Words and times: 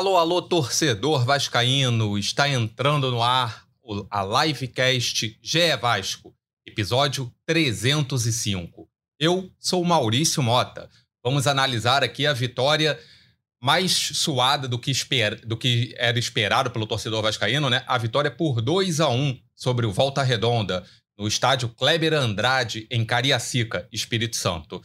Alô, 0.00 0.16
alô, 0.16 0.40
torcedor 0.40 1.26
vascaíno, 1.26 2.16
está 2.16 2.48
entrando 2.48 3.10
no 3.10 3.22
ar 3.22 3.66
a 4.10 4.24
livecast 4.24 5.38
GE 5.42 5.76
Vasco, 5.78 6.34
episódio 6.66 7.30
305. 7.44 8.88
Eu 9.18 9.52
sou 9.58 9.84
Maurício 9.84 10.42
Mota. 10.42 10.88
Vamos 11.22 11.46
analisar 11.46 12.02
aqui 12.02 12.26
a 12.26 12.32
vitória 12.32 12.98
mais 13.62 13.92
suada 13.92 14.66
do 14.66 14.78
que, 14.78 14.90
esper... 14.90 15.46
do 15.46 15.54
que 15.54 15.94
era 15.98 16.18
esperado 16.18 16.70
pelo 16.70 16.86
torcedor 16.86 17.20
vascaíno, 17.20 17.68
né? 17.68 17.84
A 17.86 17.98
vitória 17.98 18.30
por 18.30 18.62
2 18.62 19.00
a 19.00 19.10
1 19.10 19.38
sobre 19.54 19.84
o 19.84 19.92
Volta 19.92 20.22
Redonda, 20.22 20.82
no 21.18 21.28
estádio 21.28 21.68
Kleber 21.68 22.14
Andrade, 22.14 22.86
em 22.90 23.04
Cariacica, 23.04 23.86
Espírito 23.92 24.36
Santo. 24.36 24.82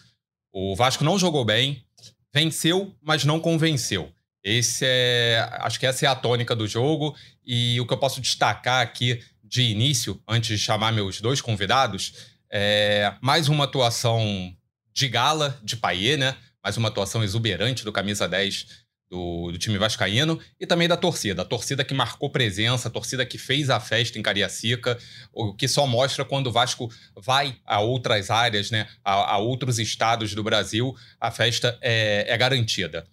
O 0.52 0.76
Vasco 0.76 1.06
não 1.06 1.18
jogou 1.18 1.46
bem, 1.46 1.86
venceu, 2.34 2.94
mas 3.02 3.24
não 3.24 3.40
convenceu. 3.40 4.14
Esse 4.46 4.86
é, 4.86 5.50
acho 5.54 5.80
que 5.80 5.88
essa 5.88 6.06
é 6.06 6.08
a 6.08 6.14
tônica 6.14 6.56
do 6.56 6.68
jogo 6.68 7.16
e 7.44 7.82
o 7.82 7.88
que 7.88 7.94
eu 7.94 7.98
posso 7.98 8.22
destacar 8.22 8.84
aqui 8.84 9.20
de 9.44 9.64
início, 9.64 10.22
antes 10.28 10.60
de 10.60 10.64
chamar 10.64 10.94
meus 10.94 11.20
dois 11.20 11.42
convidados, 11.42 12.14
é 12.48 13.12
mais 13.22 13.50
uma 13.50 13.64
atuação 13.64 14.56
de 14.94 15.08
gala 15.08 15.60
de 15.64 15.76
Paier, 15.76 16.20
né? 16.20 16.36
Mais 16.64 16.78
uma 16.78 16.90
atuação 16.90 17.24
exuberante 17.24 17.84
do 17.84 17.92
camisa 17.92 18.28
10 18.28 18.86
do, 19.10 19.52
do, 19.52 19.58
time 19.58 19.80
vascaíno 19.80 20.40
e 20.60 20.68
também 20.68 20.88
da 20.88 20.96
torcida. 20.96 21.42
A 21.42 21.46
torcida 21.46 21.84
que 21.84 21.96
marcou 21.96 22.30
presença, 22.30 22.88
a 22.88 22.92
torcida 22.92 23.26
que 23.26 23.40
fez 23.40 23.72
a 23.72 23.80
festa 23.80 24.20
em 24.20 24.22
Cariacica, 24.22 24.96
o 25.34 25.56
que 25.56 25.68
só 25.68 25.88
mostra 25.88 26.24
quando 26.24 26.48
o 26.48 26.52
Vasco 26.52 26.88
vai 27.16 27.58
a 27.66 27.80
outras 27.80 28.30
áreas, 28.30 28.70
né, 28.70 28.88
a, 29.04 29.34
a 29.34 29.38
outros 29.38 29.80
estados 29.80 30.36
do 30.36 30.44
Brasil, 30.44 30.96
a 31.20 31.32
festa 31.32 31.78
é, 31.82 32.26
é 32.28 32.38
garantida. 32.38 33.08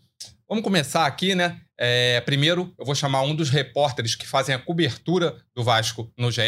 Vamos 0.52 0.64
começar 0.64 1.06
aqui, 1.06 1.34
né? 1.34 1.62
É, 1.78 2.20
primeiro, 2.20 2.74
eu 2.78 2.84
vou 2.84 2.94
chamar 2.94 3.22
um 3.22 3.34
dos 3.34 3.48
repórteres 3.48 4.14
que 4.14 4.28
fazem 4.28 4.54
a 4.54 4.58
cobertura 4.58 5.34
do 5.56 5.64
Vasco 5.64 6.12
no 6.14 6.30
GE, 6.30 6.42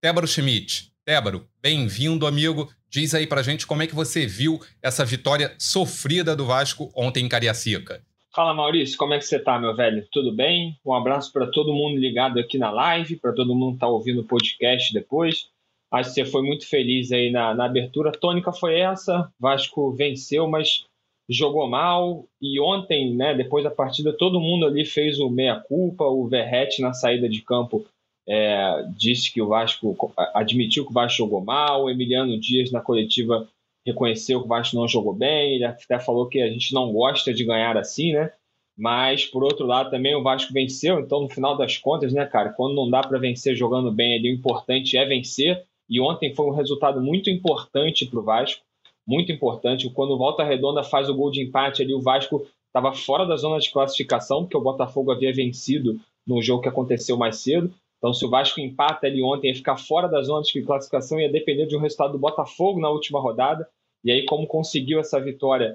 Tébaro 0.00 0.28
Schmidt. 0.28 0.92
Tébaro, 1.04 1.48
bem-vindo, 1.60 2.28
amigo. 2.28 2.72
Diz 2.88 3.12
aí 3.12 3.26
pra 3.26 3.42
gente 3.42 3.66
como 3.66 3.82
é 3.82 3.88
que 3.88 3.94
você 3.94 4.24
viu 4.24 4.60
essa 4.80 5.04
vitória 5.04 5.52
sofrida 5.58 6.36
do 6.36 6.46
Vasco 6.46 6.92
ontem 6.94 7.24
em 7.24 7.28
Cariacica. 7.28 8.00
Fala 8.32 8.54
Maurício, 8.54 8.96
como 8.96 9.14
é 9.14 9.18
que 9.18 9.24
você 9.24 9.40
tá, 9.40 9.58
meu 9.58 9.74
velho? 9.74 10.06
Tudo 10.12 10.32
bem? 10.32 10.78
Um 10.86 10.94
abraço 10.94 11.32
para 11.32 11.48
todo 11.48 11.74
mundo 11.74 11.98
ligado 11.98 12.38
aqui 12.38 12.56
na 12.56 12.70
live, 12.70 13.16
para 13.16 13.32
todo 13.32 13.52
mundo 13.52 13.72
que 13.72 13.80
tá 13.80 13.88
ouvindo 13.88 14.20
o 14.20 14.28
podcast 14.28 14.94
depois. 14.94 15.48
Acho 15.90 16.10
que 16.10 16.14
você 16.14 16.24
foi 16.24 16.42
muito 16.42 16.68
feliz 16.68 17.10
aí 17.10 17.32
na, 17.32 17.52
na 17.52 17.64
abertura. 17.64 18.10
A 18.10 18.16
tônica 18.16 18.52
foi 18.52 18.78
essa, 18.78 19.28
Vasco 19.40 19.90
venceu, 19.90 20.48
mas 20.48 20.84
jogou 21.30 21.68
mal 21.68 22.26
e 22.42 22.60
ontem, 22.60 23.14
né, 23.14 23.34
depois 23.34 23.62
da 23.62 23.70
partida, 23.70 24.12
todo 24.12 24.40
mundo 24.40 24.66
ali 24.66 24.84
fez 24.84 25.20
o 25.20 25.30
meia-culpa, 25.30 26.04
o 26.04 26.26
Verrete 26.26 26.82
na 26.82 26.92
saída 26.92 27.28
de 27.28 27.40
campo 27.40 27.86
é, 28.28 28.84
disse 28.96 29.32
que 29.32 29.40
o 29.40 29.46
Vasco 29.46 30.12
admitiu 30.34 30.84
que 30.84 30.90
o 30.90 30.94
Vasco 30.94 31.18
jogou 31.18 31.40
mal, 31.40 31.84
o 31.84 31.90
Emiliano 31.90 32.38
Dias 32.38 32.72
na 32.72 32.80
coletiva 32.80 33.48
reconheceu 33.86 34.40
que 34.40 34.46
o 34.46 34.48
Vasco 34.48 34.76
não 34.76 34.88
jogou 34.88 35.14
bem, 35.14 35.54
ele 35.54 35.64
até 35.64 36.00
falou 36.00 36.26
que 36.26 36.42
a 36.42 36.48
gente 36.48 36.74
não 36.74 36.92
gosta 36.92 37.32
de 37.32 37.44
ganhar 37.44 37.76
assim, 37.76 38.12
né? 38.12 38.32
Mas 38.76 39.24
por 39.24 39.44
outro 39.44 39.66
lado 39.66 39.90
também 39.90 40.14
o 40.16 40.22
Vasco 40.22 40.52
venceu, 40.52 40.98
então 40.98 41.20
no 41.20 41.28
final 41.28 41.56
das 41.56 41.78
contas, 41.78 42.12
né, 42.12 42.26
cara, 42.26 42.50
quando 42.50 42.74
não 42.74 42.90
dá 42.90 43.02
para 43.02 43.18
vencer 43.18 43.54
jogando 43.54 43.92
bem 43.92 44.16
ali, 44.16 44.32
o 44.32 44.34
importante 44.34 44.96
é 44.96 45.04
vencer. 45.04 45.64
E 45.88 46.00
ontem 46.00 46.34
foi 46.34 46.46
um 46.46 46.54
resultado 46.54 47.00
muito 47.00 47.28
importante 47.30 48.06
para 48.06 48.20
o 48.20 48.22
Vasco 48.22 48.62
muito 49.10 49.32
importante. 49.32 49.90
Quando 49.90 50.12
o 50.12 50.16
Volta 50.16 50.44
Redonda 50.44 50.84
faz 50.84 51.08
o 51.08 51.14
gol 51.14 51.32
de 51.32 51.42
empate 51.42 51.82
ali, 51.82 51.92
o 51.92 52.00
Vasco 52.00 52.46
estava 52.68 52.92
fora 52.92 53.26
da 53.26 53.36
zona 53.36 53.58
de 53.58 53.68
classificação, 53.68 54.44
porque 54.44 54.56
o 54.56 54.60
Botafogo 54.60 55.10
havia 55.10 55.34
vencido 55.34 55.98
no 56.24 56.40
jogo 56.40 56.62
que 56.62 56.68
aconteceu 56.68 57.16
mais 57.16 57.38
cedo. 57.38 57.74
Então, 57.98 58.14
se 58.14 58.24
o 58.24 58.30
Vasco 58.30 58.60
empata 58.60 59.08
ali 59.08 59.20
ontem, 59.20 59.48
ia 59.48 59.54
ficar 59.54 59.76
fora 59.76 60.06
da 60.06 60.22
zona 60.22 60.42
de 60.42 60.62
classificação, 60.62 61.18
ia 61.18 61.30
depender 61.30 61.66
de 61.66 61.76
um 61.76 61.80
resultado 61.80 62.12
do 62.12 62.18
Botafogo 62.20 62.80
na 62.80 62.88
última 62.88 63.20
rodada. 63.20 63.68
E 64.04 64.12
aí, 64.12 64.24
como 64.24 64.46
conseguiu 64.46 65.00
essa 65.00 65.20
vitória 65.20 65.74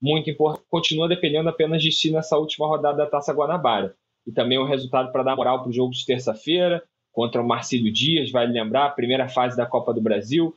muito 0.00 0.30
importante, 0.30 0.64
continua 0.70 1.08
dependendo 1.08 1.48
apenas 1.48 1.82
de 1.82 1.90
si 1.90 2.12
nessa 2.12 2.38
última 2.38 2.68
rodada 2.68 2.98
da 2.98 3.06
Taça 3.06 3.32
Guanabara. 3.32 3.96
E 4.24 4.30
também 4.30 4.56
um 4.56 4.64
resultado 4.64 5.10
para 5.10 5.24
dar 5.24 5.34
moral 5.34 5.62
para 5.62 5.70
o 5.70 5.72
jogo 5.72 5.92
de 5.92 6.06
terça-feira, 6.06 6.80
contra 7.12 7.42
o 7.42 7.46
Marcílio 7.46 7.92
Dias, 7.92 8.30
vai 8.30 8.46
lembrar, 8.46 8.90
primeira 8.90 9.28
fase 9.28 9.56
da 9.56 9.66
Copa 9.66 9.92
do 9.92 10.00
Brasil 10.00 10.54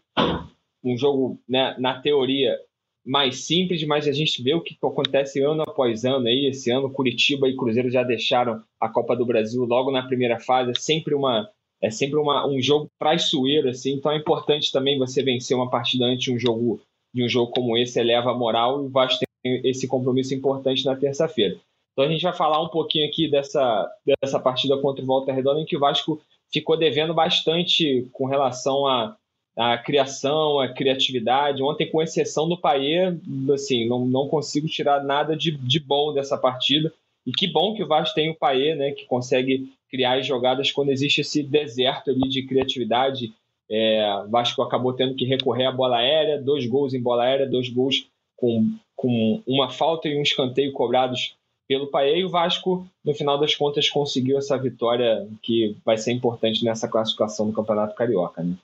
um 0.83 0.97
jogo, 0.97 1.39
né, 1.47 1.75
na 1.79 2.01
teoria, 2.01 2.57
mais 3.05 3.45
simples, 3.45 3.85
mas 3.85 4.07
a 4.07 4.11
gente 4.11 4.41
vê 4.43 4.53
o 4.53 4.61
que 4.61 4.77
acontece 4.81 5.41
ano 5.41 5.63
após 5.63 6.05
ano 6.05 6.27
aí. 6.27 6.47
Esse 6.47 6.69
ano, 6.69 6.91
Curitiba 6.91 7.47
e 7.47 7.55
Cruzeiro 7.55 7.89
já 7.89 8.03
deixaram 8.03 8.61
a 8.79 8.87
Copa 8.87 9.15
do 9.15 9.25
Brasil 9.25 9.63
logo 9.65 9.91
na 9.91 10.05
primeira 10.05 10.39
fase. 10.39 10.71
É 10.71 10.75
sempre 10.75 11.15
uma 11.15 11.49
é 11.83 11.89
sempre 11.89 12.19
uma, 12.19 12.47
um 12.47 12.61
jogo 12.61 12.87
traiçoeiro, 12.99 13.69
assim. 13.69 13.93
Então 13.93 14.11
é 14.11 14.17
importante 14.17 14.71
também 14.71 14.99
você 14.99 15.23
vencer 15.23 15.57
uma 15.57 15.69
partida 15.69 16.05
antes 16.05 16.25
de 16.25 16.31
um 16.31 16.39
jogo 16.39 16.79
de 17.13 17.25
um 17.25 17.27
jogo 17.27 17.51
como 17.51 17.77
esse, 17.77 17.99
eleva 17.99 18.31
a 18.31 18.37
moral 18.37 18.81
e 18.81 18.85
o 18.85 18.89
Vasco 18.89 19.25
tem 19.43 19.61
esse 19.65 19.87
compromisso 19.87 20.33
importante 20.33 20.85
na 20.85 20.95
terça-feira. 20.95 21.59
Então 21.91 22.05
a 22.05 22.07
gente 22.07 22.21
vai 22.21 22.33
falar 22.33 22.61
um 22.61 22.69
pouquinho 22.69 23.05
aqui 23.05 23.29
dessa, 23.29 23.89
dessa 24.21 24.39
partida 24.39 24.77
contra 24.77 25.03
o 25.03 25.07
Volta 25.07 25.33
Redonda, 25.33 25.59
em 25.59 25.65
que 25.65 25.75
o 25.75 25.79
Vasco 25.79 26.21
ficou 26.53 26.77
devendo 26.77 27.13
bastante 27.13 28.07
com 28.13 28.25
relação 28.25 28.87
a 28.87 29.17
a 29.57 29.77
criação, 29.77 30.59
a 30.59 30.67
criatividade. 30.67 31.61
Ontem, 31.61 31.89
com 31.89 32.01
exceção 32.01 32.47
do 32.47 32.57
Paê, 32.57 33.17
assim, 33.53 33.87
não, 33.87 34.05
não 34.05 34.27
consigo 34.27 34.67
tirar 34.67 35.03
nada 35.03 35.35
de, 35.35 35.51
de 35.51 35.79
bom 35.79 36.13
dessa 36.13 36.37
partida. 36.37 36.91
E 37.25 37.31
que 37.31 37.47
bom 37.47 37.75
que 37.75 37.83
o 37.83 37.87
Vasco 37.87 38.15
tem 38.15 38.29
o 38.29 38.35
Paê, 38.35 38.75
né, 38.75 38.91
que 38.91 39.05
consegue 39.05 39.71
criar 39.89 40.17
as 40.17 40.25
jogadas 40.25 40.71
quando 40.71 40.89
existe 40.89 41.21
esse 41.21 41.43
deserto 41.43 42.09
ali 42.09 42.27
de 42.29 42.43
criatividade. 42.43 43.33
É, 43.69 44.25
Vasco 44.29 44.61
acabou 44.61 44.93
tendo 44.93 45.15
que 45.15 45.25
recorrer 45.25 45.65
à 45.65 45.71
bola 45.71 45.97
aérea, 45.97 46.41
dois 46.41 46.65
gols 46.65 46.93
em 46.93 47.01
bola 47.01 47.23
aérea, 47.23 47.47
dois 47.47 47.69
gols 47.69 48.07
com, 48.35 48.73
com 48.95 49.41
uma 49.45 49.69
falta 49.69 50.07
e 50.07 50.17
um 50.17 50.21
escanteio 50.21 50.73
cobrados 50.73 51.35
pelo 51.67 51.87
Paê. 51.87 52.19
E 52.19 52.25
o 52.25 52.29
Vasco, 52.29 52.87
no 53.03 53.13
final 53.13 53.37
das 53.37 53.53
contas, 53.53 53.89
conseguiu 53.89 54.37
essa 54.37 54.57
vitória 54.57 55.27
que 55.43 55.75
vai 55.85 55.97
ser 55.97 56.11
importante 56.11 56.65
nessa 56.65 56.87
classificação 56.87 57.47
do 57.47 57.53
Campeonato 57.53 57.95
Carioca. 57.95 58.41
Né? 58.41 58.55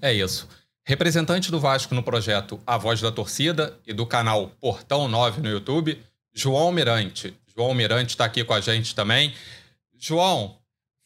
É 0.00 0.12
isso. 0.12 0.48
Representante 0.84 1.50
do 1.50 1.60
Vasco 1.60 1.94
no 1.94 2.02
projeto 2.02 2.60
A 2.66 2.76
Voz 2.76 3.00
da 3.00 3.12
Torcida 3.12 3.78
e 3.86 3.92
do 3.92 4.06
canal 4.06 4.48
Portão 4.60 5.06
9 5.06 5.40
no 5.40 5.48
YouTube, 5.48 6.00
João 6.34 6.72
Mirante. 6.72 7.34
João 7.54 7.74
Mirante 7.74 8.10
está 8.10 8.24
aqui 8.24 8.42
com 8.42 8.54
a 8.54 8.60
gente 8.60 8.94
também. 8.94 9.34
João, 9.98 10.56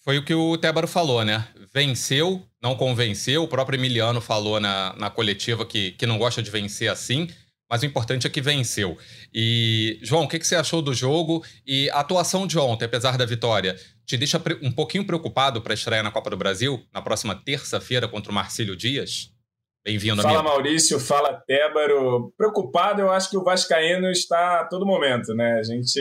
foi 0.04 0.18
o 0.18 0.24
que 0.24 0.34
o 0.34 0.56
Tébaro 0.56 0.86
falou, 0.86 1.24
né? 1.24 1.48
Venceu, 1.72 2.46
não 2.62 2.76
convenceu. 2.76 3.42
O 3.42 3.48
próprio 3.48 3.78
Emiliano 3.78 4.20
falou 4.20 4.60
na, 4.60 4.94
na 4.96 5.10
coletiva 5.10 5.64
que, 5.66 5.92
que 5.92 6.06
não 6.06 6.18
gosta 6.18 6.42
de 6.42 6.50
vencer 6.50 6.90
assim, 6.90 7.28
mas 7.70 7.82
o 7.82 7.86
importante 7.86 8.26
é 8.26 8.30
que 8.30 8.40
venceu. 8.40 8.96
E, 9.32 9.98
João, 10.02 10.24
o 10.24 10.28
que, 10.28 10.38
que 10.38 10.46
você 10.46 10.56
achou 10.56 10.80
do 10.80 10.94
jogo 10.94 11.42
e 11.66 11.90
a 11.90 12.00
atuação 12.00 12.46
de 12.46 12.58
ontem, 12.58 12.84
apesar 12.84 13.16
da 13.16 13.24
vitória? 13.24 13.76
Te 14.06 14.16
deixa 14.16 14.42
um 14.62 14.72
pouquinho 14.72 15.06
preocupado 15.06 15.60
para 15.62 15.74
estrear 15.74 16.02
na 16.02 16.10
Copa 16.10 16.30
do 16.30 16.36
Brasil 16.36 16.84
na 16.92 17.00
próxima 17.00 17.34
terça-feira 17.34 18.08
contra 18.08 18.30
o 18.30 18.34
Marcílio 18.34 18.76
Dias? 18.76 19.32
Bem-vindo, 19.84 20.22
amigo. 20.22 20.28
Fala, 20.28 20.42
Maurício. 20.42 20.98
Fala, 20.98 21.42
Tébaro. 21.46 22.32
Preocupado, 22.38 23.02
eu 23.02 23.12
acho 23.12 23.28
que 23.28 23.36
o 23.36 23.44
Vascaíno 23.44 24.10
está 24.10 24.60
a 24.60 24.64
todo 24.64 24.86
momento, 24.86 25.34
né? 25.34 25.58
A 25.58 25.62
gente 25.62 25.98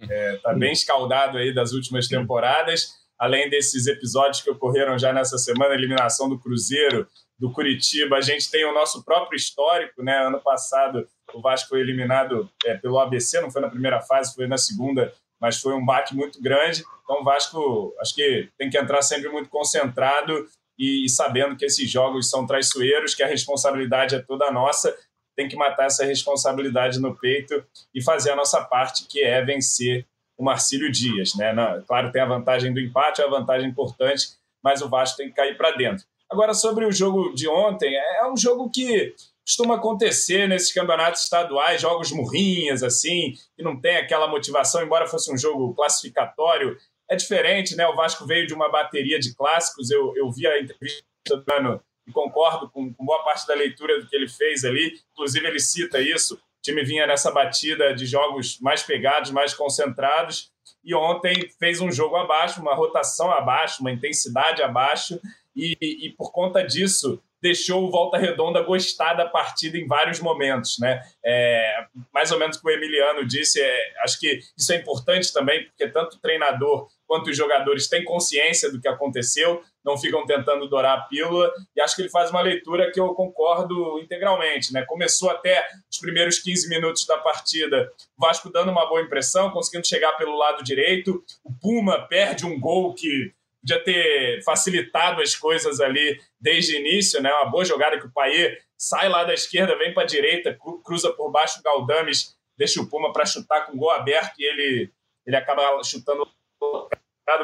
está 0.00 0.14
é, 0.14 0.36
tá 0.38 0.52
bem 0.52 0.72
escaldado 0.72 1.38
aí 1.38 1.54
das 1.54 1.72
últimas 1.72 2.08
temporadas, 2.08 2.88
além 3.16 3.48
desses 3.48 3.86
episódios 3.86 4.40
que 4.40 4.50
ocorreram 4.50 4.98
já 4.98 5.12
nessa 5.12 5.38
semana, 5.38 5.74
eliminação 5.74 6.28
do 6.28 6.40
Cruzeiro, 6.40 7.06
do 7.38 7.52
Curitiba, 7.52 8.16
a 8.16 8.20
gente 8.20 8.50
tem 8.50 8.64
o 8.64 8.74
nosso 8.74 9.04
próprio 9.04 9.36
histórico, 9.36 10.02
né? 10.02 10.26
Ano 10.26 10.40
passado 10.40 11.06
o 11.32 11.40
Vasco 11.40 11.68
foi 11.68 11.80
eliminado 11.80 12.50
é, 12.66 12.74
pelo 12.74 12.98
ABC, 12.98 13.40
não 13.40 13.50
foi 13.50 13.62
na 13.62 13.70
primeira 13.70 14.00
fase, 14.00 14.34
foi 14.34 14.46
na 14.46 14.58
segunda, 14.58 15.12
mas 15.40 15.60
foi 15.60 15.72
um 15.72 15.84
baque 15.84 16.14
muito 16.14 16.42
grande. 16.42 16.84
Então 17.10 17.22
o 17.22 17.24
Vasco, 17.24 17.92
acho 18.00 18.14
que 18.14 18.48
tem 18.56 18.70
que 18.70 18.78
entrar 18.78 19.02
sempre 19.02 19.28
muito 19.28 19.50
concentrado 19.50 20.46
e, 20.78 21.06
e 21.06 21.08
sabendo 21.08 21.56
que 21.56 21.64
esses 21.64 21.90
jogos 21.90 22.30
são 22.30 22.46
traiçoeiros, 22.46 23.16
que 23.16 23.22
a 23.24 23.26
responsabilidade 23.26 24.14
é 24.14 24.22
toda 24.22 24.48
nossa, 24.52 24.96
tem 25.34 25.48
que 25.48 25.56
matar 25.56 25.86
essa 25.86 26.04
responsabilidade 26.04 27.00
no 27.00 27.18
peito 27.18 27.64
e 27.92 28.00
fazer 28.00 28.30
a 28.30 28.36
nossa 28.36 28.62
parte, 28.62 29.08
que 29.08 29.24
é 29.24 29.44
vencer 29.44 30.06
o 30.38 30.44
Marcílio 30.44 30.88
Dias. 30.92 31.34
Né? 31.34 31.52
claro, 31.84 32.12
tem 32.12 32.22
a 32.22 32.26
vantagem 32.26 32.72
do 32.72 32.78
empate, 32.78 33.20
é 33.20 33.24
a 33.24 33.28
vantagem 33.30 33.68
importante, 33.68 34.28
mas 34.62 34.80
o 34.80 34.88
Vasco 34.88 35.16
tem 35.16 35.30
que 35.30 35.34
cair 35.34 35.56
para 35.56 35.72
dentro. 35.72 36.04
Agora, 36.30 36.54
sobre 36.54 36.84
o 36.84 36.92
jogo 36.92 37.34
de 37.34 37.48
ontem, 37.48 37.92
é 37.92 38.30
um 38.30 38.36
jogo 38.36 38.70
que 38.70 39.16
costuma 39.44 39.74
acontecer 39.74 40.48
nesses 40.48 40.72
campeonatos 40.72 41.22
estaduais, 41.22 41.80
jogos 41.80 42.12
murrinhas, 42.12 42.84
assim, 42.84 43.34
que 43.56 43.64
não 43.64 43.80
tem 43.80 43.96
aquela 43.96 44.28
motivação, 44.28 44.80
embora 44.80 45.08
fosse 45.08 45.32
um 45.32 45.36
jogo 45.36 45.74
classificatório. 45.74 46.76
É 47.10 47.16
diferente, 47.16 47.74
né? 47.74 47.86
O 47.88 47.96
Vasco 47.96 48.24
veio 48.24 48.46
de 48.46 48.54
uma 48.54 48.70
bateria 48.70 49.18
de 49.18 49.34
clássicos. 49.34 49.90
Eu, 49.90 50.14
eu 50.16 50.30
vi 50.30 50.46
a 50.46 50.60
entrevista 50.60 51.02
do 51.26 51.44
ano 51.52 51.82
e 52.06 52.12
concordo 52.12 52.70
com, 52.70 52.92
com 52.94 53.04
boa 53.04 53.24
parte 53.24 53.46
da 53.46 53.54
leitura 53.54 54.00
do 54.00 54.06
que 54.06 54.14
ele 54.14 54.28
fez 54.28 54.64
ali. 54.64 54.94
Inclusive, 55.12 55.46
ele 55.46 55.58
cita 55.58 56.00
isso. 56.00 56.40
time 56.62 56.84
vinha 56.84 57.06
nessa 57.06 57.30
batida 57.32 57.92
de 57.94 58.06
jogos 58.06 58.58
mais 58.60 58.82
pegados, 58.82 59.30
mais 59.30 59.52
concentrados, 59.54 60.52
e 60.84 60.94
ontem 60.94 61.50
fez 61.58 61.80
um 61.80 61.90
jogo 61.90 62.16
abaixo, 62.16 62.60
uma 62.60 62.74
rotação 62.74 63.30
abaixo, 63.30 63.80
uma 63.80 63.90
intensidade 63.90 64.62
abaixo, 64.62 65.20
e, 65.54 65.76
e 65.80 66.10
por 66.10 66.32
conta 66.32 66.62
disso 66.62 67.20
deixou 67.42 67.84
o 67.84 67.90
Volta 67.90 68.18
Redonda 68.18 68.62
gostar 68.62 69.14
da 69.14 69.26
partida 69.26 69.78
em 69.78 69.86
vários 69.86 70.20
momentos, 70.20 70.78
né? 70.78 71.02
É, 71.24 71.86
mais 72.12 72.30
ou 72.30 72.38
menos 72.38 72.56
o 72.56 72.60
que 72.60 72.68
o 72.68 72.70
Emiliano 72.70 73.26
disse, 73.26 73.60
é, 73.60 74.02
acho 74.02 74.18
que 74.20 74.40
isso 74.56 74.72
é 74.72 74.76
importante 74.76 75.32
também, 75.32 75.64
porque 75.64 75.88
tanto 75.88 76.16
o 76.16 76.20
treinador 76.20 76.88
quanto 77.10 77.28
os 77.28 77.36
jogadores 77.36 77.88
têm 77.88 78.04
consciência 78.04 78.70
do 78.70 78.80
que 78.80 78.86
aconteceu, 78.86 79.64
não 79.84 79.98
ficam 79.98 80.24
tentando 80.24 80.68
dourar 80.68 80.96
a 80.96 81.00
pílula, 81.00 81.52
e 81.74 81.80
acho 81.80 81.96
que 81.96 82.02
ele 82.02 82.08
faz 82.08 82.30
uma 82.30 82.40
leitura 82.40 82.92
que 82.92 83.00
eu 83.00 83.12
concordo 83.14 83.98
integralmente, 83.98 84.72
né? 84.72 84.84
Começou 84.86 85.28
até 85.28 85.66
os 85.90 85.98
primeiros 85.98 86.38
15 86.38 86.68
minutos 86.68 87.04
da 87.06 87.18
partida, 87.18 87.90
o 88.16 88.24
Vasco 88.24 88.48
dando 88.48 88.70
uma 88.70 88.88
boa 88.88 89.02
impressão, 89.02 89.50
conseguindo 89.50 89.88
chegar 89.88 90.12
pelo 90.12 90.38
lado 90.38 90.62
direito, 90.62 91.20
o 91.42 91.52
Puma 91.52 92.06
perde 92.06 92.46
um 92.46 92.60
gol 92.60 92.94
que 92.94 93.32
podia 93.60 93.82
ter 93.82 94.44
facilitado 94.44 95.20
as 95.20 95.34
coisas 95.34 95.80
ali 95.80 96.16
desde 96.40 96.76
o 96.76 96.78
início, 96.78 97.20
né? 97.20 97.32
Uma 97.34 97.50
boa 97.50 97.64
jogada 97.64 97.98
que 97.98 98.06
o 98.06 98.12
Paê 98.12 98.56
sai 98.78 99.08
lá 99.08 99.24
da 99.24 99.34
esquerda, 99.34 99.76
vem 99.76 99.92
para 99.92 100.04
a 100.04 100.06
direita, 100.06 100.56
cruza 100.84 101.12
por 101.12 101.32
baixo 101.32 101.58
o 101.58 101.62
Galdames, 101.64 102.36
deixa 102.56 102.80
o 102.80 102.88
Puma 102.88 103.12
para 103.12 103.26
chutar 103.26 103.66
com 103.66 103.72
o 103.72 103.76
gol 103.76 103.90
aberto 103.90 104.34
e 104.38 104.44
ele, 104.44 104.92
ele 105.26 105.34
acaba 105.34 105.82
chutando 105.82 106.30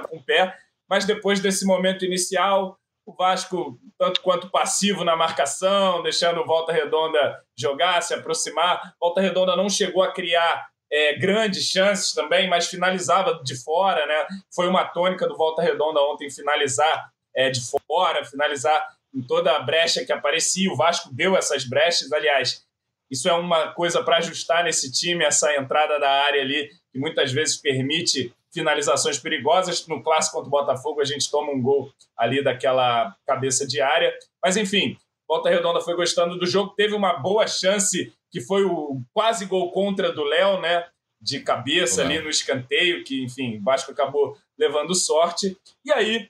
com 0.02 0.16
o 0.16 0.22
pé. 0.22 0.56
Mas 0.88 1.04
depois 1.04 1.40
desse 1.40 1.66
momento 1.66 2.04
inicial, 2.04 2.78
o 3.06 3.12
Vasco, 3.12 3.78
tanto 3.98 4.20
quanto 4.20 4.50
passivo 4.50 5.04
na 5.04 5.16
marcação, 5.16 6.02
deixando 6.02 6.40
o 6.40 6.46
Volta 6.46 6.72
Redonda 6.72 7.40
jogar, 7.56 8.02
se 8.02 8.14
aproximar. 8.14 8.94
Volta 9.00 9.20
Redonda 9.20 9.56
não 9.56 9.68
chegou 9.68 10.02
a 10.02 10.12
criar 10.12 10.68
é, 10.90 11.16
grandes 11.16 11.64
chances 11.64 12.12
também, 12.12 12.48
mas 12.48 12.68
finalizava 12.68 13.40
de 13.44 13.56
fora, 13.62 14.04
né? 14.06 14.26
Foi 14.54 14.68
uma 14.68 14.84
tônica 14.84 15.26
do 15.28 15.36
Volta 15.36 15.62
Redonda 15.62 16.00
ontem 16.00 16.30
finalizar 16.30 17.10
é, 17.34 17.50
de 17.50 17.60
fora, 17.86 18.24
finalizar 18.24 18.86
em 19.14 19.22
toda 19.22 19.54
a 19.54 19.60
brecha 19.60 20.04
que 20.04 20.12
aparecia. 20.12 20.72
O 20.72 20.76
Vasco 20.76 21.08
deu 21.12 21.36
essas 21.36 21.64
brechas, 21.64 22.12
aliás. 22.12 22.64
Isso 23.10 23.28
é 23.28 23.32
uma 23.32 23.72
coisa 23.72 24.02
para 24.02 24.16
ajustar 24.16 24.64
nesse 24.64 24.90
time, 24.90 25.24
essa 25.24 25.54
entrada 25.54 25.98
da 26.00 26.10
área 26.10 26.42
ali, 26.42 26.70
que 26.92 26.98
muitas 26.98 27.30
vezes 27.32 27.56
permite 27.56 28.34
finalizações 28.56 29.18
perigosas. 29.18 29.86
No 29.86 30.02
clássico 30.02 30.36
contra 30.36 30.48
o 30.48 30.50
Botafogo, 30.50 31.02
a 31.02 31.04
gente 31.04 31.30
toma 31.30 31.52
um 31.52 31.60
gol 31.60 31.92
ali 32.16 32.42
daquela 32.42 33.14
cabeça 33.26 33.66
de 33.66 33.80
área. 33.82 34.12
Mas, 34.42 34.56
enfim, 34.56 34.96
Volta 35.28 35.50
Redonda 35.50 35.80
foi 35.80 35.94
gostando 35.94 36.38
do 36.38 36.46
jogo, 36.46 36.74
teve 36.74 36.94
uma 36.94 37.14
boa 37.14 37.46
chance 37.46 38.12
que 38.30 38.40
foi 38.40 38.64
o 38.64 39.02
quase 39.12 39.44
gol 39.44 39.70
contra 39.72 40.10
do 40.10 40.24
Léo, 40.24 40.60
né? 40.60 40.86
De 41.20 41.40
cabeça 41.40 42.02
ali 42.02 42.18
no 42.20 42.30
escanteio, 42.30 43.04
que, 43.04 43.22
enfim, 43.22 43.58
o 43.58 43.62
Vasco 43.62 43.90
acabou 43.90 44.36
levando 44.58 44.94
sorte. 44.94 45.56
E 45.84 45.92
aí, 45.92 46.28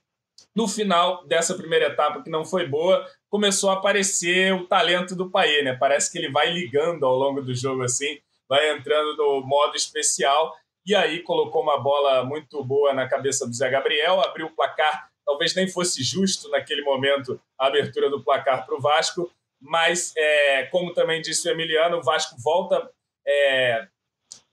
no 0.54 0.66
final 0.66 1.26
dessa 1.26 1.54
primeira 1.54 1.86
etapa, 1.86 2.22
que 2.22 2.30
não 2.30 2.44
foi 2.44 2.66
boa, 2.66 3.06
começou 3.28 3.70
a 3.70 3.74
aparecer 3.74 4.52
o 4.54 4.66
talento 4.66 5.14
do 5.14 5.30
Paê, 5.30 5.62
né? 5.62 5.76
Parece 5.78 6.10
que 6.10 6.18
ele 6.18 6.30
vai 6.30 6.50
ligando 6.50 7.04
ao 7.04 7.14
longo 7.14 7.42
do 7.42 7.54
jogo 7.54 7.82
assim, 7.82 8.18
vai 8.48 8.72
entrando 8.72 9.16
no 9.16 9.42
modo 9.42 9.76
especial. 9.76 10.54
E 10.86 10.94
aí 10.94 11.20
colocou 11.22 11.62
uma 11.62 11.78
bola 11.78 12.24
muito 12.24 12.62
boa 12.64 12.94
na 12.94 13.08
cabeça 13.08 13.46
do 13.46 13.52
Zé 13.52 13.68
Gabriel, 13.68 14.20
abriu 14.20 14.46
o 14.46 14.54
placar. 14.54 15.10
Talvez 15.24 15.52
nem 15.54 15.66
fosse 15.66 16.04
justo 16.04 16.48
naquele 16.48 16.82
momento 16.82 17.40
a 17.58 17.66
abertura 17.66 18.08
do 18.08 18.22
placar 18.22 18.64
para 18.64 18.76
o 18.76 18.80
Vasco, 18.80 19.28
mas, 19.60 20.12
é, 20.16 20.66
como 20.66 20.94
também 20.94 21.20
disse 21.20 21.48
o 21.48 21.52
Emiliano, 21.52 21.96
o 21.96 22.02
Vasco 22.02 22.36
volta 22.40 22.88
é, 23.26 23.88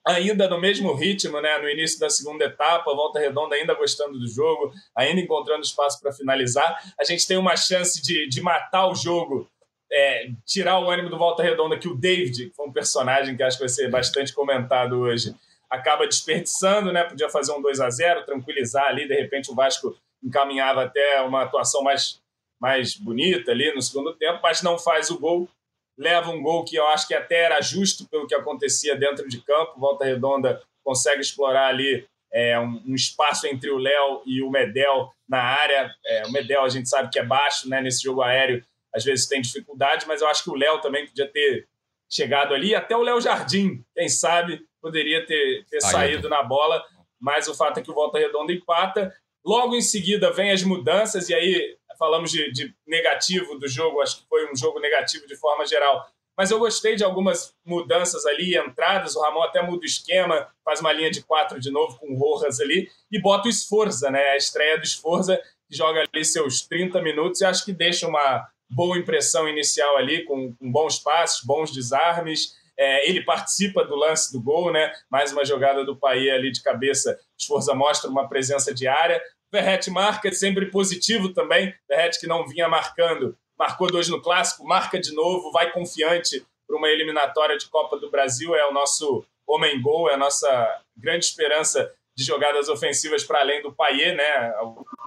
ainda 0.06 0.50
no 0.50 0.60
mesmo 0.60 0.94
ritmo, 0.94 1.40
né? 1.40 1.58
no 1.60 1.70
início 1.70 2.00
da 2.00 2.10
segunda 2.10 2.46
etapa, 2.46 2.96
volta 2.96 3.20
redonda 3.20 3.56
ainda 3.56 3.76
gostando 3.76 4.18
do 4.18 4.28
jogo, 4.28 4.74
ainda 4.96 5.22
encontrando 5.22 5.62
espaço 5.62 6.02
para 6.02 6.12
finalizar. 6.12 6.94
A 7.00 7.04
gente 7.04 7.28
tem 7.28 7.38
uma 7.38 7.56
chance 7.56 8.02
de, 8.02 8.28
de 8.28 8.42
matar 8.42 8.88
o 8.88 8.96
jogo, 8.96 9.48
é, 9.92 10.30
tirar 10.46 10.80
o 10.80 10.90
ânimo 10.90 11.10
do 11.10 11.18
Volta 11.18 11.44
Redonda, 11.44 11.78
que 11.78 11.88
o 11.88 11.96
David, 11.96 12.50
que 12.50 12.56
foi 12.56 12.68
um 12.68 12.74
personagem 12.74 13.38
que 13.38 13.44
acho 13.44 13.58
que 13.58 13.64
vai 13.64 13.70
ser 13.70 13.90
bastante 13.90 14.34
comentado 14.34 15.00
hoje, 15.00 15.36
acaba 15.74 16.06
desperdiçando, 16.06 16.94
né? 16.94 17.04
Podia 17.04 17.30
fazer 17.30 17.52
um 17.52 17.62
2 17.62 17.80
a 17.80 17.90
0 17.90 18.26
tranquilizar 18.26 18.86
ali, 18.86 19.08
de 19.08 19.16
repente 19.16 19.52
o 19.52 19.56
Vasco 19.56 19.98
encaminhava 20.24 20.84
até 20.84 21.20
uma 21.22 21.42
atuação 21.42 21.84
mais 21.84 22.22
mais 22.62 22.96
bonita 22.96 23.52
ali 23.52 23.74
no 23.74 23.82
segundo 23.82 24.14
tempo, 24.14 24.40
mas 24.42 24.62
não 24.62 24.80
faz 24.80 25.10
o 25.10 25.20
gol. 25.20 25.50
Leva 25.98 26.32
um 26.32 26.42
gol 26.42 26.64
que 26.64 26.78
eu 26.78 26.88
acho 26.88 27.06
que 27.06 27.14
até 27.14 27.44
era 27.44 27.60
justo 27.60 28.08
pelo 28.08 28.26
que 28.26 28.34
acontecia 28.34 28.96
dentro 28.96 29.28
de 29.28 29.42
campo. 29.42 29.78
Volta 29.78 30.06
Redonda 30.06 30.62
consegue 30.82 31.20
explorar 31.20 31.68
ali 31.68 32.08
é, 32.32 32.58
um, 32.58 32.82
um, 32.88 32.96
espaço 32.96 33.48
entre 33.48 33.70
o 33.70 33.78
Léo 33.78 34.22
e 34.26 34.42
o 34.42 34.50
Medel 34.50 35.12
na 35.28 35.42
área. 35.42 35.94
É, 36.06 36.26
o 36.26 36.32
Medel 36.32 36.64
a 36.64 36.70
gente 36.70 36.88
sabe 36.88 37.10
que 37.10 37.20
é 37.20 37.26
baixo 37.26 37.68
né, 37.68 37.82
nesse 37.82 38.02
jogo 38.02 38.22
aéreo, 38.22 38.64
às 38.96 39.04
vezes 39.04 39.28
tem 39.28 39.42
dificuldade, 39.42 40.08
mas 40.08 40.22
eu 40.22 40.28
acho 40.30 40.44
que 40.44 40.50
o 40.50 40.56
Léo 40.56 40.80
também 40.80 41.06
podia 41.06 41.28
ter 41.28 41.68
chegado 42.10 42.54
ali. 42.54 42.74
Até 42.74 42.96
o 42.96 43.02
Léo 43.02 43.20
Jardim, 43.20 43.84
quem 43.94 44.08
sabe, 44.08 44.66
poderia 44.84 45.26
ter, 45.26 45.66
ter 45.70 45.80
saído 45.80 46.28
na 46.28 46.44
bola, 46.44 46.84
mas 47.20 47.48
o 47.48 47.56
fato 47.56 47.80
é 47.80 47.82
que 47.82 47.90
o 47.90 47.94
Volta 47.94 48.20
Redonda 48.20 48.52
empata. 48.52 49.16
Logo 49.46 49.74
em 49.76 49.82
seguida 49.82 50.30
vem 50.30 50.52
as 50.52 50.62
mudanças, 50.62 51.30
e 51.30 51.34
aí 51.34 51.78
falamos 51.98 52.30
de, 52.32 52.52
de, 52.52 52.76
negativo 52.86 53.58
do 53.58 53.68
jogo, 53.68 54.02
acho 54.02 54.18
que 54.18 54.28
foi 54.28 54.52
um 54.52 54.56
jogo 54.56 54.80
negativo 54.82 55.26
de 55.26 55.38
forma 55.38 55.66
geral. 55.66 56.06
Mas 56.38 56.52
eu 56.52 56.60
gostei 56.60 56.96
de 56.96 57.04
algumas 57.04 57.56
mudanças 57.66 58.26
ali, 58.26 58.58
entradas. 58.58 59.16
O 59.16 59.22
Ramon 59.22 59.44
até 59.44 59.62
muda 59.62 59.84
o 59.84 59.86
esquema, 59.86 60.50
faz 60.66 60.82
uma 60.82 60.92
linha 60.92 61.12
de 61.12 61.24
quatro 61.24 61.60
de 61.60 61.72
novo 61.72 61.98
com 62.00 62.12
o 62.12 62.18
Rojas 62.18 62.60
ali 62.60 62.90
e 63.10 63.22
bota 63.22 63.48
o 63.48 63.50
Esforza, 63.52 64.10
né? 64.10 64.32
A 64.32 64.38
estreia 64.38 64.78
do 64.78 64.84
Esforza, 64.84 65.38
que 65.70 65.78
joga 65.78 66.04
ali 66.12 66.26
seus 66.26 66.62
30 66.62 67.02
minutos 67.02 67.40
e 67.40 67.46
acho 67.46 67.64
que 67.64 67.72
deixa 67.72 68.08
uma 68.08 68.50
boa 68.70 68.98
impressão 68.98 69.48
inicial 69.48 69.96
ali, 69.96 70.26
com, 70.26 70.54
com 70.56 70.72
bons 70.72 71.00
passos, 71.00 71.46
bons 71.46 71.72
desarmes. 71.72 72.56
É, 72.78 73.10
ele 73.10 73.24
participa 73.24 73.84
do 73.84 73.96
lance 73.96 74.32
do 74.32 74.42
gol, 74.42 74.72
né? 74.72 74.92
Mais 75.10 75.32
uma 75.32 75.46
jogada 75.46 75.86
do 75.86 75.96
Paê 75.96 76.32
ali 76.32 76.52
de 76.52 76.62
cabeça. 76.62 77.20
Esforza 77.38 77.74
mostra 77.74 78.10
uma 78.10 78.28
presença 78.28 78.74
diária. 78.74 79.22
Verrete 79.52 79.92
marca, 79.92 80.32
sempre 80.32 80.72
positivo 80.72 81.34
também. 81.34 81.74
Verrete 81.88 82.20
que 82.20 82.28
não 82.28 82.48
vinha 82.48 82.68
marcando, 82.68 83.38
marcou 83.58 83.88
dois 83.88 84.10
no 84.10 84.22
clássico, 84.22 84.66
marca 84.66 85.00
de 85.00 85.14
novo, 85.14 85.52
vai 85.52 85.72
confiante 85.72 86.44
para 86.68 86.76
uma 86.76 86.90
eliminatória 86.90 87.58
de 87.58 87.68
Copa 87.70 87.98
do 87.98 88.10
Brasil. 88.10 88.56
É 88.56 88.68
o 88.68 88.74
nosso 88.74 89.24
homem 89.46 89.80
gol, 89.80 90.10
é 90.10 90.16
a 90.16 90.18
nossa 90.18 90.82
grande 90.98 91.26
esperança 91.26 91.94
de 92.16 92.24
jogadas 92.24 92.70
ofensivas 92.70 93.24
para 93.24 93.40
além 93.40 93.62
do 93.62 93.72
Paier, 93.72 94.16
né? 94.16 94.54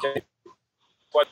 Que 0.00 0.22
pode 1.10 1.30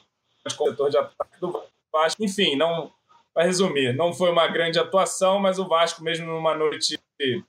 setor 0.49 0.91
de 0.91 0.97
ataque 0.97 1.41
do 1.41 1.65
Vasco. 1.93 2.25
Enfim, 2.25 2.57
não 2.57 2.93
para 3.35 3.45
resumir, 3.45 3.93
não 3.95 4.13
foi 4.13 4.31
uma 4.31 4.47
grande 4.47 4.79
atuação, 4.79 5.41
mas 5.41 5.59
o 5.59 5.67
Vasco, 5.67 6.05
mesmo 6.05 6.27
numa 6.27 6.55
noite 6.55 6.99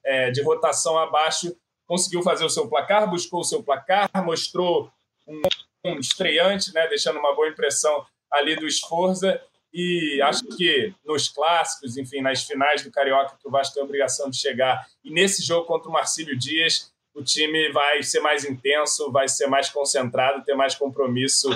é, 0.03 0.31
de 0.31 0.41
rotação 0.41 0.97
abaixo, 0.97 1.55
conseguiu 1.87 2.23
fazer 2.23 2.43
o 2.43 2.49
seu 2.49 2.67
placar, 2.67 3.07
buscou 3.07 3.41
o 3.41 3.43
seu 3.43 3.61
placar, 3.61 4.09
mostrou 4.25 4.91
um, 5.27 5.41
um 5.85 5.99
estreante, 5.99 6.73
né, 6.73 6.87
deixando 6.87 7.19
uma 7.19 7.35
boa 7.35 7.47
impressão 7.47 8.03
ali 8.31 8.55
do 8.55 8.65
Esforza. 8.65 9.39
E 9.71 10.21
acho 10.23 10.45
que 10.57 10.93
nos 11.05 11.27
clássicos, 11.29 11.97
enfim, 11.97 12.21
nas 12.21 12.43
finais 12.43 12.81
do 12.81 12.91
Carioca, 12.91 13.37
que 13.39 13.47
o 13.47 13.51
Vasco 13.51 13.75
tem 13.75 13.83
a 13.83 13.85
obrigação 13.85 14.29
de 14.29 14.37
chegar, 14.37 14.87
e 15.03 15.11
nesse 15.11 15.43
jogo 15.43 15.67
contra 15.67 15.89
o 15.89 15.93
Marcílio 15.93 16.37
Dias, 16.37 16.91
o 17.13 17.21
time 17.21 17.71
vai 17.71 18.01
ser 18.01 18.21
mais 18.21 18.43
intenso, 18.43 19.11
vai 19.11 19.27
ser 19.27 19.47
mais 19.47 19.69
concentrado, 19.69 20.43
ter 20.43 20.55
mais 20.55 20.75
compromisso 20.75 21.49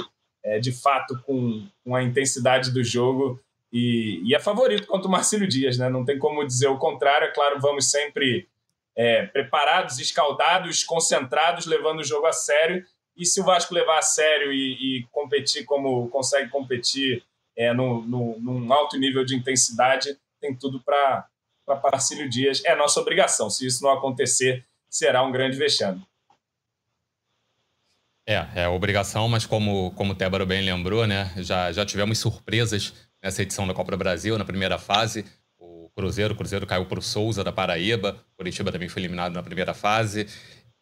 é, 0.43 0.59
de 0.59 0.71
fato 0.71 1.19
com, 1.24 1.67
com 1.83 1.95
a 1.95 2.03
intensidade 2.03 2.71
do 2.71 2.83
jogo. 2.83 3.39
E, 3.71 4.21
e, 4.25 4.33
é 4.33 4.39
favorito 4.39 4.88
contra 4.88 5.07
o 5.07 5.11
Marcílio 5.11 5.47
Dias, 5.47 5.77
né? 5.77 5.89
Não 5.89 6.03
tem 6.03 6.17
como 6.17 6.45
dizer 6.45 6.67
o 6.67 6.77
contrário. 6.77 7.27
É 7.27 7.31
claro, 7.31 7.59
vamos 7.59 7.89
sempre 7.89 8.47
é, 8.95 9.25
preparados, 9.27 9.99
escaldados, 9.99 10.83
concentrados, 10.83 11.65
levando 11.65 11.99
o 11.99 12.03
jogo 12.03 12.25
a 12.25 12.33
sério. 12.33 12.85
E 13.15 13.25
se 13.25 13.41
o 13.41 13.43
Vasco 13.43 13.73
levar 13.73 13.99
a 13.99 14.01
sério 14.01 14.51
e, 14.51 14.99
e 14.99 15.03
competir 15.11 15.65
como 15.65 16.07
consegue 16.09 16.49
competir 16.49 17.23
é, 17.55 17.73
no, 17.73 18.01
no, 18.01 18.39
num 18.39 18.73
alto 18.73 18.97
nível 18.97 19.23
de 19.23 19.35
intensidade, 19.35 20.17
tem 20.39 20.55
tudo 20.55 20.81
para 20.81 21.27
Parcílio 21.81 22.29
Dias. 22.29 22.63
É 22.65 22.75
nossa 22.75 22.99
obrigação. 22.99 23.49
Se 23.49 23.67
isso 23.67 23.83
não 23.83 23.91
acontecer, 23.91 24.65
será 24.89 25.21
um 25.23 25.31
grande 25.31 25.57
vexame. 25.57 26.01
É, 28.25 28.47
é 28.55 28.67
obrigação, 28.67 29.27
mas 29.27 29.45
como, 29.45 29.91
como 29.95 30.13
o 30.13 30.15
Tébaro 30.15 30.45
bem 30.45 30.61
lembrou, 30.61 31.07
né, 31.07 31.33
já, 31.38 31.71
já 31.71 31.83
tivemos 31.83 32.19
surpresas 32.19 33.08
nessa 33.21 33.41
edição 33.41 33.67
da 33.67 33.73
Copa 33.73 33.91
do 33.91 33.97
Brasil, 33.97 34.38
na 34.38 34.45
primeira 34.45 34.77
fase. 34.77 35.25
O 35.57 35.89
Cruzeiro, 35.95 36.33
o 36.33 36.38
Cruzeiro 36.38 36.65
caiu 36.65 36.85
para 36.85 36.99
o 36.99 37.01
Souza 37.01 37.43
da 37.43 37.51
Paraíba, 37.51 38.17
o 38.33 38.38
Curitiba 38.38 38.71
também 38.71 38.88
foi 38.88 39.01
eliminado 39.01 39.33
na 39.33 39.43
primeira 39.43 39.73
fase. 39.73 40.27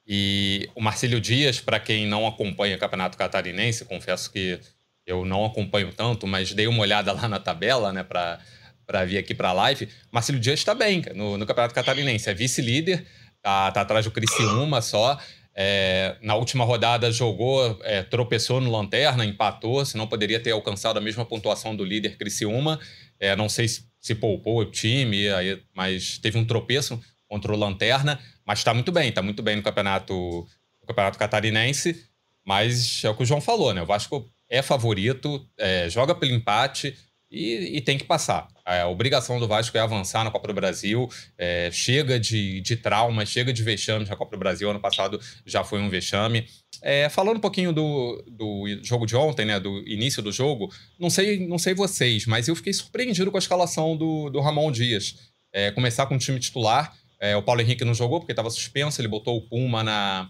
E 0.05 0.69
o 0.73 0.81
Marcílio 0.81 1.19
Dias, 1.19 1.59
para 1.59 1.79
quem 1.79 2.07
não 2.07 2.25
acompanha 2.25 2.77
o 2.77 2.79
Campeonato 2.79 3.17
Catarinense, 3.17 3.83
confesso 3.83 4.31
que 4.31 4.59
eu 5.05 5.25
não 5.25 5.45
acompanho 5.45 5.91
tanto, 5.93 6.27
mas 6.27 6.53
dei 6.53 6.67
uma 6.67 6.81
olhada 6.81 7.11
lá 7.11 7.27
na 7.27 7.39
tabela, 7.39 7.91
né, 7.91 8.03
para 8.03 9.05
vir 9.05 9.17
aqui 9.17 9.33
para 9.33 9.49
a 9.49 9.53
live. 9.53 9.89
Marcelo 10.11 10.39
Dias 10.39 10.59
está 10.59 10.73
bem 10.73 11.01
no, 11.15 11.37
no, 11.37 11.45
Campeonato 11.45 11.73
Catarinense, 11.73 12.29
é 12.29 12.33
vice-líder, 12.33 13.05
tá, 13.41 13.71
tá 13.71 13.81
atrás 13.81 14.05
do 14.05 14.11
Criciúma 14.11 14.81
só. 14.81 15.17
É, 15.59 16.15
na 16.21 16.35
última 16.35 16.63
rodada 16.63 17.11
jogou, 17.11 17.79
é, 17.83 18.03
tropeçou 18.03 18.61
no 18.61 18.71
Lanterna, 18.71 19.25
empatou, 19.25 19.83
senão 19.83 20.05
poderia 20.05 20.39
ter 20.39 20.51
alcançado 20.51 20.97
a 20.97 21.01
mesma 21.01 21.25
pontuação 21.25 21.75
do 21.75 21.83
líder 21.83 22.15
Criciúma. 22.15 22.79
É, 23.19 23.35
não 23.35 23.49
sei 23.49 23.67
se, 23.67 23.83
se 23.99 24.13
poupou 24.13 24.59
o 24.59 24.65
time, 24.65 25.27
aí, 25.29 25.59
mas 25.73 26.19
teve 26.19 26.37
um 26.37 26.45
tropeço 26.45 27.01
contra 27.27 27.51
o 27.51 27.57
Lanterna, 27.57 28.19
mas 28.45 28.59
está 28.59 28.71
muito 28.71 28.91
bem, 28.91 29.09
está 29.09 29.23
muito 29.23 29.41
bem 29.41 29.55
no 29.55 29.63
campeonato, 29.63 30.13
no 30.13 30.87
campeonato 30.87 31.17
catarinense. 31.17 32.05
Mas 32.45 33.03
é 33.03 33.09
o 33.09 33.15
que 33.15 33.23
o 33.23 33.25
João 33.25 33.41
falou, 33.41 33.73
né? 33.73 33.81
O 33.81 33.85
Vasco 33.85 34.29
é 34.47 34.61
favorito, 34.61 35.43
é, 35.57 35.89
joga 35.89 36.13
pelo 36.13 36.33
empate 36.33 36.95
e, 37.29 37.77
e, 37.77 37.81
tem 37.81 37.97
que 37.97 38.05
passar. 38.05 38.47
A 38.65 38.87
obrigação 38.87 39.39
do 39.39 39.47
Vasco 39.47 39.77
é 39.77 39.81
avançar 39.81 40.23
na 40.23 40.31
Copa 40.31 40.47
do 40.47 40.53
Brasil. 40.53 41.09
É, 41.37 41.69
chega 41.71 42.17
de, 42.17 42.61
de 42.61 42.77
trauma, 42.77 43.25
chega 43.25 43.51
de 43.51 43.61
vexame 43.63 44.05
na 44.05 44.15
Copa 44.15 44.35
do 44.35 44.39
Brasil. 44.39 44.69
Ano 44.69 44.79
passado 44.79 45.19
já 45.45 45.63
foi 45.63 45.79
um 45.79 45.89
vexame. 45.89 46.47
É, 46.81 47.09
falando 47.09 47.37
um 47.37 47.41
pouquinho 47.41 47.73
do, 47.73 48.23
do 48.27 48.65
jogo 48.81 49.05
de 49.05 49.15
ontem, 49.15 49.45
né, 49.45 49.59
do 49.59 49.79
início 49.87 50.21
do 50.21 50.31
jogo, 50.31 50.71
não 50.97 51.09
sei, 51.09 51.45
não 51.45 51.57
sei 51.57 51.73
vocês, 51.73 52.25
mas 52.25 52.47
eu 52.47 52.55
fiquei 52.55 52.71
surpreendido 52.71 53.29
com 53.29 53.37
a 53.37 53.39
escalação 53.39 53.97
do, 53.97 54.29
do 54.29 54.39
Ramon 54.39 54.71
Dias. 54.71 55.15
É, 55.51 55.71
começar 55.71 56.05
com 56.05 56.15
o 56.15 56.19
time 56.19 56.39
titular. 56.39 56.95
É, 57.19 57.35
o 57.35 57.43
Paulo 57.43 57.61
Henrique 57.61 57.83
não 57.83 57.93
jogou 57.93 58.19
porque 58.19 58.31
estava 58.31 58.49
suspenso, 58.49 59.01
ele 59.01 59.07
botou 59.07 59.35
o 59.37 59.41
Puma 59.41 59.83
na, 59.83 60.29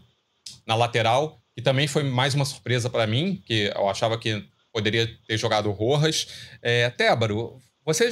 na 0.66 0.74
lateral 0.74 1.40
e 1.56 1.62
também 1.62 1.86
foi 1.86 2.04
mais 2.04 2.34
uma 2.34 2.46
surpresa 2.46 2.90
para 2.90 3.06
mim, 3.06 3.42
que 3.46 3.72
eu 3.76 3.90
achava 3.90 4.18
que 4.18 4.44
poderia 4.78 5.10
ter 5.28 5.38
jogado 5.38 5.70
o 5.70 5.74
Rojas. 5.74 6.28
É, 6.62 6.90
Tébaro, 6.92 7.58
você 7.84 8.12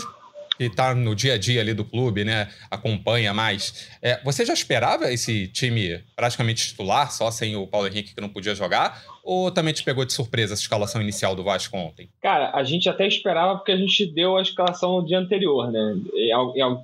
que 0.57 0.63
está 0.63 0.95
no 0.95 1.13
dia 1.13 1.33
a 1.33 1.37
dia 1.37 1.59
ali 1.59 1.73
do 1.73 1.83
clube, 1.83 2.23
né, 2.23 2.49
acompanha 2.71 3.33
mais, 3.33 3.89
é, 4.01 4.21
você 4.23 4.45
já 4.45 4.53
esperava 4.53 5.11
esse 5.11 5.49
time 5.49 6.01
praticamente 6.15 6.69
titular, 6.69 7.11
só 7.11 7.29
sem 7.29 7.57
o 7.57 7.67
Paulo 7.67 7.87
Henrique 7.87 8.15
que 8.15 8.21
não 8.21 8.29
podia 8.29 8.55
jogar? 8.55 9.03
Ou 9.21 9.51
também 9.51 9.73
te 9.73 9.83
pegou 9.83 10.05
de 10.05 10.13
surpresa 10.13 10.53
essa 10.53 10.61
escalação 10.61 11.01
inicial 11.01 11.35
do 11.35 11.43
Vasco 11.43 11.75
ontem? 11.75 12.09
Cara, 12.21 12.51
a 12.53 12.63
gente 12.63 12.87
até 12.87 13.05
esperava 13.05 13.57
porque 13.57 13.73
a 13.73 13.77
gente 13.77 14.05
deu 14.05 14.37
a 14.37 14.41
escalação 14.41 15.01
no 15.01 15.05
dia 15.05 15.19
anterior, 15.19 15.69
né? 15.69 15.99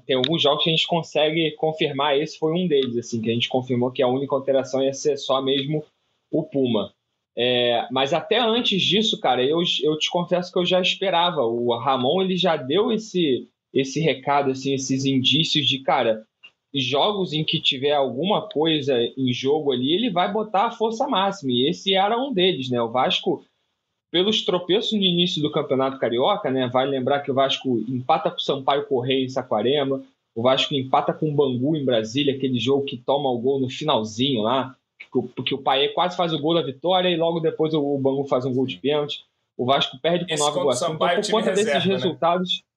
Tem 0.05 0.17
alguns 0.17 0.41
jogos 0.41 0.63
que 0.63 0.69
a 0.69 0.73
gente 0.73 0.87
consegue 0.87 1.51
confirmar, 1.51 2.17
esse 2.17 2.37
foi 2.37 2.51
um 2.51 2.67
deles, 2.67 2.97
assim, 2.97 3.21
que 3.21 3.29
a 3.29 3.33
gente 3.33 3.47
confirmou 3.47 3.91
que 3.91 4.03
a 4.03 4.07
única 4.07 4.35
alteração 4.35 4.83
ia 4.83 4.93
ser 4.93 5.17
só 5.17 5.41
mesmo 5.41 5.85
o 6.29 6.43
Puma. 6.43 6.91
É, 7.37 7.87
mas 7.91 8.13
até 8.13 8.39
antes 8.39 8.81
disso, 8.81 9.19
cara, 9.19 9.43
eu, 9.43 9.59
eu 9.81 9.97
te 9.97 10.09
confesso 10.09 10.51
que 10.51 10.59
eu 10.59 10.65
já 10.65 10.81
esperava. 10.81 11.41
O 11.41 11.75
Ramon 11.77 12.21
ele 12.21 12.35
já 12.35 12.55
deu 12.55 12.91
esse, 12.91 13.47
esse 13.73 13.99
recado, 13.99 14.51
assim, 14.51 14.73
esses 14.73 15.05
indícios 15.05 15.67
de, 15.67 15.79
cara, 15.79 16.25
jogos 16.73 17.33
em 17.33 17.43
que 17.43 17.59
tiver 17.59 17.93
alguma 17.93 18.47
coisa 18.47 18.97
em 19.17 19.33
jogo 19.33 19.71
ali, 19.71 19.93
ele 19.93 20.09
vai 20.09 20.31
botar 20.31 20.67
a 20.67 20.71
força 20.71 21.07
máxima. 21.07 21.51
E 21.51 21.69
esse 21.69 21.93
era 21.93 22.17
um 22.17 22.33
deles, 22.33 22.69
né? 22.69 22.81
O 22.81 22.91
Vasco, 22.91 23.43
pelos 24.11 24.43
tropeços 24.43 24.93
no 24.93 25.03
início 25.03 25.41
do 25.41 25.51
Campeonato 25.51 25.99
Carioca, 25.99 26.49
né? 26.51 26.67
Vale 26.67 26.91
lembrar 26.91 27.21
que 27.21 27.31
o 27.31 27.35
Vasco 27.35 27.83
empata 27.87 28.29
com 28.29 28.37
o 28.37 28.41
Sampaio 28.41 28.87
Correia 28.87 29.23
em 29.23 29.29
Saquarema, 29.29 30.03
o 30.35 30.41
Vasco 30.41 30.73
empata 30.73 31.13
com 31.13 31.29
o 31.29 31.35
Bangu 31.35 31.75
em 31.75 31.83
Brasília, 31.83 32.33
aquele 32.33 32.57
jogo 32.57 32.85
que 32.85 32.97
toma 32.97 33.29
o 33.29 33.39
gol 33.39 33.59
no 33.59 33.69
finalzinho 33.69 34.41
lá 34.41 34.75
porque 35.35 35.53
o 35.55 35.61
Paê 35.61 35.89
quase 35.89 36.15
faz 36.15 36.33
o 36.33 36.39
gol 36.39 36.53
da 36.53 36.61
vitória 36.61 37.09
e 37.09 37.17
logo 37.17 37.39
depois 37.39 37.73
o 37.73 37.97
Bangu 37.97 38.25
faz 38.25 38.45
um 38.45 38.53
gol 38.53 38.65
de 38.65 38.77
pênalti. 38.77 39.25
O 39.57 39.65
Vasco 39.65 39.97
perde 39.99 40.25
com 40.27 40.35
Nova 40.37 40.59
Iguaçu. 40.59 40.85
Então, 40.85 40.97
por 40.97 41.31
conta 41.31 41.51
desses 41.51 41.65
reserva, 41.65 41.87
né? 41.87 41.93
resultados. 41.93 42.49
Né? 42.49 42.71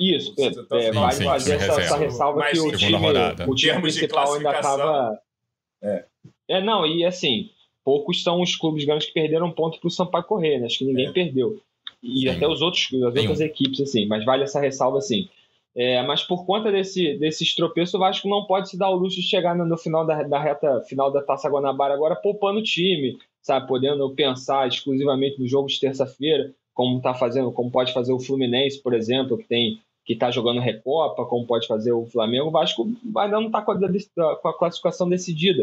Isso, 0.00 0.34
é, 0.38 0.86
é, 0.86 0.92
vai 0.92 1.12
sim, 1.12 1.24
fazer 1.24 1.56
essa, 1.56 1.80
essa, 1.80 1.96
ressalva 1.96 2.38
Mais 2.38 2.52
que 2.52 2.66
o 2.66 2.76
time, 2.76 2.96
o 3.48 3.54
time 3.54 3.80
principal 3.80 4.34
ainda 4.34 4.52
estava. 4.52 5.20
É. 5.82 6.04
é, 6.48 6.60
não, 6.60 6.86
e 6.86 7.04
assim, 7.04 7.50
poucos 7.84 8.22
são 8.22 8.40
os 8.40 8.54
clubes 8.54 8.84
grandes 8.84 9.08
que 9.08 9.12
perderam 9.12 9.50
ponto 9.50 9.80
para 9.80 9.88
o 9.88 9.90
Sampaio 9.90 10.24
correr, 10.24 10.58
né? 10.58 10.66
Acho 10.66 10.78
que 10.78 10.84
ninguém 10.84 11.08
é. 11.08 11.12
perdeu. 11.12 11.60
E 12.00 12.20
sim. 12.20 12.28
até 12.28 12.46
os 12.46 12.62
outros, 12.62 12.86
as 12.92 13.16
outras 13.16 13.40
equipes, 13.40 13.80
assim, 13.80 14.06
mas 14.06 14.24
vale 14.24 14.44
essa 14.44 14.60
ressalva 14.60 14.98
assim. 14.98 15.28
É, 15.78 16.02
mas 16.02 16.24
por 16.24 16.44
conta 16.44 16.72
desse, 16.72 17.16
desses 17.18 17.54
tropeços, 17.54 17.94
o 17.94 18.00
Vasco 18.00 18.28
não 18.28 18.44
pode 18.46 18.68
se 18.68 18.76
dar 18.76 18.90
o 18.90 18.96
luxo 18.96 19.20
de 19.20 19.22
chegar 19.22 19.54
no, 19.54 19.64
no 19.64 19.78
final 19.78 20.04
da, 20.04 20.24
da, 20.24 20.36
reta 20.36 20.80
final 20.80 21.12
da 21.12 21.22
Taça 21.22 21.48
Guanabara 21.48 21.94
agora 21.94 22.16
poupando 22.16 22.58
o 22.58 22.62
time, 22.64 23.16
sabe? 23.40 23.68
Podendo 23.68 24.12
pensar 24.12 24.66
exclusivamente 24.66 25.38
no 25.38 25.46
jogo 25.46 25.68
de 25.68 25.78
terça-feira, 25.78 26.52
como 26.74 27.00
tá 27.00 27.14
fazendo, 27.14 27.52
como 27.52 27.70
pode 27.70 27.92
fazer 27.92 28.12
o 28.12 28.18
Fluminense, 28.18 28.82
por 28.82 28.92
exemplo, 28.92 29.38
que 29.38 29.44
tem 29.44 29.78
que 30.04 30.14
está 30.14 30.32
jogando 30.32 30.58
Recopa, 30.58 31.26
como 31.26 31.46
pode 31.46 31.66
fazer 31.68 31.92
o 31.92 32.06
Flamengo, 32.06 32.48
o 32.48 32.50
Vasco 32.50 32.90
ainda 33.18 33.38
não 33.38 33.46
está 33.46 33.62
com, 33.62 33.74
com, 34.42 34.48
a 34.48 34.58
classificação 34.58 35.08
decidida. 35.08 35.62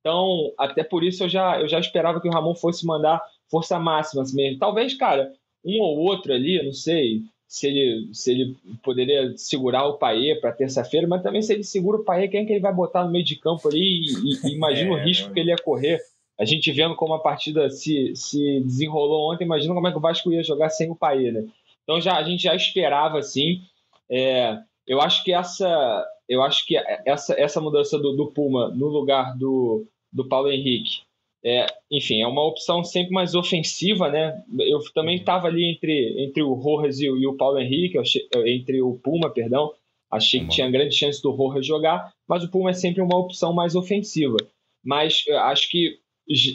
Então, 0.00 0.50
até 0.58 0.82
por 0.82 1.04
isso 1.04 1.22
eu 1.22 1.28
já, 1.28 1.60
eu 1.60 1.68
já 1.68 1.78
esperava 1.78 2.20
que 2.20 2.26
o 2.26 2.32
Ramon 2.32 2.54
fosse 2.56 2.84
mandar 2.84 3.22
força 3.48 3.78
máxima 3.78 4.24
mesmo. 4.32 4.58
Talvez, 4.58 4.94
cara, 4.94 5.32
um 5.64 5.78
ou 5.78 5.98
outro 5.98 6.32
ali, 6.32 6.60
não 6.64 6.72
sei, 6.72 7.20
se 7.52 7.66
ele, 7.66 8.08
se 8.14 8.30
ele 8.30 8.56
poderia 8.82 9.36
segurar 9.36 9.86
o 9.86 9.98
Paê 9.98 10.34
para 10.36 10.54
terça-feira, 10.54 11.06
mas 11.06 11.22
também 11.22 11.42
se 11.42 11.52
ele 11.52 11.62
segura 11.62 11.98
o 11.98 12.02
Paê, 12.02 12.26
quem 12.26 12.40
é 12.40 12.44
que 12.46 12.52
ele 12.54 12.62
vai 12.62 12.72
botar 12.72 13.04
no 13.04 13.10
meio 13.10 13.26
de 13.26 13.36
campo 13.36 13.68
ali? 13.68 13.78
E, 13.78 14.48
e 14.48 14.54
imagina 14.56 14.88
é, 14.88 14.94
o 14.94 15.04
risco 15.04 15.30
que 15.30 15.38
ele 15.38 15.50
ia 15.50 15.56
correr. 15.62 16.00
A 16.40 16.46
gente 16.46 16.72
vendo 16.72 16.96
como 16.96 17.12
a 17.12 17.20
partida 17.20 17.68
se, 17.68 18.16
se 18.16 18.60
desenrolou 18.60 19.30
ontem, 19.30 19.44
imagina 19.44 19.74
como 19.74 19.86
é 19.86 19.92
que 19.92 19.98
o 19.98 20.00
Vasco 20.00 20.32
ia 20.32 20.42
jogar 20.42 20.70
sem 20.70 20.90
o 20.90 20.96
Paê, 20.96 21.30
né? 21.30 21.44
Então 21.82 22.00
já, 22.00 22.16
a 22.16 22.22
gente 22.22 22.42
já 22.42 22.54
esperava 22.54 23.18
assim. 23.18 23.60
É, 24.08 24.56
eu 24.86 25.02
acho 25.02 25.22
que 25.22 25.30
essa, 25.30 26.06
eu 26.26 26.42
acho 26.42 26.66
que 26.66 26.74
essa, 27.04 27.38
essa 27.38 27.60
mudança 27.60 27.98
do, 27.98 28.16
do 28.16 28.28
Puma 28.28 28.70
no 28.70 28.86
lugar 28.86 29.36
do, 29.36 29.84
do 30.10 30.26
Paulo 30.26 30.50
Henrique 30.50 31.02
é, 31.44 31.66
enfim, 31.90 32.22
é 32.22 32.26
uma 32.26 32.46
opção 32.46 32.84
sempre 32.84 33.12
mais 33.12 33.34
ofensiva, 33.34 34.08
né? 34.08 34.42
Eu 34.60 34.78
também 34.94 35.16
estava 35.16 35.48
uhum. 35.48 35.52
ali 35.52 35.72
entre, 35.72 36.24
entre 36.24 36.42
o 36.42 36.52
Rojas 36.52 37.00
e, 37.00 37.06
e 37.06 37.26
o 37.26 37.36
Paulo 37.36 37.58
Henrique, 37.58 37.98
achei, 37.98 38.28
entre 38.46 38.80
o 38.80 38.94
Puma, 38.94 39.28
perdão. 39.30 39.72
Achei 40.10 40.40
que 40.40 40.48
tinha 40.48 40.70
grande 40.70 40.94
chance 40.94 41.22
do 41.22 41.30
Rojas 41.30 41.66
jogar, 41.66 42.12
mas 42.28 42.44
o 42.44 42.50
Puma 42.50 42.70
é 42.70 42.74
sempre 42.74 43.00
uma 43.00 43.16
opção 43.16 43.52
mais 43.52 43.74
ofensiva. 43.74 44.36
Mas 44.84 45.24
acho 45.28 45.70
que 45.70 45.98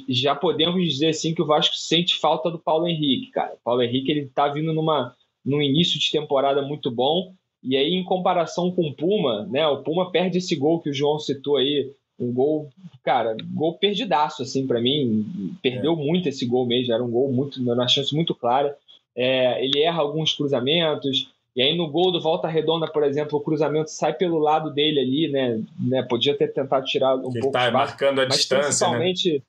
já 0.07 0.35
podemos 0.35 0.81
dizer 0.83 1.09
assim 1.09 1.33
que 1.33 1.41
o 1.41 1.45
Vasco 1.45 1.75
sente 1.75 2.15
falta 2.15 2.49
do 2.49 2.59
Paulo 2.59 2.87
Henrique, 2.87 3.31
cara. 3.31 3.55
O 3.55 3.63
Paulo 3.63 3.81
Henrique 3.81 4.11
ele 4.11 4.27
tá 4.27 4.47
vindo 4.47 4.71
numa 4.73 5.15
num 5.43 5.61
início 5.61 5.99
de 5.99 6.11
temporada 6.11 6.61
muito 6.61 6.91
bom 6.91 7.33
e 7.63 7.75
aí 7.75 7.93
em 7.93 8.03
comparação 8.03 8.71
com 8.71 8.89
o 8.89 8.93
Puma, 8.93 9.45
né? 9.47 9.67
O 9.67 9.81
Puma 9.81 10.11
perde 10.11 10.37
esse 10.37 10.55
gol 10.55 10.79
que 10.79 10.89
o 10.89 10.93
João 10.93 11.19
citou 11.19 11.57
aí 11.57 11.91
um 12.19 12.33
gol, 12.33 12.69
cara, 13.03 13.35
gol 13.53 13.75
perdidaço, 13.75 14.41
assim, 14.41 14.65
para 14.65 14.81
mim. 14.81 15.55
Perdeu 15.61 15.93
é. 15.93 15.95
muito 15.95 16.27
esse 16.29 16.45
gol 16.45 16.65
mesmo, 16.65 16.93
era 16.93 17.03
um 17.03 17.09
gol 17.09 17.31
muito, 17.31 17.61
uma 17.61 17.87
chance 17.87 18.13
muito 18.15 18.33
clara. 18.33 18.75
É, 19.15 19.63
ele 19.63 19.79
erra 19.79 20.01
alguns 20.01 20.33
cruzamentos, 20.33 21.31
e 21.55 21.61
aí 21.61 21.75
no 21.75 21.89
gol 21.89 22.11
do 22.11 22.21
Volta 22.21 22.47
Redonda, 22.47 22.87
por 22.87 23.03
exemplo, 23.03 23.39
o 23.39 23.41
cruzamento 23.41 23.89
sai 23.89 24.13
pelo 24.13 24.37
lado 24.37 24.71
dele 24.71 24.99
ali, 24.99 25.27
né? 25.27 25.63
né 25.79 26.03
podia 26.03 26.37
ter 26.37 26.53
tentado 26.53 26.85
tirar 26.85 27.15
um 27.15 27.31
ele 27.31 27.39
pouco. 27.39 27.51
Tá 27.51 27.71
marcando 27.71 28.21
a 28.21 28.25
distância, 28.25 28.57
né? 28.57 28.67
principalmente, 28.67 29.33
né? 29.33 29.41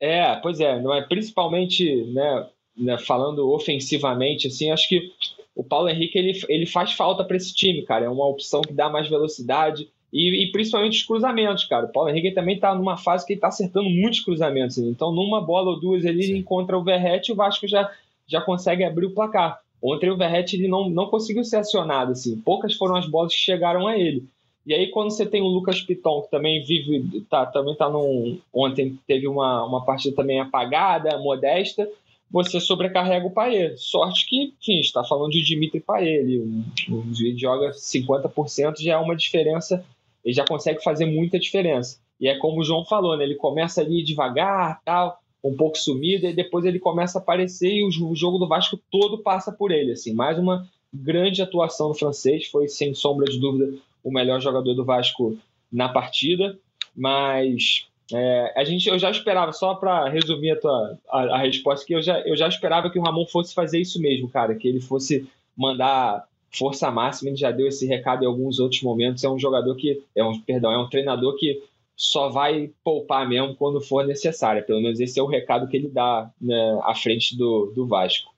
É, 0.00 0.36
pois 0.36 0.60
é, 0.60 0.80
não 0.80 0.94
é 0.94 1.02
principalmente, 1.02 2.04
né, 2.12 2.46
né, 2.76 2.98
falando 2.98 3.50
ofensivamente, 3.50 4.46
assim, 4.46 4.70
acho 4.70 4.88
que 4.88 5.10
o 5.56 5.64
Paulo 5.64 5.88
Henrique 5.88 6.16
ele, 6.16 6.40
ele 6.48 6.66
faz 6.66 6.92
falta 6.92 7.24
para 7.24 7.36
esse 7.36 7.52
time, 7.52 7.82
cara. 7.82 8.04
É 8.04 8.08
uma 8.08 8.28
opção 8.28 8.60
que 8.60 8.72
dá 8.72 8.88
mais 8.88 9.08
velocidade 9.08 9.90
e, 10.12 10.44
e, 10.44 10.52
principalmente 10.52 10.98
os 10.98 11.06
cruzamentos, 11.06 11.64
cara. 11.64 11.86
O 11.86 11.92
Paulo 11.92 12.08
Henrique 12.08 12.32
também 12.32 12.54
está 12.54 12.74
numa 12.74 12.96
fase 12.96 13.26
que 13.26 13.34
ele 13.34 13.38
está 13.38 13.48
acertando 13.48 13.90
muitos 13.90 14.20
cruzamentos. 14.20 14.78
Então, 14.78 15.12
numa 15.12 15.40
bola 15.40 15.70
ou 15.70 15.80
duas 15.80 16.04
ele 16.04 16.36
encontra 16.36 16.78
o 16.78 16.84
Verrete 16.84 17.30
e 17.30 17.32
o 17.32 17.36
Vasco 17.36 17.68
já, 17.68 17.90
já 18.26 18.40
consegue 18.40 18.84
abrir 18.84 19.06
o 19.06 19.14
placar. 19.14 19.60
Ontem 19.82 20.10
o 20.10 20.16
Verrete 20.16 20.56
ele 20.56 20.66
não, 20.66 20.88
não 20.88 21.06
conseguiu 21.06 21.44
ser 21.44 21.56
acionado, 21.56 22.12
assim. 22.12 22.40
Poucas 22.40 22.74
foram 22.74 22.96
as 22.96 23.06
bolas 23.06 23.34
que 23.34 23.40
chegaram 23.40 23.86
a 23.86 23.98
ele. 23.98 24.24
E 24.66 24.74
aí, 24.74 24.88
quando 24.88 25.10
você 25.10 25.24
tem 25.24 25.40
o 25.40 25.46
Lucas 25.46 25.80
Piton, 25.80 26.22
que 26.22 26.30
também 26.30 26.62
vive, 26.62 27.22
tá, 27.30 27.46
também 27.46 27.74
tá 27.74 27.88
num. 27.88 28.38
Ontem 28.52 28.98
teve 29.06 29.26
uma, 29.26 29.64
uma 29.64 29.84
partida 29.84 30.14
também 30.16 30.40
apagada, 30.40 31.16
modesta, 31.18 31.88
você 32.30 32.60
sobrecarrega 32.60 33.26
o 33.26 33.30
Paê. 33.30 33.76
Sorte 33.76 34.26
que, 34.26 34.52
enfim, 34.60 34.80
está 34.80 35.02
falando 35.04 35.32
de 35.32 35.42
Dimitri 35.42 35.80
Paê. 35.80 36.18
Ele, 36.18 36.40
um, 36.40 36.64
um, 36.90 37.12
ele 37.18 37.38
joga 37.38 37.70
50%, 37.70 38.80
já 38.80 38.94
é 38.94 38.98
uma 38.98 39.16
diferença 39.16 39.84
ele 40.24 40.34
já 40.34 40.44
consegue 40.44 40.82
fazer 40.82 41.06
muita 41.06 41.38
diferença. 41.38 42.00
E 42.20 42.28
é 42.28 42.36
como 42.36 42.60
o 42.60 42.64
João 42.64 42.84
falou, 42.84 43.16
né? 43.16 43.24
Ele 43.24 43.36
começa 43.36 43.80
ali 43.80 44.02
devagar, 44.02 44.80
tal, 44.84 45.20
um 45.42 45.56
pouco 45.56 45.78
sumido, 45.78 46.26
e 46.26 46.32
depois 46.32 46.64
ele 46.64 46.78
começa 46.78 47.18
a 47.18 47.22
aparecer 47.22 47.72
e 47.72 47.84
o 47.84 48.14
jogo 48.14 48.38
do 48.38 48.48
Vasco 48.48 48.78
todo 48.90 49.18
passa 49.18 49.52
por 49.52 49.70
ele. 49.70 49.92
Assim, 49.92 50.12
mais 50.12 50.38
uma 50.38 50.66
grande 50.92 51.42
atuação 51.42 51.88
do 51.88 51.94
francês, 51.94 52.46
foi 52.46 52.68
sem 52.68 52.94
sombra 52.94 53.26
de 53.26 53.38
dúvida 53.38 53.78
o 54.02 54.10
melhor 54.10 54.40
jogador 54.40 54.74
do 54.74 54.84
Vasco 54.84 55.38
na 55.70 55.88
partida, 55.88 56.58
mas 56.96 57.86
é, 58.12 58.54
a 58.56 58.64
gente, 58.64 58.88
eu 58.88 58.98
já 58.98 59.10
esperava, 59.10 59.52
só 59.52 59.74
para 59.74 60.08
resumir 60.08 60.52
a, 60.52 60.60
tua, 60.60 60.98
a, 61.10 61.20
a, 61.36 61.38
resposta, 61.38 61.86
que 61.86 61.94
eu 61.94 62.00
já, 62.00 62.20
eu 62.20 62.36
já 62.36 62.48
esperava 62.48 62.90
que 62.90 62.98
o 62.98 63.02
Ramon 63.02 63.26
fosse 63.26 63.54
fazer 63.54 63.80
isso 63.80 64.00
mesmo, 64.00 64.28
cara, 64.28 64.54
que 64.54 64.66
ele 64.66 64.80
fosse 64.80 65.28
mandar 65.56 66.24
força 66.50 66.90
máxima, 66.90 67.30
ele 67.30 67.36
já 67.36 67.50
deu 67.50 67.66
esse 67.66 67.86
recado 67.86 68.24
em 68.24 68.26
alguns 68.26 68.58
outros 68.58 68.82
momentos. 68.82 69.24
É 69.24 69.28
um 69.28 69.38
jogador 69.38 69.74
que, 69.76 70.02
é 70.14 70.24
um, 70.24 70.40
perdão, 70.40 70.72
é 70.72 70.78
um 70.78 70.88
treinador 70.88 71.36
que 71.36 71.62
só 71.96 72.28
vai 72.28 72.70
poupar 72.84 73.28
mesmo 73.28 73.56
quando 73.56 73.80
for 73.80 74.06
necessário. 74.06 74.64
Pelo 74.64 74.80
menos 74.80 75.00
esse 75.00 75.18
é 75.18 75.22
o 75.22 75.26
recado 75.26 75.66
que 75.68 75.76
ele 75.76 75.88
dá 75.88 76.30
né, 76.40 76.78
à 76.84 76.94
frente 76.94 77.36
do, 77.36 77.72
do 77.74 77.86
Vasco. 77.86 78.30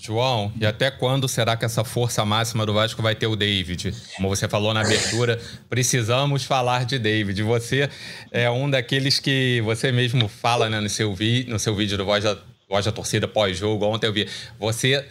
João, 0.00 0.52
e 0.60 0.64
até 0.64 0.92
quando 0.92 1.26
será 1.26 1.56
que 1.56 1.64
essa 1.64 1.82
força 1.82 2.24
máxima 2.24 2.64
do 2.64 2.72
Vasco 2.72 3.02
vai 3.02 3.16
ter 3.16 3.26
o 3.26 3.34
David? 3.34 3.92
Como 4.14 4.28
você 4.28 4.48
falou 4.48 4.72
na 4.72 4.82
abertura, 4.82 5.40
precisamos 5.68 6.44
falar 6.44 6.84
de 6.84 7.00
David. 7.00 7.42
Você 7.42 7.90
é 8.30 8.48
um 8.48 8.70
daqueles 8.70 9.18
que 9.18 9.60
você 9.62 9.90
mesmo 9.90 10.28
fala 10.28 10.70
né, 10.70 10.78
no, 10.78 10.88
seu 10.88 11.12
vi, 11.14 11.44
no 11.48 11.58
seu 11.58 11.74
vídeo 11.74 11.98
do 11.98 12.04
Voz 12.04 12.22
da, 12.22 12.38
Voz 12.68 12.84
da 12.84 12.92
Torcida 12.92 13.26
pós-jogo. 13.26 13.86
Ontem 13.86 14.06
eu 14.06 14.12
vi. 14.12 14.28
Você 14.60 15.04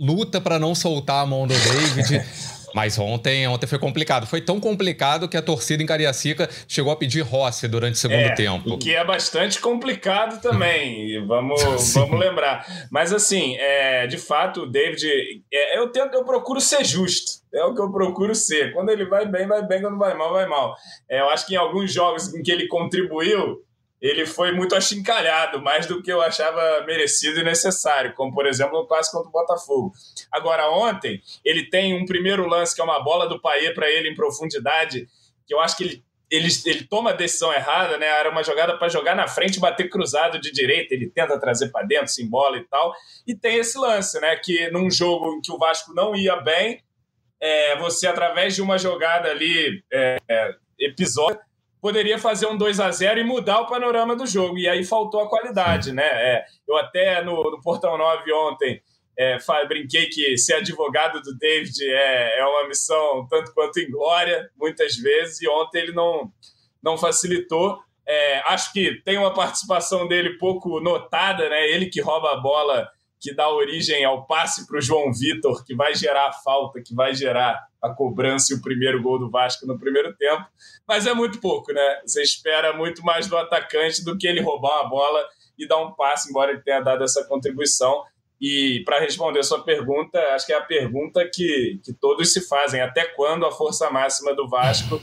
luta 0.00 0.40
para 0.40 0.58
não 0.58 0.74
soltar 0.74 1.22
a 1.22 1.26
mão 1.26 1.46
do 1.46 1.54
David. 1.54 2.24
Mas 2.74 2.98
ontem, 2.98 3.46
ontem 3.48 3.66
foi 3.66 3.78
complicado. 3.78 4.26
Foi 4.26 4.40
tão 4.40 4.60
complicado 4.60 5.28
que 5.28 5.36
a 5.36 5.42
torcida 5.42 5.82
em 5.82 5.86
Cariacica 5.86 6.48
chegou 6.68 6.92
a 6.92 6.96
pedir 6.96 7.22
Rossi 7.22 7.66
durante 7.68 7.94
o 7.94 7.98
segundo 7.98 8.20
é, 8.20 8.34
tempo. 8.34 8.74
O 8.74 8.78
que 8.78 8.94
é 8.94 9.04
bastante 9.04 9.60
complicado 9.60 10.40
também, 10.40 11.24
vamos, 11.26 11.62
vamos 11.94 12.18
lembrar. 12.18 12.64
Mas 12.90 13.12
assim, 13.12 13.56
é, 13.56 14.06
de 14.06 14.18
fato, 14.18 14.62
o 14.62 14.66
David, 14.66 15.04
é, 15.52 15.78
eu, 15.78 15.88
tento, 15.88 16.14
eu 16.14 16.24
procuro 16.24 16.60
ser 16.60 16.84
justo. 16.84 17.40
É 17.52 17.64
o 17.64 17.74
que 17.74 17.80
eu 17.80 17.90
procuro 17.90 18.34
ser. 18.34 18.72
Quando 18.72 18.90
ele 18.90 19.04
vai 19.04 19.26
bem, 19.26 19.46
vai 19.46 19.66
bem. 19.66 19.82
Quando 19.82 19.98
vai 19.98 20.16
mal, 20.16 20.32
vai 20.32 20.46
mal. 20.46 20.76
É, 21.10 21.20
eu 21.20 21.28
acho 21.30 21.46
que 21.46 21.54
em 21.54 21.58
alguns 21.58 21.92
jogos 21.92 22.32
em 22.32 22.42
que 22.42 22.52
ele 22.52 22.68
contribuiu, 22.68 23.58
ele 24.00 24.24
foi 24.24 24.52
muito 24.52 24.74
achincalhado, 24.74 25.60
mais 25.60 25.86
do 25.86 26.02
que 26.02 26.10
eu 26.10 26.22
achava 26.22 26.82
merecido 26.86 27.40
e 27.40 27.44
necessário, 27.44 28.14
como 28.14 28.32
por 28.32 28.46
exemplo 28.46 28.78
no 28.78 28.86
clássico 28.86 29.18
contra 29.18 29.28
o 29.28 29.32
Botafogo. 29.32 29.92
Agora, 30.32 30.70
ontem, 30.70 31.20
ele 31.44 31.68
tem 31.68 31.94
um 31.94 32.06
primeiro 32.06 32.46
lance 32.46 32.74
que 32.74 32.80
é 32.80 32.84
uma 32.84 33.02
bola 33.02 33.28
do 33.28 33.40
Paê 33.40 33.74
para 33.74 33.90
ele 33.90 34.08
em 34.08 34.14
profundidade, 34.14 35.06
que 35.46 35.52
eu 35.52 35.60
acho 35.60 35.76
que 35.76 35.84
ele, 35.84 36.04
ele, 36.30 36.48
ele 36.64 36.84
toma 36.84 37.10
a 37.10 37.14
decisão 37.14 37.52
errada, 37.52 37.98
né? 37.98 38.06
Era 38.06 38.30
uma 38.30 38.42
jogada 38.42 38.78
para 38.78 38.88
jogar 38.88 39.14
na 39.14 39.26
frente 39.26 39.60
bater 39.60 39.90
cruzado 39.90 40.40
de 40.40 40.50
direita, 40.50 40.94
ele 40.94 41.10
tenta 41.10 41.38
trazer 41.38 41.68
para 41.70 41.84
dentro, 41.84 42.08
sem 42.08 42.28
bola 42.28 42.56
e 42.56 42.64
tal. 42.64 42.94
E 43.26 43.34
tem 43.34 43.56
esse 43.56 43.76
lance, 43.76 44.18
né? 44.20 44.36
Que 44.36 44.70
num 44.70 44.90
jogo 44.90 45.34
em 45.34 45.40
que 45.42 45.52
o 45.52 45.58
Vasco 45.58 45.92
não 45.92 46.14
ia 46.14 46.36
bem, 46.36 46.82
é, 47.40 47.76
você, 47.76 48.06
através 48.06 48.54
de 48.54 48.62
uma 48.62 48.78
jogada 48.78 49.30
ali, 49.30 49.82
é, 49.92 50.18
é, 50.28 50.54
episódio 50.78 51.40
poderia 51.80 52.18
fazer 52.18 52.46
um 52.46 52.56
2 52.56 52.78
a 52.80 52.90
0 52.90 53.20
e 53.20 53.24
mudar 53.24 53.60
o 53.60 53.66
panorama 53.66 54.14
do 54.14 54.26
jogo. 54.26 54.58
E 54.58 54.68
aí 54.68 54.84
faltou 54.84 55.20
a 55.20 55.28
qualidade, 55.28 55.92
né? 55.92 56.06
É, 56.06 56.44
eu 56.68 56.76
até 56.76 57.22
no, 57.24 57.50
no 57.50 57.60
Portão 57.60 57.96
9 57.96 58.32
ontem 58.32 58.82
é, 59.18 59.38
brinquei 59.66 60.06
que 60.06 60.36
ser 60.38 60.54
advogado 60.54 61.20
do 61.20 61.36
David 61.36 61.84
é, 61.84 62.38
é 62.38 62.44
uma 62.44 62.68
missão 62.68 63.26
tanto 63.28 63.52
quanto 63.52 63.80
inglória, 63.80 64.50
muitas 64.56 64.96
vezes, 64.96 65.42
e 65.42 65.48
ontem 65.48 65.82
ele 65.82 65.92
não, 65.92 66.32
não 66.82 66.96
facilitou. 66.96 67.78
É, 68.06 68.38
acho 68.46 68.72
que 68.72 69.00
tem 69.04 69.18
uma 69.18 69.32
participação 69.32 70.08
dele 70.08 70.38
pouco 70.38 70.80
notada, 70.80 71.48
né? 71.48 71.68
Ele 71.68 71.86
que 71.86 72.00
rouba 72.00 72.32
a 72.32 72.40
bola 72.40 72.88
que 73.20 73.34
dá 73.34 73.48
origem 73.50 74.02
ao 74.04 74.26
passe 74.26 74.66
para 74.66 74.78
o 74.78 74.80
João 74.80 75.12
Vitor, 75.12 75.62
que 75.64 75.74
vai 75.74 75.94
gerar 75.94 76.28
a 76.28 76.32
falta, 76.32 76.80
que 76.80 76.94
vai 76.94 77.14
gerar 77.14 77.62
a 77.82 77.90
cobrança 77.90 78.52
e 78.52 78.56
o 78.56 78.62
primeiro 78.62 79.02
gol 79.02 79.18
do 79.18 79.30
Vasco 79.30 79.66
no 79.66 79.78
primeiro 79.78 80.14
tempo. 80.16 80.46
Mas 80.88 81.06
é 81.06 81.12
muito 81.12 81.38
pouco, 81.38 81.72
né? 81.72 82.00
Você 82.04 82.22
espera 82.22 82.72
muito 82.72 83.04
mais 83.04 83.26
do 83.26 83.36
atacante 83.36 84.02
do 84.02 84.16
que 84.16 84.26
ele 84.26 84.40
roubar 84.40 84.80
a 84.80 84.88
bola 84.88 85.22
e 85.58 85.68
dar 85.68 85.78
um 85.78 85.92
passe, 85.92 86.30
embora 86.30 86.52
ele 86.52 86.62
tenha 86.62 86.80
dado 86.80 87.04
essa 87.04 87.22
contribuição. 87.24 88.02
E 88.40 88.82
para 88.86 88.98
responder 88.98 89.40
a 89.40 89.44
sua 89.44 89.62
pergunta, 89.62 90.18
acho 90.34 90.46
que 90.46 90.52
é 90.54 90.56
a 90.56 90.62
pergunta 90.62 91.28
que, 91.30 91.78
que 91.84 91.92
todos 91.92 92.32
se 92.32 92.48
fazem: 92.48 92.80
até 92.80 93.04
quando 93.04 93.44
a 93.44 93.52
força 93.52 93.90
máxima 93.90 94.34
do 94.34 94.48
Vasco 94.48 94.98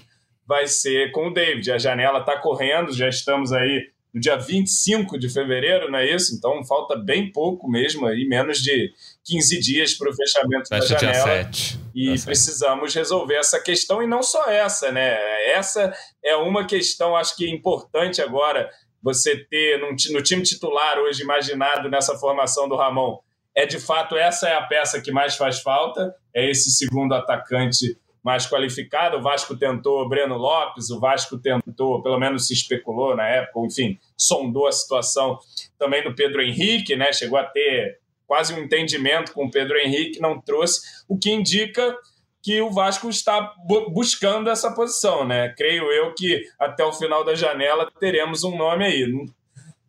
vai 0.45 0.65
ser 0.65 1.11
com 1.11 1.27
o 1.27 1.33
David? 1.33 1.71
A 1.71 1.77
janela 1.77 2.19
está 2.19 2.35
correndo, 2.39 2.91
já 2.91 3.07
estamos 3.07 3.53
aí 3.53 3.91
no 4.13 4.19
dia 4.19 4.37
25 4.37 5.19
de 5.19 5.29
fevereiro, 5.29 5.91
não 5.91 5.99
é 5.99 6.13
isso? 6.13 6.35
Então 6.35 6.63
falta 6.63 6.95
bem 6.95 7.31
pouco 7.31 7.69
mesmo, 7.69 8.05
aí, 8.05 8.27
menos 8.27 8.59
de 8.59 8.91
15 9.25 9.59
dias 9.59 9.93
para 9.93 10.09
o 10.09 10.15
fechamento 10.15 10.69
da 10.69 10.79
janela. 10.79 11.49
E 11.93 12.19
precisamos 12.21 12.93
resolver 12.93 13.35
essa 13.35 13.59
questão, 13.59 14.01
e 14.01 14.07
não 14.07 14.23
só 14.23 14.49
essa, 14.49 14.91
né? 14.91 15.17
Essa 15.51 15.93
é 16.23 16.35
uma 16.35 16.65
questão, 16.65 17.15
acho 17.15 17.35
que 17.35 17.49
importante 17.49 18.21
agora, 18.21 18.69
você 19.01 19.37
ter 19.37 19.79
no 19.79 20.21
time 20.21 20.41
titular 20.41 20.97
hoje 20.99 21.21
imaginado 21.21 21.89
nessa 21.89 22.17
formação 22.17 22.67
do 22.67 22.75
Ramon. 22.75 23.19
É 23.55 23.65
de 23.65 23.79
fato 23.79 24.15
essa 24.15 24.47
é 24.47 24.55
a 24.55 24.61
peça 24.61 25.01
que 25.01 25.11
mais 25.11 25.35
faz 25.35 25.59
falta, 25.59 26.13
é 26.33 26.49
esse 26.49 26.69
segundo 26.71 27.13
atacante 27.13 27.97
mais 28.27 28.45
qualificado. 28.45 29.15
O 29.15 29.21
Vasco 29.21 29.55
tentou 29.55 30.07
Breno 30.09 30.35
Lopes, 30.35 30.89
o 30.89 30.99
Vasco 30.99 31.37
tentou, 31.37 32.03
pelo 32.03 32.19
menos 32.19 32.45
se 32.45 32.53
especulou 32.53 33.15
na 33.15 33.25
época, 33.25 33.65
enfim, 33.65 33.97
sondou 34.17 34.67
a 34.67 34.71
situação 34.73 35.39
também 35.79 36.03
do 36.03 36.13
Pedro 36.13 36.41
Henrique, 36.41 36.93
né? 36.97 37.13
Chegou 37.13 37.39
a 37.39 37.45
ter 37.45 37.99
quase 38.27 38.53
um 38.53 38.59
entendimento 38.59 39.31
com 39.31 39.45
o 39.45 39.49
Pedro 39.49 39.77
Henrique, 39.77 40.19
não 40.19 40.41
trouxe, 40.41 40.81
o 41.07 41.17
que 41.17 41.31
indica 41.31 41.95
que 42.43 42.59
o 42.61 42.69
Vasco 42.69 43.09
está 43.09 43.53
buscando 43.93 44.49
essa 44.49 44.75
posição, 44.75 45.25
né? 45.25 45.53
Creio 45.57 45.89
eu 45.89 46.13
que 46.13 46.43
até 46.59 46.83
o 46.83 46.91
final 46.91 47.23
da 47.23 47.33
janela 47.33 47.89
teremos 47.97 48.43
um 48.43 48.57
nome 48.57 48.83
aí. 48.83 49.07
Não, 49.07 49.25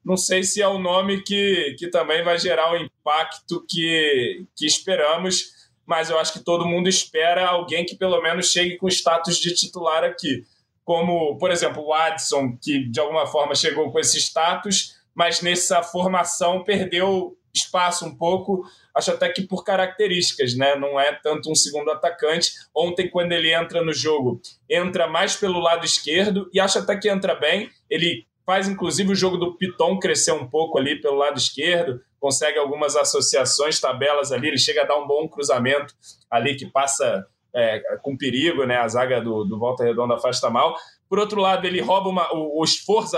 não 0.05 0.17
sei 0.17 0.45
se 0.45 0.63
é 0.63 0.69
o 0.69 0.79
nome 0.79 1.23
que, 1.23 1.75
que 1.77 1.89
também 1.89 2.23
vai 2.23 2.39
gerar 2.39 2.73
o 2.73 2.77
impacto 2.77 3.65
que, 3.69 4.45
que 4.57 4.65
esperamos, 4.65 5.58
mas 5.89 6.11
eu 6.11 6.19
acho 6.19 6.35
que 6.35 6.45
todo 6.45 6.67
mundo 6.67 6.87
espera 6.87 7.49
alguém 7.49 7.83
que 7.83 7.97
pelo 7.97 8.21
menos 8.21 8.53
chegue 8.53 8.77
com 8.77 8.87
status 8.89 9.39
de 9.39 9.55
titular 9.55 10.05
aqui. 10.05 10.45
Como, 10.85 11.39
por 11.39 11.51
exemplo, 11.51 11.83
o 11.83 11.95
Adson, 11.95 12.59
que 12.61 12.87
de 12.91 13.01
alguma 13.01 13.27
forma 13.27 13.55
chegou 13.55 13.91
com 13.91 13.99
esse 13.99 14.19
status, 14.19 14.99
mas 15.15 15.41
nessa 15.41 15.83
formação 15.83 16.63
perdeu 16.63 17.35
espaço 17.55 18.05
um 18.05 18.15
pouco, 18.15 18.63
acho 18.95 19.11
até 19.13 19.31
que 19.31 19.41
por 19.41 19.65
características, 19.65 20.55
né? 20.55 20.77
Não 20.77 21.01
é 21.01 21.11
tanto 21.23 21.51
um 21.51 21.55
segundo 21.55 21.91
atacante. 21.91 22.53
Ontem, 22.77 23.09
quando 23.09 23.33
ele 23.33 23.51
entra 23.51 23.83
no 23.83 23.93
jogo, 23.93 24.43
entra 24.69 25.09
mais 25.09 25.37
pelo 25.37 25.59
lado 25.59 25.87
esquerdo 25.87 26.51
e 26.53 26.61
acho 26.61 26.81
até 26.81 26.99
que 26.99 27.09
entra 27.09 27.35
bem. 27.35 27.71
Ele 27.89 28.27
faz, 28.45 28.69
inclusive, 28.69 29.11
o 29.11 29.17
jogo 29.17 29.39
do 29.39 29.57
Piton 29.57 29.99
crescer 29.99 30.33
um 30.33 30.47
pouco 30.47 30.79
ali 30.79 31.01
pelo 31.01 31.17
lado 31.17 31.39
esquerdo 31.39 31.99
consegue 32.21 32.59
algumas 32.59 32.97
associações, 32.97 33.81
tabelas 33.81 34.33
ali, 34.33 34.49
ele 34.49 34.59
chega 34.59 34.83
a 34.83 34.87
dar 34.87 34.97
um 34.97 35.07
bom 35.07 35.29
cruzamento 35.29 35.95
ali 36.31 36.57
que 36.57 36.67
passa 36.67 37.27
é, 37.55 37.81
com 38.03 38.17
perigo, 38.17 38.65
né? 38.65 38.77
A 38.77 38.89
zaga 38.89 39.21
do, 39.21 39.45
do 39.45 39.59
Volta 39.59 39.85
Redonda 39.85 40.15
afasta 40.15 40.51
mal. 40.51 40.77
Por 41.09 41.19
outro 41.19 41.41
lado, 41.41 41.67
ele 41.67 41.81
rouba 41.81 42.09
uma. 42.09 42.33
O, 42.35 42.63
o 42.63 42.65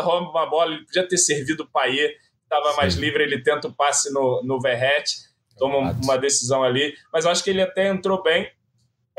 rouba 0.00 0.30
uma 0.30 0.46
bola, 0.46 0.72
ele 0.72 0.84
podia 0.84 1.06
ter 1.06 1.18
servido 1.18 1.64
o 1.64 1.66
Paier, 1.66 2.16
estava 2.44 2.74
mais 2.76 2.94
livre, 2.94 3.22
ele 3.22 3.42
tenta 3.42 3.68
o 3.68 3.72
passe 3.72 4.12
no, 4.12 4.42
no 4.44 4.60
Verrete, 4.60 5.16
toma 5.58 5.92
uma 6.02 6.16
decisão 6.16 6.62
ali, 6.62 6.94
mas 7.12 7.24
eu 7.24 7.30
acho 7.30 7.44
que 7.44 7.50
ele 7.50 7.62
até 7.62 7.88
entrou 7.88 8.22
bem. 8.22 8.50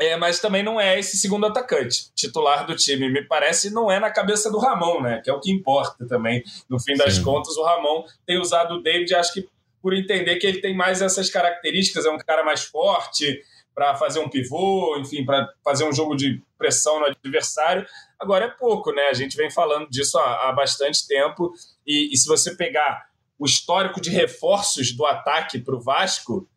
É, 0.00 0.16
mas 0.16 0.40
também 0.40 0.64
não 0.64 0.80
é 0.80 0.98
esse 0.98 1.16
segundo 1.16 1.46
atacante 1.46 2.12
titular 2.14 2.66
do 2.66 2.74
time. 2.74 3.08
Me 3.08 3.22
parece 3.22 3.70
não 3.70 3.90
é 3.90 4.00
na 4.00 4.10
cabeça 4.10 4.50
do 4.50 4.58
Ramon, 4.58 5.00
né? 5.00 5.20
Que 5.22 5.30
é 5.30 5.32
o 5.32 5.38
que 5.38 5.52
importa 5.52 6.08
também. 6.08 6.42
No 6.68 6.80
fim 6.80 6.96
das 6.96 7.14
Sim. 7.14 7.22
contas, 7.22 7.56
o 7.56 7.62
Ramon 7.62 8.04
tem 8.26 8.40
usado 8.40 8.74
o 8.74 8.82
David, 8.82 9.14
acho 9.14 9.32
que 9.32 9.48
por 9.82 9.92
entender 9.92 10.36
que 10.36 10.46
ele 10.46 10.60
tem 10.60 10.74
mais 10.74 11.02
essas 11.02 11.28
características, 11.28 12.06
é 12.06 12.10
um 12.10 12.18
cara 12.18 12.44
mais 12.44 12.62
forte 12.62 13.42
para 13.74 13.94
fazer 13.96 14.20
um 14.20 14.28
pivô, 14.28 14.96
enfim, 14.98 15.24
para 15.24 15.52
fazer 15.64 15.84
um 15.84 15.92
jogo 15.92 16.14
de 16.14 16.40
pressão 16.56 17.00
no 17.00 17.06
adversário. 17.06 17.86
Agora 18.20 18.44
é 18.44 18.48
pouco, 18.48 18.92
né? 18.92 19.08
A 19.08 19.14
gente 19.14 19.36
vem 19.36 19.50
falando 19.50 19.88
disso 19.88 20.18
há, 20.18 20.48
há 20.48 20.52
bastante 20.52 21.06
tempo. 21.06 21.52
E, 21.86 22.12
e, 22.12 22.16
se 22.16 22.28
você 22.28 22.54
pegar 22.54 23.06
o 23.38 23.46
histórico 23.46 24.00
de 24.00 24.10
reforços 24.10 24.92
do 24.92 25.04
ataque 25.04 25.58
para 25.58 25.74
o 25.74 25.80
Vasco, 25.80 26.48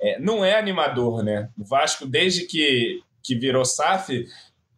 é, 0.00 0.18
não 0.18 0.44
é 0.44 0.58
animador, 0.58 1.22
né? 1.22 1.48
O 1.58 1.64
Vasco, 1.64 2.04
desde 2.04 2.44
que, 2.44 3.00
que 3.22 3.34
virou 3.34 3.64
SAF, 3.64 4.26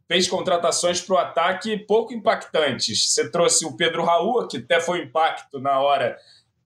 fez 0.07 0.29
contratações 0.29 1.01
para 1.01 1.14
o 1.14 1.19
ataque 1.19 1.77
pouco 1.79 2.12
impactantes. 2.12 3.11
Você 3.11 3.31
trouxe 3.31 3.64
o 3.64 3.77
Pedro 3.77 4.05
Raul, 4.05 4.47
que 4.47 4.59
até 4.59 4.81
foi 4.81 5.03
impacto 5.03 5.59
na 5.59 5.81
hora 5.81 6.16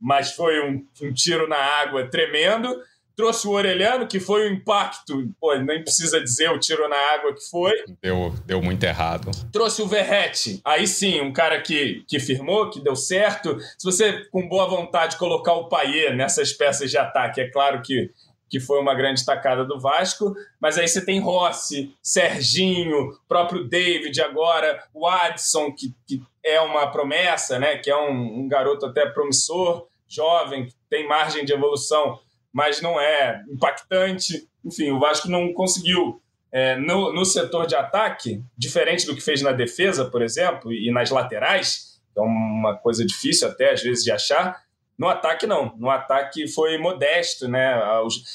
mas 0.01 0.33
foi 0.33 0.61
um, 0.61 0.85
um 1.03 1.13
tiro 1.13 1.49
na 1.49 1.57
água 1.57 2.09
tremendo. 2.09 2.81
Trouxe 3.15 3.47
o 3.47 3.51
Orelhano, 3.51 4.07
que 4.07 4.19
foi 4.19 4.49
um 4.49 4.55
impacto, 4.55 5.31
pô, 5.39 5.55
nem 5.57 5.83
precisa 5.83 6.21
dizer 6.21 6.51
o 6.51 6.59
tiro 6.59 6.89
na 6.89 6.97
água 7.15 7.35
que 7.35 7.51
foi. 7.51 7.73
Deu, 8.01 8.35
deu 8.47 8.63
muito 8.63 8.83
errado. 8.85 9.31
Trouxe 9.53 9.83
o 9.83 9.87
Verrete, 9.87 10.61
aí 10.65 10.87
sim, 10.87 11.21
um 11.21 11.33
cara 11.33 11.61
que, 11.61 12.03
que 12.09 12.19
firmou, 12.19 12.71
que 12.71 12.81
deu 12.81 12.97
certo. 12.97 13.59
Se 13.77 13.85
você, 13.85 14.25
com 14.31 14.49
boa 14.49 14.67
vontade, 14.67 15.19
colocar 15.19 15.53
o 15.53 15.69
Paier 15.69 16.17
nessas 16.17 16.53
peças 16.53 16.91
de 16.91 16.97
ataque, 16.97 17.43
é 17.43 17.51
claro 17.51 17.83
que 17.83 18.11
que 18.51 18.59
foi 18.59 18.81
uma 18.81 18.95
grande 18.95 19.25
tacada 19.25 19.65
do 19.65 19.79
Vasco, 19.79 20.35
mas 20.61 20.77
aí 20.77 20.89
você 20.89 21.05
tem 21.05 21.21
Rossi, 21.21 21.95
Serginho, 22.03 23.17
próprio 23.29 23.63
David 23.65 24.21
agora, 24.21 24.83
o 24.93 25.07
Adson, 25.07 25.73
que, 25.73 25.95
que 26.05 26.21
é 26.45 26.61
uma 26.61 26.89
promessa, 26.89 27.61
né? 27.61 27.79
que 27.79 27.89
é 27.89 27.97
um, 27.97 28.41
um 28.41 28.49
garoto 28.49 28.87
até 28.87 29.07
promissor, 29.07 29.87
jovem, 30.11 30.67
que 30.67 30.75
tem 30.89 31.07
margem 31.07 31.45
de 31.45 31.53
evolução 31.53 32.19
mas 32.53 32.81
não 32.81 33.01
é 33.01 33.43
impactante. 33.49 34.49
Enfim, 34.65 34.91
o 34.91 34.99
Vasco 34.99 35.29
não 35.29 35.53
conseguiu 35.53 36.21
é, 36.53 36.77
no, 36.77 37.13
no 37.13 37.25
setor 37.25 37.67
de 37.67 37.77
ataque, 37.77 38.43
diferente 38.57 39.07
do 39.07 39.15
que 39.15 39.21
fez 39.21 39.41
na 39.41 39.53
defesa, 39.53 40.05
por 40.05 40.23
exemplo, 40.23 40.73
e 40.73 40.91
nas 40.93 41.11
laterais, 41.11 42.01
é 42.17 42.21
uma 42.21 42.77
coisa 42.77 43.07
difícil 43.07 43.49
até 43.49 43.73
às 43.73 43.83
vezes 43.83 44.03
de 44.03 44.11
achar. 44.11 44.63
No 44.99 45.09
ataque, 45.09 45.47
não. 45.47 45.75
No 45.79 45.89
ataque 45.89 46.47
foi 46.49 46.77
modesto, 46.77 47.49
né? 47.49 47.81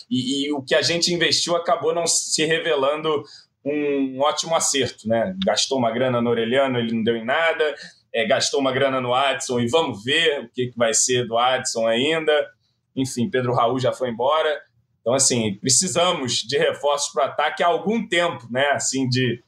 E, 0.10 0.48
e 0.48 0.54
o 0.54 0.64
que 0.64 0.74
a 0.74 0.82
gente 0.82 1.14
investiu 1.14 1.56
acabou 1.56 1.94
não 1.94 2.08
se 2.08 2.44
revelando 2.46 3.24
um 3.64 4.20
ótimo 4.22 4.56
acerto, 4.56 5.08
né? 5.08 5.36
Gastou 5.46 5.78
uma 5.78 5.92
grana 5.92 6.22
no 6.22 6.30
Orelhano, 6.30 6.80
ele 6.80 6.94
não 6.94 7.04
deu 7.04 7.16
em 7.16 7.26
nada. 7.26 7.76
É, 8.16 8.26
gastou 8.26 8.62
uma 8.62 8.72
grana 8.72 9.02
no 9.02 9.14
Adson 9.14 9.60
e 9.60 9.68
vamos 9.68 10.02
ver 10.02 10.46
o 10.46 10.50
que, 10.50 10.68
que 10.68 10.78
vai 10.78 10.94
ser 10.94 11.28
do 11.28 11.38
Adson 11.38 11.86
ainda. 11.86 12.32
Enfim, 12.96 13.30
Pedro 13.30 13.54
Raul 13.54 13.78
já 13.78 13.92
foi 13.92 14.10
embora. 14.10 14.62
Então, 15.02 15.14
assim, 15.14 15.56
precisamos 15.56 16.38
de 16.38 16.58
reforços 16.58 17.12
para 17.12 17.26
o 17.26 17.28
ataque 17.28 17.62
há 17.62 17.68
algum 17.68 18.08
tempo, 18.08 18.48
né? 18.50 18.70
Assim, 18.70 19.10
de 19.10 19.44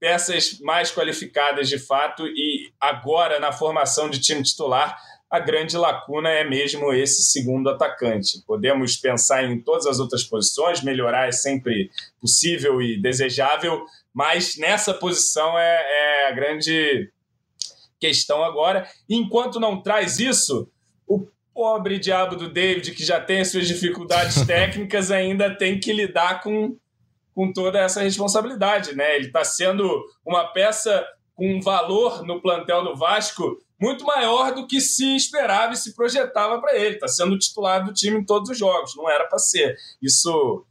peças 0.00 0.58
mais 0.60 0.90
qualificadas 0.90 1.68
de 1.68 1.78
fato. 1.78 2.26
E 2.26 2.72
agora, 2.80 3.38
na 3.38 3.52
formação 3.52 4.10
de 4.10 4.20
time 4.20 4.42
titular, 4.42 4.98
a 5.30 5.38
grande 5.38 5.76
lacuna 5.76 6.30
é 6.30 6.44
mesmo 6.44 6.92
esse 6.92 7.24
segundo 7.30 7.68
atacante. 7.68 8.42
Podemos 8.46 8.96
pensar 8.96 9.44
em 9.44 9.60
todas 9.60 9.86
as 9.86 9.98
outras 9.98 10.24
posições, 10.24 10.82
melhorar 10.82 11.28
é 11.28 11.32
sempre 11.32 11.90
possível 12.20 12.80
e 12.80 13.00
desejável, 13.00 13.84
mas 14.12 14.56
nessa 14.56 14.94
posição 14.94 15.58
é, 15.58 16.24
é 16.24 16.28
a 16.28 16.32
grande 16.32 17.10
questão 18.00 18.44
agora. 18.44 18.88
Enquanto 19.08 19.60
não 19.60 19.82
traz 19.82 20.18
isso, 20.18 20.70
o 21.06 21.26
pobre 21.54 21.98
diabo 21.98 22.36
do 22.36 22.52
David, 22.52 22.92
que 22.92 23.04
já 23.04 23.20
tem 23.20 23.40
as 23.40 23.50
suas 23.50 23.66
dificuldades 23.66 24.40
técnicas, 24.46 25.10
ainda 25.10 25.54
tem 25.54 25.80
que 25.80 25.92
lidar 25.92 26.42
com, 26.42 26.76
com 27.34 27.52
toda 27.52 27.78
essa 27.78 28.02
responsabilidade. 28.02 28.94
Né? 28.94 29.16
Ele 29.16 29.26
está 29.26 29.44
sendo 29.44 30.04
uma 30.24 30.44
peça 30.44 31.06
com 31.34 31.56
um 31.56 31.60
valor 31.60 32.24
no 32.24 32.40
plantel 32.40 32.82
do 32.82 32.96
Vasco 32.96 33.58
muito 33.80 34.04
maior 34.04 34.54
do 34.54 34.66
que 34.66 34.80
se 34.80 35.14
esperava 35.14 35.74
e 35.74 35.76
se 35.76 35.94
projetava 35.94 36.60
para 36.60 36.74
ele. 36.76 36.94
Está 36.94 37.08
sendo 37.08 37.38
titular 37.38 37.84
do 37.84 37.92
time 37.92 38.18
em 38.18 38.24
todos 38.24 38.50
os 38.50 38.58
jogos, 38.58 38.96
não 38.96 39.08
era 39.08 39.26
para 39.26 39.38
ser. 39.38 39.76
Isso 40.00 40.64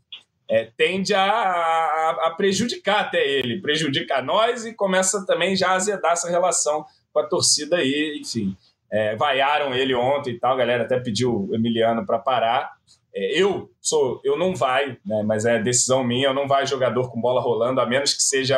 é, 0.49 0.71
tende 0.77 1.13
a, 1.13 1.23
a, 1.23 2.27
a, 2.27 2.31
prejudicar 2.31 3.01
até 3.01 3.25
ele, 3.25 3.61
prejudica 3.61 4.21
nós 4.21 4.65
e 4.65 4.73
começa 4.73 5.25
também 5.25 5.55
já 5.55 5.69
a 5.69 5.75
azedar 5.75 6.13
essa 6.13 6.29
relação 6.29 6.85
com 7.15 7.21
a 7.21 7.27
torcida 7.27 7.77
aí, 7.77 8.19
enfim 8.21 8.55
é, 8.91 9.15
vaiaram 9.15 9.73
ele 9.73 9.93
ontem 9.93 10.31
e 10.31 10.39
tal, 10.39 10.53
a 10.53 10.57
galera 10.57 10.83
até 10.83 10.99
pediu 10.99 11.47
o 11.49 11.55
Emiliano 11.55 12.05
para 12.05 12.19
parar. 12.19 12.71
É, 13.13 13.37
eu 13.37 13.69
sou, 13.81 14.21
eu 14.23 14.37
não 14.37 14.55
vai, 14.55 14.97
né, 15.05 15.23
mas 15.23 15.45
é 15.45 15.61
decisão 15.61 16.03
minha, 16.03 16.27
eu 16.27 16.33
não 16.33 16.47
vai 16.47 16.65
jogador 16.65 17.11
com 17.11 17.19
bola 17.19 17.41
rolando, 17.41 17.81
a 17.81 17.85
menos 17.85 18.13
que 18.13 18.23
seja 18.23 18.57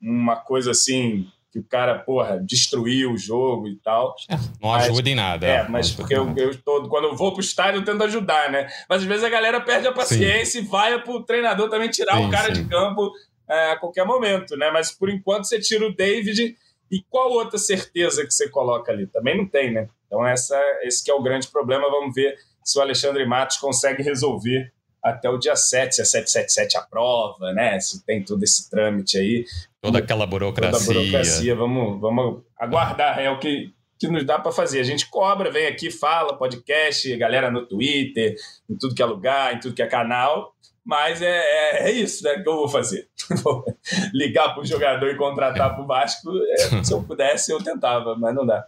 uma 0.00 0.36
coisa 0.36 0.72
assim 0.72 1.26
que 1.50 1.58
o 1.58 1.64
cara, 1.64 1.98
porra, 1.98 2.38
destruiu 2.38 3.12
o 3.12 3.16
jogo 3.16 3.68
e 3.68 3.76
tal. 3.76 4.14
É, 4.28 4.36
não 4.60 4.70
mas, 4.70 4.84
ajuda 4.84 5.08
em 5.08 5.14
nada. 5.14 5.46
É, 5.46 5.66
mas 5.66 5.90
porque 5.92 6.14
eu, 6.14 6.34
eu 6.36 6.54
tô, 6.60 6.88
quando 6.88 7.04
eu 7.04 7.16
vou 7.16 7.32
pro 7.32 7.40
estádio 7.40 7.80
eu 7.80 7.84
tento 7.84 8.04
ajudar, 8.04 8.50
né? 8.50 8.68
Mas 8.88 9.00
às 9.00 9.08
vezes 9.08 9.24
a 9.24 9.30
galera 9.30 9.58
perde 9.58 9.86
a 9.86 9.92
paciência 9.92 10.60
sim. 10.60 10.66
e 10.66 10.68
vai 10.68 11.00
pro 11.02 11.24
treinador 11.24 11.70
também 11.70 11.88
tirar 11.88 12.18
sim, 12.18 12.26
o 12.26 12.30
cara 12.30 12.54
sim. 12.54 12.62
de 12.62 12.68
campo 12.68 13.10
é, 13.48 13.72
a 13.72 13.78
qualquer 13.78 14.04
momento, 14.04 14.56
né? 14.58 14.70
Mas 14.70 14.92
por 14.92 15.08
enquanto 15.08 15.44
você 15.44 15.58
tira 15.58 15.86
o 15.86 15.94
David 15.94 16.54
e 16.90 17.02
qual 17.08 17.30
outra 17.30 17.58
certeza 17.58 18.24
que 18.24 18.32
você 18.32 18.48
coloca 18.48 18.90
ali? 18.92 19.06
Também 19.06 19.36
não 19.36 19.46
tem, 19.46 19.72
né? 19.72 19.88
Então 20.06 20.26
essa, 20.26 20.58
esse 20.82 21.04
que 21.04 21.10
é 21.10 21.14
o 21.14 21.22
grande 21.22 21.48
problema. 21.48 21.90
Vamos 21.90 22.14
ver 22.14 22.36
se 22.64 22.78
o 22.78 22.82
Alexandre 22.82 23.24
Matos 23.26 23.58
consegue 23.58 24.02
resolver 24.02 24.72
até 25.02 25.28
o 25.28 25.38
dia 25.38 25.56
7, 25.56 25.94
se 25.94 26.02
a 26.02 26.04
777 26.04 26.76
aprova, 26.76 27.52
né? 27.52 27.78
Se 27.80 28.04
tem 28.04 28.22
todo 28.22 28.42
esse 28.42 28.68
trâmite 28.68 29.16
aí. 29.16 29.44
Toda 29.80 29.98
aquela 29.98 30.26
burocracia. 30.26 30.78
Toda 30.78 30.92
a 30.92 31.02
burocracia. 31.02 31.54
Vamos, 31.54 32.00
vamos 32.00 32.42
aguardar, 32.58 33.18
é 33.18 33.30
o 33.30 33.38
que, 33.38 33.72
que 33.98 34.08
nos 34.08 34.24
dá 34.24 34.38
para 34.38 34.52
fazer. 34.52 34.80
A 34.80 34.84
gente 34.84 35.08
cobra, 35.08 35.50
vem 35.50 35.66
aqui, 35.66 35.90
fala, 35.90 36.36
podcast, 36.36 37.16
galera 37.16 37.50
no 37.50 37.66
Twitter, 37.66 38.34
em 38.68 38.76
tudo 38.76 38.94
que 38.94 39.02
é 39.02 39.06
lugar, 39.06 39.54
em 39.54 39.60
tudo 39.60 39.74
que 39.74 39.82
é 39.82 39.86
canal. 39.86 40.54
Mas 40.88 41.20
é, 41.20 41.26
é, 41.26 41.90
é, 41.90 41.92
isso 41.92 42.24
né, 42.24 42.42
que 42.42 42.48
eu 42.48 42.56
vou 42.56 42.66
fazer. 42.66 43.10
Ligar 44.14 44.54
para 44.54 44.62
o 44.62 44.64
jogador 44.64 45.10
e 45.10 45.18
contratar 45.18 45.74
para 45.74 45.84
o 45.84 45.86
Vasco. 45.86 46.30
É, 46.48 46.82
se 46.82 46.94
eu 46.94 47.02
pudesse, 47.02 47.52
eu 47.52 47.62
tentava, 47.62 48.16
mas 48.16 48.34
não 48.34 48.46
dá. 48.46 48.66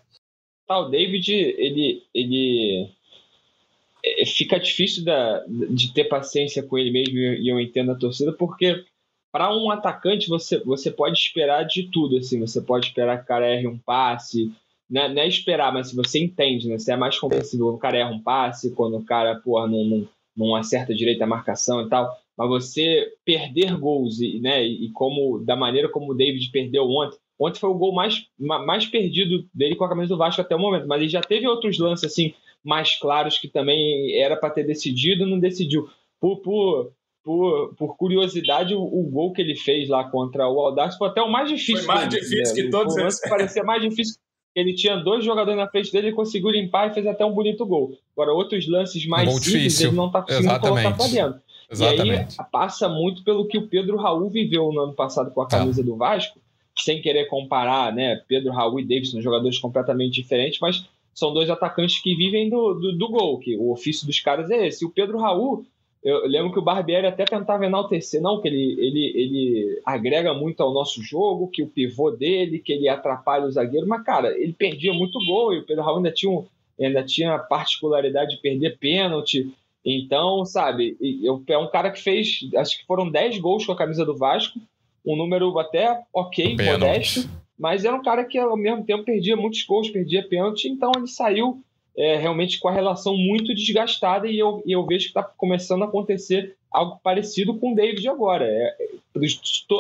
Tá, 0.66 0.80
o 0.80 0.90
David, 0.90 1.32
ele, 1.32 2.02
ele 2.14 2.90
é, 4.04 4.26
fica 4.26 4.60
difícil 4.60 5.02
da, 5.02 5.42
de 5.48 5.94
ter 5.94 6.04
paciência 6.04 6.62
com 6.62 6.76
ele 6.76 6.90
mesmo, 6.90 7.16
e 7.16 7.50
eu 7.50 7.58
entendo 7.58 7.92
a 7.92 7.98
torcida, 7.98 8.34
porque 8.34 8.84
para 9.32 9.56
um 9.56 9.70
atacante 9.70 10.28
você, 10.28 10.62
você 10.62 10.90
pode 10.90 11.18
esperar 11.18 11.62
de 11.64 11.84
tudo. 11.84 12.18
assim 12.18 12.38
Você 12.38 12.60
pode 12.60 12.88
esperar 12.88 13.16
que 13.16 13.24
o 13.24 13.28
cara 13.28 13.48
erre 13.48 13.66
um 13.66 13.78
passe. 13.78 14.52
Não 14.90 15.00
é, 15.00 15.08
não 15.08 15.22
é 15.22 15.26
esperar, 15.26 15.72
mas 15.72 15.90
você 15.90 16.18
entende, 16.18 16.68
né? 16.68 16.78
Você 16.78 16.92
é 16.92 16.96
mais 16.96 17.18
compreensível 17.18 17.68
o 17.68 17.78
cara 17.78 17.96
erra 17.96 18.10
um 18.10 18.20
passe, 18.20 18.74
quando 18.74 18.98
o 18.98 19.04
cara, 19.06 19.36
porra, 19.36 19.66
não, 19.66 19.84
não 19.84 20.08
não 20.36 20.54
acerta 20.54 20.94
direito 20.94 21.22
a 21.22 21.26
marcação 21.26 21.82
e 21.82 21.88
tal, 21.88 22.10
mas 22.36 22.48
você 22.48 23.08
perder 23.24 23.76
gols 23.76 24.20
e, 24.20 24.40
né, 24.40 24.64
e 24.64 24.90
como 24.92 25.38
da 25.44 25.56
maneira 25.56 25.88
como 25.88 26.12
o 26.12 26.14
David 26.14 26.50
perdeu 26.50 26.84
ontem, 26.84 27.18
ontem 27.38 27.58
foi 27.58 27.70
o 27.70 27.74
gol 27.74 27.94
mais, 27.94 28.26
mais 28.38 28.86
perdido 28.86 29.46
dele 29.52 29.76
com 29.76 29.84
a 29.84 29.88
camisa 29.88 30.08
do 30.08 30.18
Vasco 30.18 30.40
até 30.40 30.54
o 30.54 30.58
momento, 30.58 30.86
mas 30.86 31.00
ele 31.00 31.10
já 31.10 31.20
teve 31.20 31.46
outros 31.46 31.78
lances 31.78 32.04
assim 32.04 32.34
mais 32.64 32.94
claros 32.98 33.38
que 33.38 33.48
também 33.48 34.14
era 34.18 34.36
para 34.36 34.50
ter 34.50 34.64
decidido, 34.64 35.26
não 35.26 35.38
decidiu. 35.38 35.88
Por, 36.20 36.42
por, 36.42 36.92
por, 37.24 37.74
por 37.74 37.96
curiosidade, 37.96 38.74
o, 38.74 38.82
o, 38.82 39.08
gol 39.10 39.32
que 39.32 39.40
ele 39.40 39.56
fez 39.56 39.88
lá 39.88 40.04
contra 40.10 40.46
o 40.46 40.60
Audax 40.60 40.96
foi 40.96 41.08
até 41.08 41.22
o 41.22 41.30
mais 41.30 41.48
difícil. 41.48 41.78
Foi 41.78 41.94
mais 41.94 42.08
difícil 42.08 42.56
né? 42.56 42.62
que 42.62 42.70
todos 42.70 42.96
esses. 42.98 43.28
Parecia 43.28 43.64
mais 43.64 43.82
difícil 43.82 44.16
ele 44.54 44.74
tinha 44.74 44.96
dois 44.96 45.24
jogadores 45.24 45.58
na 45.58 45.68
frente 45.68 45.92
dele, 45.92 46.08
ele 46.08 46.16
conseguiu 46.16 46.50
limpar 46.50 46.90
e 46.90 46.94
fez 46.94 47.06
até 47.06 47.24
um 47.24 47.32
bonito 47.32 47.64
gol. 47.64 47.96
Agora, 48.14 48.32
outros 48.32 48.68
lances 48.68 49.06
mais 49.06 49.28
um 49.28 49.32
simples, 49.32 49.52
difícil. 49.52 49.88
ele 49.88 49.96
não 49.96 50.06
está 50.06 50.22
conseguindo 50.22 50.48
Exatamente. 50.48 50.82
colocar 50.82 50.96
para 50.96 51.12
dentro. 51.12 51.40
Exatamente. 51.70 52.36
E 52.36 52.40
aí 52.40 52.46
passa 52.50 52.88
muito 52.88 53.22
pelo 53.22 53.46
que 53.46 53.56
o 53.56 53.68
Pedro 53.68 53.96
Raul 53.96 54.28
viveu 54.28 54.72
no 54.72 54.80
ano 54.80 54.92
passado 54.92 55.30
com 55.30 55.40
a 55.40 55.48
camisa 55.48 55.82
do 55.82 55.96
Vasco, 55.96 56.40
sem 56.76 57.00
querer 57.00 57.26
comparar, 57.26 57.94
né? 57.94 58.20
Pedro 58.26 58.52
Raul 58.52 58.80
e 58.80 58.84
Davidson, 58.84 59.20
jogadores 59.20 59.58
completamente 59.58 60.14
diferentes, 60.14 60.58
mas 60.60 60.84
são 61.14 61.32
dois 61.32 61.48
atacantes 61.48 62.00
que 62.02 62.14
vivem 62.14 62.48
do, 62.48 62.74
do, 62.74 62.96
do 62.96 63.08
gol, 63.08 63.38
que 63.38 63.56
o 63.56 63.70
ofício 63.70 64.06
dos 64.06 64.18
caras 64.20 64.50
é 64.50 64.66
esse. 64.66 64.84
O 64.84 64.90
Pedro 64.90 65.18
Raul 65.18 65.64
eu 66.02 66.26
lembro 66.26 66.52
que 66.52 66.58
o 66.58 66.62
Barbieri 66.62 67.06
até 67.06 67.24
tentava 67.24 67.66
enaltecer, 67.66 68.22
não, 68.22 68.40
que 68.40 68.48
ele, 68.48 68.76
ele, 68.78 69.12
ele 69.14 69.82
agrega 69.84 70.32
muito 70.32 70.62
ao 70.62 70.72
nosso 70.72 71.02
jogo, 71.02 71.48
que 71.48 71.62
o 71.62 71.68
pivô 71.68 72.10
dele, 72.10 72.58
que 72.58 72.72
ele 72.72 72.88
atrapalha 72.88 73.44
o 73.44 73.50
zagueiro, 73.50 73.86
mas, 73.86 74.02
cara, 74.02 74.30
ele 74.38 74.52
perdia 74.54 74.94
muito 74.94 75.18
gol 75.26 75.52
e 75.52 75.58
o 75.58 75.66
Pedro 75.66 75.82
Raul 75.82 75.98
ainda 75.98 76.10
tinha, 76.10 76.32
um, 76.32 76.46
ainda 76.80 77.04
tinha 77.04 77.34
a 77.34 77.38
particularidade 77.38 78.36
de 78.36 78.40
perder 78.40 78.78
pênalti. 78.78 79.52
Então, 79.84 80.44
sabe, 80.46 80.96
eu, 81.22 81.42
é 81.46 81.58
um 81.58 81.68
cara 81.68 81.90
que 81.90 82.00
fez, 82.00 82.48
acho 82.56 82.78
que 82.78 82.86
foram 82.86 83.10
10 83.10 83.38
gols 83.38 83.66
com 83.66 83.72
a 83.72 83.76
camisa 83.76 84.04
do 84.04 84.16
Vasco, 84.16 84.58
um 85.04 85.16
número 85.16 85.58
até 85.58 86.02
ok, 86.14 86.56
modesto, 86.56 87.28
mas 87.58 87.84
era 87.84 87.94
um 87.94 88.02
cara 88.02 88.24
que 88.24 88.38
ao 88.38 88.56
mesmo 88.56 88.84
tempo 88.84 89.04
perdia 89.04 89.36
muitos 89.36 89.62
gols, 89.64 89.90
perdia 89.90 90.26
pênalti, 90.26 90.66
então 90.66 90.92
ele 90.96 91.06
saiu 91.06 91.62
é, 92.00 92.16
realmente 92.16 92.58
com 92.58 92.66
a 92.66 92.72
relação 92.72 93.14
muito 93.14 93.54
desgastada 93.54 94.26
e 94.26 94.38
eu, 94.38 94.62
eu 94.66 94.86
vejo 94.86 95.04
que 95.04 95.10
está 95.10 95.22
começando 95.22 95.82
a 95.82 95.84
acontecer 95.84 96.56
algo 96.72 96.98
parecido 97.02 97.54
com 97.58 97.72
o 97.72 97.74
David 97.74 98.08
agora. 98.08 98.46
É, 98.46 98.74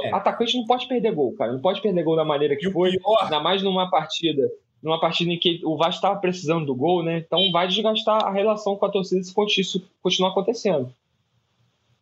é. 0.04 0.14
Atacante 0.14 0.58
não 0.58 0.66
pode 0.66 0.86
perder 0.86 1.14
gol, 1.14 1.32
cara. 1.32 1.50
Não 1.50 1.60
pode 1.60 1.80
perder 1.80 2.02
gol 2.02 2.16
da 2.16 2.24
maneira 2.24 2.56
que 2.56 2.70
foi, 2.70 2.98
ainda 3.22 3.40
mais 3.40 3.62
numa 3.62 3.90
partida 3.90 4.50
numa 4.82 4.98
partida 4.98 5.30
em 5.30 5.38
que 5.38 5.60
o 5.62 5.76
Vasco 5.76 5.96
estava 5.96 6.18
precisando 6.18 6.64
do 6.64 6.74
gol, 6.74 7.02
né? 7.02 7.18
Então 7.18 7.50
vai 7.52 7.68
desgastar 7.68 8.24
a 8.24 8.30
relação 8.30 8.76
com 8.76 8.86
a 8.86 8.90
torcida 8.90 9.22
se 9.22 9.60
isso 9.60 9.86
continuar 10.02 10.30
acontecendo. 10.30 10.90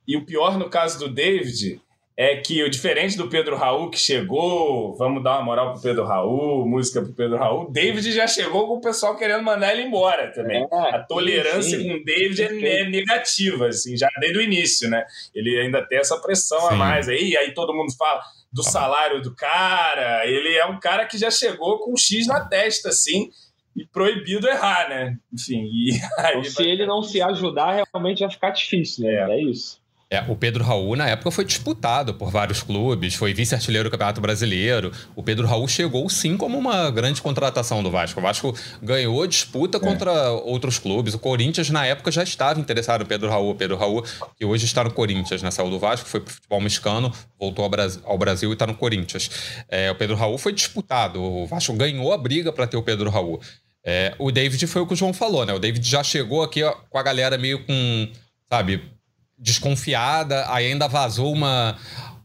E 0.06 0.16
o 0.16 0.24
pior 0.24 0.56
no 0.56 0.70
caso 0.70 0.98
do 0.98 1.12
David 1.12 1.80
é 2.20 2.34
que 2.34 2.64
o 2.64 2.68
diferente 2.68 3.16
do 3.16 3.28
Pedro 3.28 3.54
Raul 3.54 3.88
que 3.88 3.96
chegou, 3.96 4.92
vamos 4.96 5.22
dar 5.22 5.36
uma 5.36 5.44
moral 5.44 5.72
pro 5.72 5.80
Pedro 5.80 6.04
Raul, 6.04 6.66
música 6.66 7.00
pro 7.00 7.12
Pedro 7.12 7.38
Raul, 7.38 7.70
David 7.70 8.10
já 8.10 8.26
chegou 8.26 8.66
com 8.66 8.74
o 8.74 8.80
pessoal 8.80 9.16
querendo 9.16 9.44
mandar 9.44 9.72
ele 9.72 9.82
embora 9.82 10.32
também. 10.32 10.66
É, 10.68 10.96
a 10.96 10.98
tolerância 10.98 11.78
sim, 11.78 11.84
sim. 11.84 11.88
com 11.88 11.94
o 11.94 12.04
David 12.04 12.42
é, 12.42 12.80
é, 12.80 12.88
negativa, 12.88 13.68
assim, 13.68 13.96
já 13.96 14.08
desde 14.18 14.36
o 14.36 14.42
início, 14.42 14.90
né? 14.90 15.06
Ele 15.32 15.60
ainda 15.60 15.80
tem 15.86 15.98
essa 15.98 16.20
pressão 16.20 16.58
sim. 16.62 16.66
a 16.66 16.72
mais 16.72 17.08
aí, 17.08 17.36
aí 17.36 17.54
todo 17.54 17.72
mundo 17.72 17.96
fala 17.96 18.20
do 18.52 18.64
salário 18.64 19.22
do 19.22 19.32
cara, 19.36 20.26
ele 20.26 20.56
é 20.56 20.66
um 20.66 20.80
cara 20.80 21.06
que 21.06 21.16
já 21.16 21.30
chegou 21.30 21.78
com 21.78 21.92
um 21.92 21.96
X 21.96 22.26
na 22.26 22.40
testa, 22.40 22.88
assim, 22.88 23.30
e 23.76 23.86
proibido 23.86 24.48
errar, 24.48 24.88
né? 24.88 25.16
Enfim, 25.32 25.62
e 25.72 25.92
aí 26.18 26.40
então, 26.40 26.42
se 26.42 26.64
ele 26.64 26.84
não 26.84 27.00
se 27.00 27.22
ajudar, 27.22 27.84
realmente 27.92 28.20
vai 28.24 28.30
ficar 28.30 28.50
difícil, 28.50 29.04
né? 29.04 29.14
É, 29.14 29.38
é 29.38 29.40
isso. 29.40 29.80
É, 30.10 30.24
o 30.26 30.34
Pedro 30.34 30.64
Raul, 30.64 30.96
na 30.96 31.06
época, 31.06 31.30
foi 31.30 31.44
disputado 31.44 32.14
por 32.14 32.30
vários 32.30 32.62
clubes, 32.62 33.14
foi 33.14 33.34
vice-artilheiro 33.34 33.90
do 33.90 33.92
Campeonato 33.92 34.22
Brasileiro. 34.22 34.90
O 35.14 35.22
Pedro 35.22 35.46
Raul 35.46 35.68
chegou, 35.68 36.08
sim, 36.08 36.34
como 36.34 36.56
uma 36.56 36.90
grande 36.90 37.20
contratação 37.20 37.82
do 37.82 37.90
Vasco. 37.90 38.18
O 38.18 38.22
Vasco 38.22 38.56
ganhou 38.82 39.26
disputa 39.26 39.76
é. 39.76 39.80
contra 39.80 40.30
outros 40.30 40.78
clubes. 40.78 41.12
O 41.12 41.18
Corinthians, 41.18 41.68
na 41.68 41.84
época, 41.84 42.10
já 42.10 42.22
estava 42.22 42.58
interessado 42.58 43.00
no 43.00 43.06
Pedro 43.06 43.28
Raul. 43.28 43.50
O 43.50 43.54
Pedro 43.54 43.76
Raul, 43.76 44.02
que 44.34 44.46
hoje 44.46 44.64
está 44.64 44.82
no 44.82 44.90
Corinthians, 44.90 45.42
né? 45.42 45.50
Saiu 45.50 45.68
do 45.68 45.78
Vasco, 45.78 46.08
foi 46.08 46.20
pro 46.20 46.32
futebol 46.32 46.60
mexicano, 46.62 47.12
voltou 47.38 47.62
ao 47.62 47.70
Brasil, 47.70 48.00
ao 48.06 48.16
Brasil 48.16 48.48
e 48.48 48.54
está 48.54 48.66
no 48.66 48.74
Corinthians. 48.74 49.30
É, 49.68 49.90
o 49.90 49.94
Pedro 49.94 50.16
Raul 50.16 50.38
foi 50.38 50.54
disputado. 50.54 51.22
O 51.22 51.46
Vasco 51.46 51.74
ganhou 51.74 52.14
a 52.14 52.16
briga 52.16 52.50
para 52.50 52.66
ter 52.66 52.78
o 52.78 52.82
Pedro 52.82 53.10
Raul. 53.10 53.42
É, 53.84 54.14
o 54.18 54.32
David 54.32 54.66
foi 54.68 54.80
o 54.80 54.86
que 54.86 54.94
o 54.94 54.96
João 54.96 55.12
falou, 55.12 55.44
né? 55.44 55.52
O 55.52 55.58
David 55.58 55.86
já 55.86 56.02
chegou 56.02 56.42
aqui 56.42 56.62
ó, 56.62 56.72
com 56.88 56.96
a 56.96 57.02
galera 57.02 57.36
meio 57.36 57.62
com, 57.66 58.08
sabe 58.50 58.96
desconfiada, 59.38 60.44
aí 60.52 60.66
ainda 60.66 60.88
vazou 60.88 61.32
uma, 61.32 61.76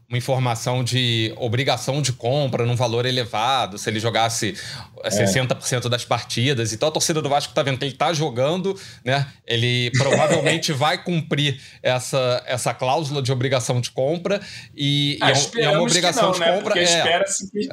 uma 0.08 0.18
informação 0.18 0.84
de 0.84 1.32
obrigação 1.36 2.02
de 2.02 2.12
compra 2.12 2.66
num 2.66 2.76
valor 2.76 3.06
elevado, 3.06 3.78
se 3.78 3.88
ele 3.88 3.98
jogasse 3.98 4.54
é. 5.02 5.08
60% 5.08 5.88
das 5.88 6.04
partidas. 6.04 6.72
Então 6.72 6.88
a 6.88 6.92
torcida 6.92 7.20
do 7.20 7.28
Vasco 7.28 7.50
está 7.50 7.62
vendo 7.62 7.78
que 7.78 7.84
ele 7.84 7.92
está 7.92 8.12
jogando, 8.12 8.78
né? 9.04 9.26
Ele 9.46 9.90
provavelmente 9.96 10.72
vai 10.74 11.02
cumprir 11.02 11.60
essa, 11.82 12.42
essa 12.46 12.74
cláusula 12.74 13.22
de 13.22 13.32
obrigação 13.32 13.80
de 13.80 13.90
compra 13.90 14.40
e, 14.74 15.18
ah, 15.20 15.32
e 15.32 15.60
é, 15.60 15.70
uma 15.70 15.82
obrigação 15.82 16.26
não, 16.26 16.32
de 16.32 16.40
né? 16.40 16.46
compra. 16.52 16.74
Porque 16.74 16.78
é, 16.80 16.82
espera-se 16.82 17.50
que 17.50 17.68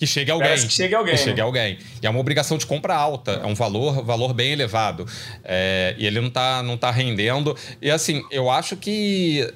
que 0.00 0.06
chegue 0.06 0.30
alguém. 0.30 0.54
que 0.54 0.72
chegue 0.72 0.94
alguém. 0.94 1.14
Que 1.14 1.20
chegue 1.20 1.40
alguém. 1.42 1.78
E 2.02 2.06
é 2.06 2.08
uma 2.08 2.18
obrigação 2.18 2.56
de 2.56 2.64
compra 2.64 2.94
alta, 2.94 3.32
é 3.32 3.44
um 3.44 3.54
valor, 3.54 4.02
valor 4.02 4.32
bem 4.32 4.52
elevado. 4.52 5.06
É, 5.44 5.94
e 5.98 6.06
ele 6.06 6.18
não 6.18 6.28
está 6.28 6.62
não 6.62 6.78
tá 6.78 6.90
rendendo. 6.90 7.54
E 7.82 7.90
assim, 7.90 8.24
eu 8.30 8.50
acho 8.50 8.78
que 8.78 9.46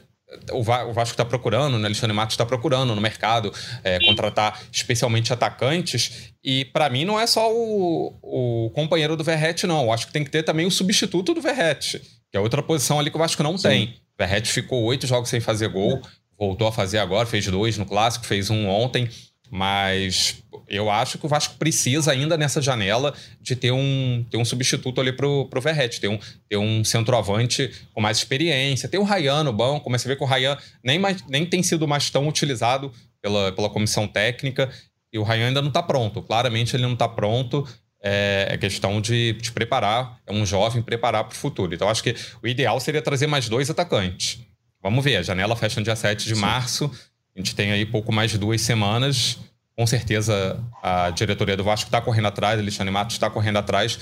o, 0.52 0.62
Vasco 0.62 1.14
está 1.14 1.24
procurando, 1.24 1.78
né? 1.78 1.87
Alexandre 1.87 2.14
Matos 2.14 2.35
está 2.35 2.44
procurando 2.44 2.94
no 2.94 3.00
mercado 3.00 3.50
é, 3.83 3.98
contratar 4.04 4.61
especialmente 4.70 5.33
atacantes. 5.33 6.35
E 6.44 6.66
para 6.66 6.90
mim 6.90 7.07
não 7.07 7.18
é 7.18 7.26
só 7.26 7.50
o, 7.50 8.14
o 8.22 8.70
companheiro 8.74 9.16
do 9.16 9.24
Verrete, 9.24 9.66
não. 9.66 9.85
Eu 9.85 9.92
acho 9.92 10.09
que 10.09 10.12
tem 10.12 10.24
que 10.24 10.30
ter 10.30 10.42
também 10.42 10.66
o 10.66 10.70
substituto 10.70 11.33
do 11.33 11.40
Verrete, 11.40 12.02
que 12.30 12.37
é 12.37 12.40
outra 12.40 12.62
posição 12.62 13.00
ali 13.00 13.09
que 13.09 13.16
o 13.16 13.18
Vasco 13.18 13.42
não 13.42 13.57
Sim. 13.57 13.68
tem. 13.68 13.85
O 14.14 14.22
Verrete 14.22 14.52
ficou 14.52 14.83
oito 14.83 15.07
jogos 15.07 15.30
sem 15.30 15.40
fazer 15.40 15.68
gol, 15.68 16.02
voltou 16.38 16.68
a 16.68 16.72
fazer 16.72 16.98
agora, 16.98 17.24
fez 17.24 17.46
dois 17.46 17.78
no 17.78 17.87
clássico, 17.87 18.26
fez 18.26 18.50
um 18.50 18.68
ontem. 18.68 19.09
Mas 19.56 20.42
eu 20.68 20.90
acho 20.90 21.16
que 21.16 21.26
o 21.26 21.28
Vasco 21.28 21.54
precisa 21.54 22.10
ainda 22.10 22.36
nessa 22.36 22.60
janela 22.60 23.14
de 23.40 23.54
ter 23.54 23.70
um, 23.70 24.26
ter 24.28 24.36
um 24.36 24.44
substituto 24.44 25.00
ali 25.00 25.12
pro, 25.12 25.46
pro 25.48 25.60
Verrete, 25.60 26.00
ter 26.00 26.08
um, 26.08 26.18
ter 26.48 26.56
um 26.56 26.82
centroavante 26.82 27.70
com 27.92 28.00
mais 28.00 28.18
experiência. 28.18 28.88
Tem 28.88 28.98
o 28.98 29.04
Rayan 29.04 29.44
no 29.44 29.52
banco, 29.52 29.88
mas 29.88 30.02
você 30.02 30.08
vê 30.08 30.16
que 30.16 30.24
o 30.24 30.26
Rayan 30.26 30.58
nem, 30.82 30.98
mais, 30.98 31.24
nem 31.28 31.46
tem 31.46 31.62
sido 31.62 31.86
mais 31.86 32.10
tão 32.10 32.26
utilizado 32.26 32.92
pela, 33.22 33.52
pela 33.52 33.70
comissão 33.70 34.08
técnica 34.08 34.68
e 35.12 35.20
o 35.20 35.22
Rayan 35.22 35.46
ainda 35.46 35.62
não 35.62 35.68
está 35.68 35.84
pronto. 35.84 36.20
Claramente 36.20 36.74
ele 36.74 36.82
não 36.82 36.94
está 36.94 37.08
pronto. 37.08 37.64
É, 38.02 38.48
é, 38.50 38.58
questão 38.58 39.00
de, 39.00 39.34
de 39.34 39.52
preparar, 39.52 40.18
é 40.26 40.32
um 40.32 40.44
jovem 40.44 40.82
preparar 40.82 41.22
para 41.22 41.32
o 41.32 41.36
futuro. 41.36 41.72
Então 41.72 41.88
acho 41.88 42.02
que 42.02 42.16
o 42.42 42.48
ideal 42.48 42.80
seria 42.80 43.00
trazer 43.00 43.28
mais 43.28 43.48
dois 43.48 43.70
atacantes. 43.70 44.40
Vamos 44.82 45.04
ver, 45.04 45.16
a 45.16 45.22
janela 45.22 45.54
fecha 45.54 45.78
no 45.78 45.84
dia 45.84 45.94
7 45.94 46.26
de 46.26 46.34
Sim. 46.34 46.40
março. 46.40 46.90
A 47.35 47.40
gente 47.40 47.55
tem 47.55 47.73
aí 47.73 47.85
pouco 47.85 48.12
mais 48.12 48.31
de 48.31 48.38
duas 48.38 48.61
semanas. 48.61 49.38
Com 49.77 49.87
certeza 49.87 50.59
a 50.83 51.11
diretoria 51.11 51.57
do 51.57 51.64
Vasco 51.64 51.88
está 51.88 52.01
correndo 52.01 52.29
atrás, 52.29 52.61
Alexandre 52.61 52.92
Matos 52.92 53.16
está 53.16 53.29
correndo 53.29 53.57
atrás, 53.57 53.99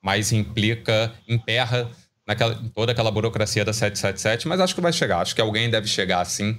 mas 0.00 0.30
implica, 0.30 1.12
emperra 1.26 1.90
naquela, 2.26 2.54
toda 2.74 2.92
aquela 2.92 3.10
burocracia 3.10 3.64
da 3.64 3.72
777, 3.72 4.46
mas 4.46 4.60
acho 4.60 4.74
que 4.74 4.80
vai 4.80 4.92
chegar. 4.92 5.20
Acho 5.20 5.34
que 5.34 5.40
alguém 5.40 5.68
deve 5.68 5.88
chegar 5.88 6.24
sim, 6.24 6.56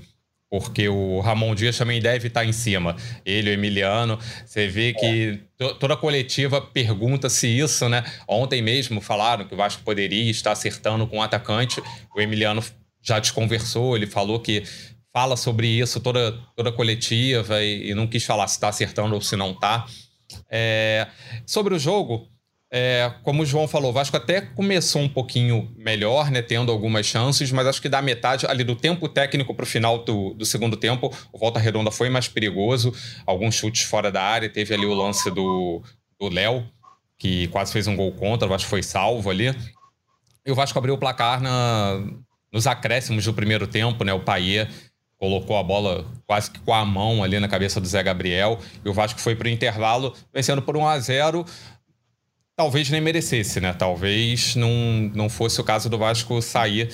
porque 0.50 0.90
o 0.90 1.20
Ramon 1.20 1.56
Dias 1.56 1.78
também 1.78 2.02
deve 2.02 2.28
estar 2.28 2.42
tá 2.42 2.46
em 2.46 2.52
cima. 2.52 2.96
Ele, 3.26 3.50
o 3.50 3.54
Emiliano, 3.54 4.20
você 4.46 4.68
vê 4.68 4.94
que 4.94 5.40
toda 5.80 5.94
a 5.94 5.98
coletiva 5.98 6.62
pergunta-se 6.62 7.48
isso, 7.48 7.88
né? 7.88 8.04
Ontem 8.28 8.62
mesmo 8.62 9.00
falaram 9.00 9.46
que 9.46 9.54
o 9.54 9.58
Vasco 9.58 9.82
poderia 9.84 10.30
estar 10.30 10.52
acertando 10.52 11.06
com 11.08 11.20
o 11.20 11.22
atacante. 11.22 11.82
O 12.16 12.22
Emiliano 12.22 12.64
já 13.02 13.20
desconversou, 13.20 13.96
ele 13.96 14.08
falou 14.08 14.40
que 14.40 14.64
fala 15.18 15.36
sobre 15.36 15.68
isso 15.68 16.00
toda, 16.00 16.32
toda 16.56 16.72
coletiva 16.72 17.64
e, 17.64 17.90
e 17.90 17.96
não 17.96 18.06
quis 18.06 18.24
falar 18.24 18.48
se 18.48 18.58
está 18.58 18.68
acertando 18.68 19.16
ou 19.16 19.22
se 19.22 19.36
não 19.36 19.50
está. 19.50 19.84
É, 20.48 21.08
sobre 21.44 21.74
o 21.74 21.80
jogo, 21.80 22.28
é, 22.70 23.12
como 23.24 23.42
o 23.42 23.46
João 23.46 23.68
falou, 23.68 23.90
o 23.90 23.94
Vasco 23.94 24.16
até 24.16 24.42
começou 24.42 25.02
um 25.02 25.10
pouquinho 25.10 25.74
melhor, 25.76 26.30
né, 26.30 26.44
tendo 26.44 26.72
algumas 26.72 27.08
chances, 27.08 27.52
mas 27.52 27.66
acho 27.66 27.82
que 27.82 27.90
da 27.90 28.00
metade 28.00 28.46
ali 28.46 28.64
do 28.64 28.76
tempo 28.76 29.10
técnico 29.10 29.56
para 29.56 29.64
o 29.64 29.66
final 29.66 30.04
do, 30.04 30.36
do, 30.36 30.46
segundo 30.46 30.78
tempo, 30.78 31.12
o 31.34 31.40
Volta 31.40 31.60
Redonda 31.60 31.90
foi 31.90 32.10
mais 32.10 32.28
perigoso, 32.28 32.94
alguns 33.26 33.56
chutes 33.56 33.82
fora 33.82 34.12
da 34.12 34.22
área, 34.22 34.48
teve 34.48 34.72
ali 34.72 34.86
o 34.86 34.94
lance 34.94 35.32
do 35.32 35.82
Léo, 36.22 36.64
que 37.18 37.48
quase 37.48 37.74
fez 37.74 37.88
um 37.88 37.96
gol 37.96 38.12
contra, 38.12 38.46
o 38.46 38.50
Vasco 38.52 38.70
foi 38.70 38.84
salvo 38.84 39.32
ali. 39.32 39.48
E 40.46 40.52
o 40.52 40.54
Vasco 40.54 40.78
abriu 40.78 40.94
o 40.94 40.98
placar 41.00 41.42
na, 41.42 42.04
nos 42.54 42.68
acréscimos 42.68 43.26
do 43.26 43.34
primeiro 43.34 43.66
tempo, 43.66 44.04
né, 44.04 44.14
o 44.14 44.20
Paier 44.20 44.70
colocou 45.18 45.58
a 45.58 45.64
bola 45.64 46.06
quase 46.26 46.52
que 46.52 46.60
com 46.60 46.74
a 46.74 46.86
mão 46.86 47.24
ali 47.24 47.40
na 47.40 47.48
cabeça 47.48 47.82
do 47.82 47.88
Zé 47.88 48.02
Gabriel 48.04 48.60
e 48.86 48.90
o 48.90 48.94
Vasco 48.94 49.20
foi 49.20 49.36
para 49.36 49.48
o 49.48 49.50
intervalo 49.50 50.14
vencendo 50.34 50.62
por 50.62 50.78
1 50.78 50.88
a 50.88 51.00
0 51.00 51.46
talvez 52.56 52.90
nem 52.90 53.00
merecesse, 53.00 53.62
né? 53.62 53.72
Talvez 53.72 54.56
não, 54.56 54.72
não 55.14 55.30
fosse 55.30 55.62
o 55.62 55.64
caso 55.64 55.90
do 55.90 55.98
Vasco 55.98 56.42
sair 56.42 56.90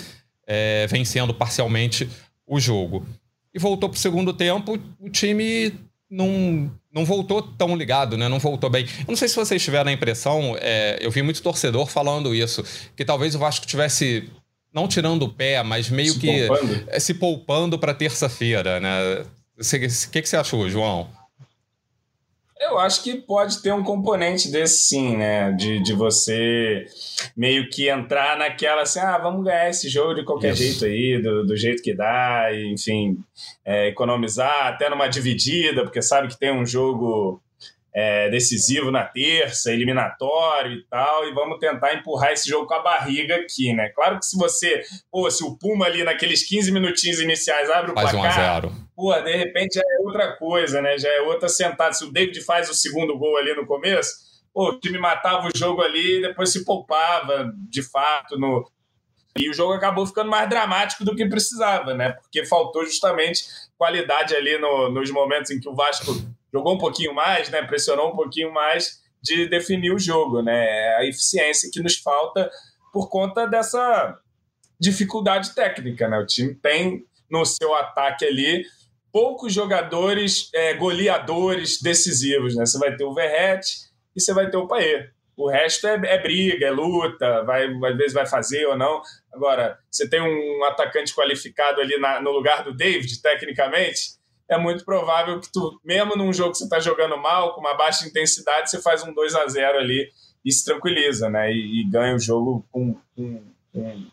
é, 0.45 0.85
vencendo 0.87 1.33
parcialmente 1.33 2.09
o 2.45 2.59
jogo. 2.59 3.05
E 3.53 3.59
voltou 3.59 3.87
para 3.87 3.95
o 3.95 3.99
segundo 3.99 4.33
tempo, 4.33 4.77
o 4.99 5.09
time 5.09 5.73
não, 6.09 6.69
não 6.93 7.05
voltou 7.05 7.41
tão 7.41 7.75
ligado, 7.77 8.17
né? 8.17 8.27
Não 8.27 8.39
voltou 8.39 8.69
bem. 8.69 8.85
Eu 8.99 9.05
não 9.07 9.15
sei 9.15 9.29
se 9.29 9.35
vocês 9.35 9.63
tiveram 9.63 9.89
a 9.89 9.93
impressão, 9.93 10.55
é, 10.59 10.97
eu 11.01 11.09
vi 11.09 11.21
muito 11.21 11.41
torcedor 11.41 11.87
falando 11.87 12.35
isso, 12.35 12.63
que 12.95 13.05
talvez 13.05 13.33
o 13.33 13.39
Vasco 13.39 13.65
tivesse 13.65 14.29
não 14.73 14.87
tirando 14.87 15.23
o 15.23 15.29
pé, 15.29 15.61
mas 15.61 15.89
meio 15.89 16.13
se 16.13 16.19
que 16.19 16.47
poupando. 16.47 16.83
É, 16.87 16.99
se 16.99 17.13
poupando 17.13 17.79
para 17.79 17.93
terça-feira, 17.93 18.79
né? 18.79 19.25
O 19.55 20.11
que, 20.11 20.21
que 20.21 20.27
você 20.27 20.35
achou, 20.35 20.67
João? 20.69 21.07
Eu 22.59 22.79
acho 22.79 23.03
que 23.03 23.15
pode 23.15 23.61
ter 23.61 23.73
um 23.73 23.83
componente 23.83 24.49
desse 24.49 24.83
sim, 24.83 25.17
né? 25.17 25.51
De, 25.51 25.83
de 25.83 25.93
você 25.93 26.85
meio 27.35 27.69
que 27.69 27.89
entrar 27.89 28.37
naquela 28.37 28.83
assim, 28.83 28.99
ah, 28.99 29.17
vamos 29.17 29.43
ganhar 29.43 29.69
esse 29.69 29.89
jogo 29.89 30.15
de 30.15 30.23
qualquer 30.23 30.53
Isso. 30.53 30.63
jeito 30.63 30.85
aí, 30.85 31.21
do, 31.21 31.45
do 31.45 31.57
jeito 31.57 31.83
que 31.83 31.93
dá, 31.93 32.51
e, 32.51 32.73
enfim, 32.73 33.17
é, 33.65 33.89
economizar 33.89 34.67
até 34.67 34.89
numa 34.89 35.07
dividida, 35.07 35.83
porque 35.83 36.01
sabe 36.01 36.29
que 36.29 36.39
tem 36.39 36.53
um 36.53 36.65
jogo 36.65 37.42
é, 37.93 38.29
decisivo 38.29 38.89
na 38.89 39.03
terça, 39.03 39.71
eliminatório 39.71 40.71
e 40.71 40.83
tal, 40.85 41.27
e 41.27 41.33
vamos 41.33 41.59
tentar 41.59 41.93
empurrar 41.93 42.31
esse 42.31 42.49
jogo 42.49 42.65
com 42.65 42.73
a 42.73 42.81
barriga 42.81 43.35
aqui, 43.35 43.71
né? 43.73 43.89
Claro 43.89 44.19
que 44.19 44.25
se 44.25 44.37
você, 44.37 44.83
pô, 45.11 45.29
se 45.29 45.43
o 45.43 45.55
Puma 45.57 45.85
ali 45.85 46.03
naqueles 46.03 46.47
15 46.47 46.71
minutinhos 46.71 47.19
iniciais 47.19 47.69
abre 47.69 47.91
o 47.91 47.93
faz 47.93 48.11
placar, 48.11 48.65
um 48.65 48.71
pô, 48.95 49.13
de 49.13 49.35
repente 49.35 49.75
já 49.75 49.81
é 49.81 50.01
outra 50.01 50.35
coisa, 50.37 50.81
né? 50.81 50.97
Já 50.97 51.09
é 51.09 51.21
outra 51.21 51.47
sentada. 51.47 51.93
Se 51.93 52.03
o 52.03 52.11
David 52.11 52.41
faz 52.41 52.69
o 52.69 52.73
segundo 52.73 53.17
gol 53.17 53.37
ali 53.37 53.53
no 53.53 53.67
começo, 53.67 54.11
pô, 54.51 54.69
o 54.69 54.79
time 54.79 54.97
matava 54.97 55.47
o 55.47 55.55
jogo 55.55 55.81
ali 55.81 56.17
e 56.17 56.21
depois 56.21 56.51
se 56.51 56.65
poupava, 56.65 57.53
de 57.69 57.83
fato, 57.83 58.39
no, 58.39 58.65
e 59.37 59.49
o 59.49 59.53
jogo 59.53 59.73
acabou 59.73 60.05
ficando 60.05 60.29
mais 60.29 60.47
dramático 60.49 61.03
do 61.03 61.15
que 61.15 61.27
precisava, 61.27 61.93
né? 61.93 62.11
Porque 62.13 62.45
faltou 62.45 62.85
justamente 62.85 63.45
qualidade 63.77 64.35
ali 64.35 64.57
no, 64.57 64.89
nos 64.89 65.09
momentos 65.11 65.51
em 65.51 65.59
que 65.59 65.67
o 65.67 65.75
Vasco 65.75 66.13
jogou 66.53 66.75
um 66.75 66.77
pouquinho 66.77 67.13
mais, 67.13 67.49
né, 67.49 67.61
pressionou 67.63 68.11
um 68.11 68.15
pouquinho 68.15 68.53
mais 68.53 69.01
de 69.21 69.47
definir 69.47 69.93
o 69.93 69.99
jogo, 69.99 70.41
né? 70.41 70.95
A 70.97 71.05
eficiência 71.05 71.69
que 71.71 71.81
nos 71.81 71.95
falta 71.95 72.51
por 72.91 73.09
conta 73.09 73.47
dessa 73.47 74.19
dificuldade 74.79 75.55
técnica, 75.55 76.09
né? 76.09 76.19
O 76.19 76.25
time 76.25 76.53
tem 76.53 77.05
no 77.31 77.45
seu 77.45 77.73
ataque 77.73 78.25
ali 78.25 78.65
poucos 79.13 79.53
jogadores 79.53 80.49
é, 80.53 80.73
goleadores 80.73 81.81
decisivos, 81.81 82.55
né? 82.55 82.65
Você 82.65 82.77
vai 82.77 82.95
ter 82.95 83.05
o 83.05 83.13
Verrete 83.13 83.89
e 84.13 84.21
você 84.21 84.33
vai 84.33 84.49
ter 84.49 84.57
o 84.57 84.67
Paê. 84.67 85.09
O 85.37 85.49
resto 85.49 85.87
é, 85.87 85.99
é, 86.05 86.21
briga, 86.21 86.67
é 86.67 86.71
luta, 86.71 87.43
vai, 87.43 87.65
às 87.65 87.97
vezes 87.97 88.13
vai 88.13 88.25
fazer 88.25 88.65
ou 88.67 88.77
não. 88.77 89.01
Agora, 89.33 89.79
você 89.89 90.07
tem 90.07 90.21
um 90.21 90.63
atacante 90.65 91.15
qualificado 91.15 91.81
ali 91.81 91.97
na, 91.97 92.21
no 92.21 92.31
lugar 92.31 92.63
do 92.63 92.73
David, 92.73 93.19
tecnicamente, 93.21 94.17
é 94.49 94.57
muito 94.57 94.83
provável 94.83 95.39
que 95.39 95.51
tu, 95.51 95.79
mesmo 95.83 96.15
num 96.15 96.33
jogo 96.33 96.51
que 96.51 96.57
você 96.57 96.63
está 96.65 96.79
jogando 96.79 97.17
mal, 97.17 97.53
com 97.53 97.61
uma 97.61 97.75
baixa 97.75 98.07
intensidade, 98.07 98.69
você 98.69 98.81
faz 98.81 99.03
um 99.03 99.13
2 99.13 99.35
a 99.35 99.47
0 99.47 99.79
ali 99.79 100.09
e 100.43 100.51
se 100.51 100.65
tranquiliza, 100.65 101.29
né? 101.29 101.51
E, 101.51 101.81
e 101.81 101.89
ganha 101.89 102.15
o 102.15 102.19
jogo 102.19 102.65
com, 102.71 102.95
com, 103.15 103.41
com, 103.73 104.05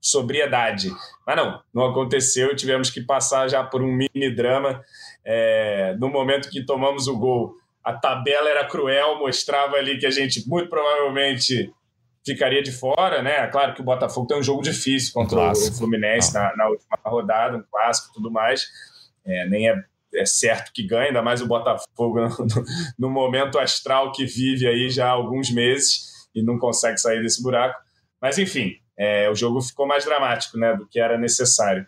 sobriedade. 0.00 0.90
Mas 1.26 1.36
não, 1.36 1.62
não 1.74 1.86
aconteceu, 1.86 2.54
tivemos 2.54 2.90
que 2.90 3.00
passar 3.00 3.48
já 3.48 3.64
por 3.64 3.82
um 3.82 3.92
mini 3.92 4.34
drama. 4.34 4.82
É, 5.24 5.96
no 5.98 6.08
momento 6.08 6.50
que 6.50 6.64
tomamos 6.64 7.08
o 7.08 7.18
gol, 7.18 7.54
a 7.82 7.92
tabela 7.92 8.48
era 8.48 8.66
cruel, 8.66 9.18
mostrava 9.18 9.76
ali 9.76 9.98
que 9.98 10.06
a 10.06 10.10
gente 10.10 10.46
muito 10.48 10.68
provavelmente 10.68 11.72
ficaria 12.24 12.62
de 12.62 12.70
fora, 12.70 13.22
né? 13.22 13.46
Claro 13.46 13.74
que 13.74 13.80
o 13.80 13.84
Botafogo 13.84 14.26
tem 14.26 14.38
um 14.38 14.42
jogo 14.42 14.62
difícil 14.62 15.12
contra 15.14 15.38
um 15.38 15.52
o 15.52 15.72
Fluminense 15.72 16.36
ah. 16.36 16.42
na, 16.42 16.56
na, 16.56 16.68
última 16.68 16.98
rodada, 17.04 17.56
um 17.56 17.64
clássico 17.70 18.10
e 18.10 18.14
tudo 18.14 18.30
mais. 18.30 18.66
É, 19.28 19.46
nem 19.46 19.68
é, 19.68 19.84
é, 20.14 20.24
certo 20.24 20.72
que 20.72 20.86
ganhe, 20.86 21.08
ainda 21.08 21.20
mais 21.20 21.42
o 21.42 21.46
Botafogo 21.46 22.20
no, 22.40 22.64
no, 22.98 23.10
momento 23.10 23.58
astral 23.58 24.10
que 24.12 24.24
vive 24.24 24.66
aí 24.66 24.88
já 24.88 25.08
há 25.08 25.10
alguns 25.10 25.50
meses 25.50 26.08
e 26.34 26.42
não 26.42 26.58
consegue 26.58 26.98
sair 26.98 27.20
desse 27.20 27.42
buraco. 27.42 27.78
Mas 28.20 28.38
enfim, 28.38 28.72
é, 28.96 29.28
o 29.30 29.34
jogo 29.34 29.60
ficou 29.60 29.86
mais 29.86 30.04
dramático 30.04 30.56
né, 30.56 30.74
do 30.74 30.88
que 30.88 30.98
era 30.98 31.18
necessário. 31.18 31.86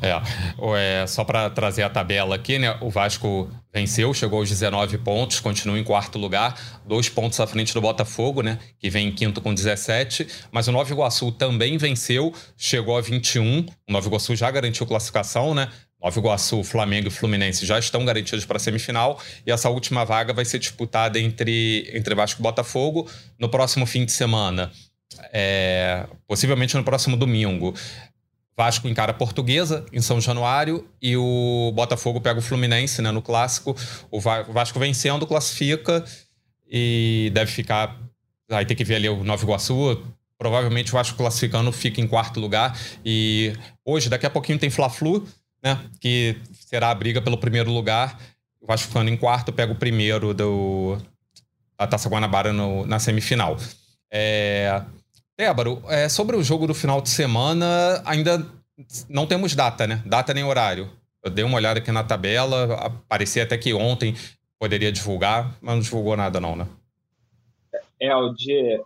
É, 0.00 1.02
é 1.02 1.06
só 1.06 1.24
para 1.24 1.50
trazer 1.50 1.82
a 1.82 1.90
tabela 1.90 2.36
aqui, 2.36 2.58
né? 2.58 2.76
O 2.80 2.88
Vasco 2.88 3.50
venceu, 3.72 4.14
chegou 4.14 4.38
aos 4.38 4.48
19 4.48 4.98
pontos, 4.98 5.40
continua 5.40 5.78
em 5.78 5.82
quarto 5.82 6.18
lugar, 6.18 6.56
dois 6.86 7.08
pontos 7.08 7.40
à 7.40 7.46
frente 7.46 7.74
do 7.74 7.80
Botafogo, 7.80 8.42
né? 8.42 8.58
Que 8.78 8.88
vem 8.88 9.08
em 9.08 9.12
quinto 9.12 9.40
com 9.40 9.52
17. 9.52 10.26
Mas 10.52 10.68
o 10.68 10.72
Nova 10.72 10.92
Iguaçu 10.92 11.32
também 11.32 11.76
venceu, 11.78 12.32
chegou 12.56 12.96
a 12.96 13.00
21. 13.00 13.66
O 13.88 13.92
Nova 13.92 14.06
Iguaçu 14.06 14.36
já 14.36 14.50
garantiu 14.50 14.86
classificação, 14.86 15.52
né? 15.52 15.68
Nova 16.02 16.18
Iguaçu, 16.18 16.64
Flamengo 16.64 17.08
e 17.08 17.10
Fluminense 17.10 17.64
já 17.64 17.78
estão 17.78 18.04
garantidos 18.04 18.44
para 18.44 18.56
a 18.56 18.60
semifinal 18.60 19.20
e 19.46 19.52
essa 19.52 19.70
última 19.70 20.04
vaga 20.04 20.32
vai 20.32 20.44
ser 20.44 20.58
disputada 20.58 21.18
entre, 21.18 21.88
entre 21.94 22.14
Vasco 22.14 22.40
e 22.40 22.42
Botafogo 22.42 23.08
no 23.38 23.48
próximo 23.48 23.86
fim 23.86 24.04
de 24.04 24.12
semana. 24.12 24.72
É, 25.32 26.06
possivelmente 26.26 26.76
no 26.76 26.82
próximo 26.82 27.16
domingo. 27.16 27.74
Vasco 28.56 28.86
encara 28.86 29.12
a 29.12 29.14
Portuguesa 29.14 29.86
em 29.92 30.00
São 30.00 30.20
Januário 30.20 30.86
e 31.00 31.16
o 31.16 31.72
Botafogo 31.74 32.20
pega 32.20 32.38
o 32.38 32.42
Fluminense 32.42 33.00
né, 33.00 33.10
no 33.10 33.22
clássico. 33.22 33.76
O 34.10 34.20
Vasco 34.20 34.78
vencendo 34.78 35.26
classifica 35.26 36.04
e 36.70 37.30
deve 37.32 37.50
ficar. 37.50 37.98
Aí 38.50 38.66
tem 38.66 38.76
que 38.76 38.84
ver 38.84 38.96
ali 38.96 39.08
o 39.08 39.24
Nova 39.24 39.42
Iguaçu. 39.42 40.02
Provavelmente 40.36 40.90
o 40.90 40.94
Vasco 40.94 41.16
classificando 41.16 41.72
fica 41.72 42.00
em 42.00 42.06
quarto 42.06 42.40
lugar. 42.40 42.76
E 43.04 43.52
hoje, 43.84 44.08
daqui 44.08 44.26
a 44.26 44.30
pouquinho, 44.30 44.58
tem 44.58 44.68
Fla-Flu, 44.68 45.26
né? 45.62 45.78
Que 46.00 46.36
será 46.52 46.90
a 46.90 46.94
briga 46.94 47.22
pelo 47.22 47.38
primeiro 47.38 47.70
lugar. 47.70 48.18
O 48.60 48.66
Vasco 48.66 48.88
ficando 48.88 49.10
em 49.10 49.16
quarto, 49.16 49.52
pega 49.52 49.72
o 49.72 49.76
primeiro 49.76 50.32
do, 50.32 50.98
da 51.78 51.86
Taça 51.86 52.08
Guanabara 52.08 52.52
no, 52.52 52.86
na 52.86 52.98
semifinal. 52.98 53.56
É, 54.10 54.82
Ébaro, 55.38 55.82
é, 55.88 56.08
sobre 56.08 56.36
o 56.36 56.42
jogo 56.42 56.66
do 56.66 56.74
final 56.74 57.00
de 57.00 57.08
semana, 57.08 58.02
ainda 58.04 58.46
não 59.08 59.26
temos 59.26 59.54
data, 59.54 59.86
né? 59.86 60.02
Data 60.06 60.32
nem 60.34 60.44
horário. 60.44 60.90
Eu 61.22 61.30
dei 61.30 61.44
uma 61.44 61.56
olhada 61.56 61.78
aqui 61.78 61.92
na 61.92 62.02
tabela, 62.02 62.90
parecia 63.08 63.44
até 63.44 63.56
que 63.56 63.72
ontem 63.72 64.14
poderia 64.58 64.92
divulgar, 64.92 65.56
mas 65.60 65.74
não 65.74 65.80
divulgou 65.80 66.16
nada 66.16 66.40
não, 66.40 66.56
né? 66.56 66.66
É, 68.00 68.14
o 68.14 68.32
dia... 68.34 68.80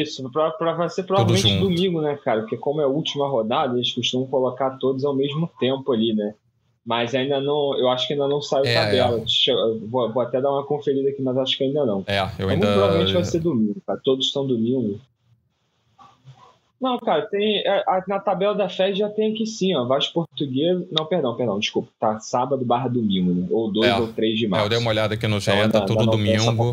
Isso, 0.00 0.22
vai 0.30 0.88
ser 0.88 1.02
provavelmente 1.02 1.58
domingo, 1.58 2.00
né, 2.00 2.18
cara? 2.24 2.40
Porque 2.40 2.56
como 2.56 2.80
é 2.80 2.84
a 2.84 2.88
última 2.88 3.28
rodada, 3.28 3.76
eles 3.76 3.92
costumam 3.92 4.26
colocar 4.26 4.78
todos 4.78 5.04
ao 5.04 5.14
mesmo 5.14 5.50
tempo 5.60 5.92
ali, 5.92 6.14
né? 6.14 6.34
Mas 6.84 7.14
ainda 7.14 7.40
não, 7.40 7.78
eu 7.78 7.88
acho 7.90 8.06
que 8.06 8.14
ainda 8.14 8.26
não 8.26 8.40
saiu 8.42 8.64
é, 8.64 8.74
tabela. 8.74 9.18
É. 9.18 9.78
Vou, 9.86 10.12
vou, 10.12 10.22
até 10.22 10.40
dar 10.40 10.50
uma 10.50 10.64
conferida 10.64 11.10
aqui, 11.10 11.22
mas 11.22 11.36
acho 11.36 11.56
que 11.56 11.64
ainda 11.64 11.84
não. 11.84 12.02
É, 12.06 12.18
eu 12.38 12.48
ainda. 12.48 12.66
Muito 12.66 12.78
provavelmente 12.78 13.12
vai 13.12 13.24
ser 13.24 13.40
domingo, 13.40 13.80
cara. 13.86 14.00
Todos 14.02 14.26
estão 14.26 14.46
domingo. 14.46 15.00
Não, 16.82 16.98
cara, 16.98 17.22
tem. 17.26 17.58
É, 17.58 17.84
na 18.08 18.18
tabela 18.18 18.56
da 18.56 18.68
FED 18.68 18.98
já 18.98 19.08
tem 19.08 19.32
aqui 19.32 19.46
sim, 19.46 19.72
ó. 19.72 19.84
Vasco 19.84 20.12
Português. 20.12 20.84
Não, 20.90 21.06
perdão, 21.06 21.36
perdão, 21.36 21.60
desculpa. 21.60 21.88
Tá 22.00 22.18
sábado 22.18 22.64
barra 22.64 22.88
domingo, 22.88 23.32
né? 23.32 23.46
Ou 23.50 23.72
2 23.72 23.88
é. 23.88 23.96
ou 23.96 24.08
3 24.08 24.36
de 24.36 24.48
março. 24.48 24.64
É, 24.64 24.66
eu 24.66 24.68
dei 24.68 24.78
uma 24.78 24.90
olhada 24.90 25.14
aqui 25.14 25.28
no 25.28 25.38
GE, 25.38 25.50
então, 25.52 25.70
tá 25.70 25.86
tudo 25.86 26.06
domingo. 26.06 26.72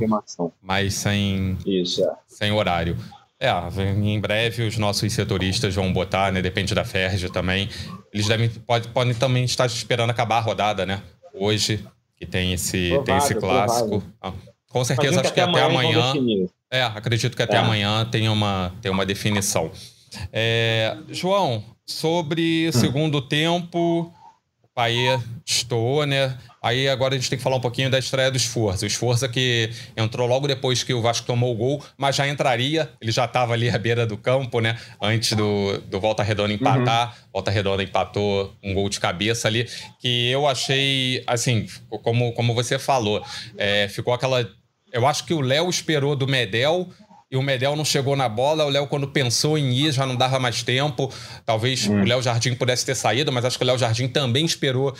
Mas 0.59 0.95
sem. 0.95 1.55
Isso, 1.63 2.03
é. 2.03 2.11
Sem 2.27 2.51
horário. 2.51 2.97
É, 3.39 3.51
em 4.03 4.19
breve 4.19 4.63
os 4.63 4.77
nossos 4.79 5.13
setoristas 5.13 5.75
vão 5.75 5.93
botar, 5.93 6.31
né? 6.31 6.41
Depende 6.41 6.73
da 6.73 6.83
Ferg 6.83 7.29
também. 7.31 7.69
Eles 8.11 8.27
devem, 8.27 8.49
pode, 8.49 8.87
podem 8.87 9.13
também 9.13 9.43
estar 9.43 9.67
esperando 9.67 10.09
acabar 10.09 10.37
a 10.37 10.41
rodada, 10.41 10.87
né? 10.87 11.03
Hoje, 11.35 11.85
que 12.17 12.25
tem 12.25 12.51
esse, 12.51 12.89
provável, 12.89 13.03
tem 13.05 13.17
esse 13.17 13.35
clássico. 13.35 14.03
Ah, 14.19 14.33
com 14.69 14.83
certeza, 14.83 15.21
acho 15.21 15.33
que 15.33 15.39
até, 15.39 15.61
amanhã. 15.61 16.11
amanhã 16.11 16.49
é, 16.71 16.83
acredito 16.83 17.35
que 17.35 17.43
até 17.43 17.55
é. 17.55 17.59
amanhã 17.59 18.05
tem 18.05 18.27
uma, 18.27 18.73
tem 18.81 18.91
uma 18.91 19.05
definição. 19.05 19.71
É, 20.31 20.97
João, 21.09 21.63
sobre 21.85 22.69
hum. 22.69 22.71
segundo 22.71 23.21
tempo, 23.21 24.13
o 24.63 24.67
Paê 24.73 25.19
estou, 25.45 26.05
né? 26.05 26.37
Aí 26.61 26.89
agora 26.89 27.15
a 27.15 27.17
gente 27.17 27.29
tem 27.29 27.37
que 27.37 27.43
falar 27.43 27.55
um 27.55 27.61
pouquinho 27.61 27.89
da 27.89 27.97
estreia 27.97 28.29
do 28.29 28.35
Esforça. 28.35 28.83
O 28.83 28.87
Esforça 28.87 29.29
que 29.29 29.69
entrou 29.95 30.27
logo 30.27 30.45
depois 30.45 30.83
que 30.83 30.93
o 30.93 31.01
Vasco 31.01 31.25
tomou 31.25 31.53
o 31.53 31.55
gol, 31.55 31.83
mas 31.97 32.17
já 32.17 32.27
entraria, 32.27 32.91
ele 33.01 33.11
já 33.11 33.25
estava 33.25 33.53
ali 33.53 33.69
à 33.69 33.77
beira 33.77 34.05
do 34.05 34.17
campo, 34.17 34.59
né? 34.59 34.77
Antes 35.01 35.33
do, 35.33 35.77
do 35.87 35.99
Volta 35.99 36.21
Redonda 36.21 36.53
empatar. 36.53 37.07
Uhum. 37.07 37.29
Volta 37.33 37.49
Redonda 37.49 37.81
empatou 37.81 38.53
um 38.61 38.73
gol 38.73 38.89
de 38.89 38.99
cabeça 38.99 39.47
ali, 39.47 39.69
que 39.99 40.29
eu 40.29 40.45
achei, 40.45 41.23
assim, 41.25 41.65
como, 42.03 42.33
como 42.33 42.53
você 42.53 42.77
falou, 42.77 43.23
é, 43.57 43.87
ficou 43.87 44.13
aquela. 44.13 44.45
Eu 44.91 45.07
acho 45.07 45.23
que 45.25 45.33
o 45.33 45.39
Léo 45.39 45.69
esperou 45.69 46.15
do 46.15 46.27
Medel 46.27 46.89
e 47.31 47.37
o 47.37 47.41
Medel 47.41 47.75
não 47.75 47.85
chegou 47.85 48.15
na 48.15 48.27
bola. 48.27 48.65
O 48.65 48.69
Léo, 48.69 48.87
quando 48.87 49.07
pensou 49.07 49.57
em 49.57 49.71
ir, 49.71 49.91
já 49.91 50.05
não 50.05 50.15
dava 50.15 50.39
mais 50.39 50.63
tempo. 50.63 51.11
Talvez 51.45 51.87
hum. 51.87 52.01
o 52.01 52.05
Léo 52.05 52.21
Jardim 52.21 52.55
pudesse 52.55 52.85
ter 52.85 52.95
saído, 52.95 53.31
mas 53.31 53.45
acho 53.45 53.57
que 53.57 53.63
o 53.63 53.67
Léo 53.67 53.77
Jardim 53.77 54.07
também 54.07 54.45
esperou 54.45 54.95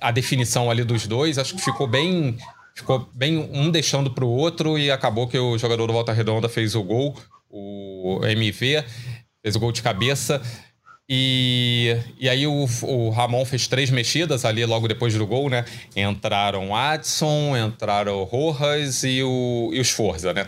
a 0.00 0.10
definição 0.10 0.70
ali 0.70 0.84
dos 0.84 1.06
dois. 1.06 1.38
Acho 1.38 1.54
que 1.54 1.62
ficou 1.62 1.86
bem. 1.86 2.36
Ficou 2.76 3.08
bem 3.14 3.48
um 3.52 3.70
deixando 3.70 4.10
para 4.10 4.24
o 4.24 4.28
outro 4.28 4.76
e 4.76 4.90
acabou 4.90 5.28
que 5.28 5.38
o 5.38 5.56
jogador 5.56 5.86
do 5.86 5.92
Volta 5.92 6.12
Redonda 6.12 6.48
fez 6.48 6.74
o 6.74 6.82
gol, 6.82 7.16
o 7.48 8.18
MV, 8.24 8.84
fez 9.40 9.54
o 9.54 9.60
gol 9.60 9.70
de 9.70 9.80
cabeça. 9.80 10.42
E, 11.08 11.96
e 12.18 12.28
aí 12.28 12.46
o, 12.46 12.66
o 12.82 13.10
Ramon 13.10 13.44
fez 13.44 13.68
três 13.68 13.90
mexidas 13.90 14.44
ali 14.44 14.64
logo 14.64 14.88
depois 14.88 15.14
do 15.14 15.24
gol, 15.24 15.48
né? 15.48 15.64
Entraram 15.94 16.74
Adson, 16.74 17.56
entraram 17.56 18.24
Rojas 18.24 19.04
e 19.04 19.22
o, 19.22 19.70
e 19.72 19.78
o 19.78 19.84
Sforza, 19.84 20.32
né? 20.32 20.46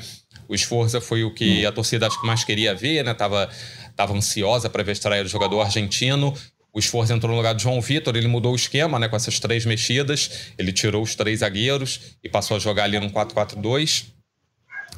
O 0.48 0.56
Sforza 0.56 1.00
foi 1.00 1.24
o 1.24 1.32
que 1.32 1.64
a 1.66 1.72
torcida 1.72 2.06
acho 2.06 2.20
que 2.20 2.26
mais 2.26 2.44
queria 2.44 2.74
ver, 2.74 3.04
né? 3.04 3.14
Tava, 3.14 3.48
tava 3.94 4.14
ansiosa 4.14 4.68
para 4.70 4.82
ver 4.82 4.92
estreia 4.92 5.22
do 5.22 5.28
jogador 5.28 5.60
argentino. 5.60 6.34
O 6.76 6.78
esforço 6.78 7.10
entrou 7.10 7.30
no 7.30 7.38
lugar 7.38 7.54
de 7.54 7.62
João 7.62 7.80
Vitor, 7.80 8.14
ele 8.14 8.28
mudou 8.28 8.52
o 8.52 8.54
esquema, 8.54 8.98
né, 8.98 9.08
com 9.08 9.16
essas 9.16 9.40
três 9.40 9.64
mexidas. 9.64 10.52
Ele 10.58 10.70
tirou 10.74 11.02
os 11.02 11.14
três 11.14 11.40
zagueiros 11.40 12.18
e 12.22 12.28
passou 12.28 12.54
a 12.54 12.60
jogar 12.60 12.84
ali 12.84 13.00
no 13.00 13.08
4-4-2. 13.08 14.04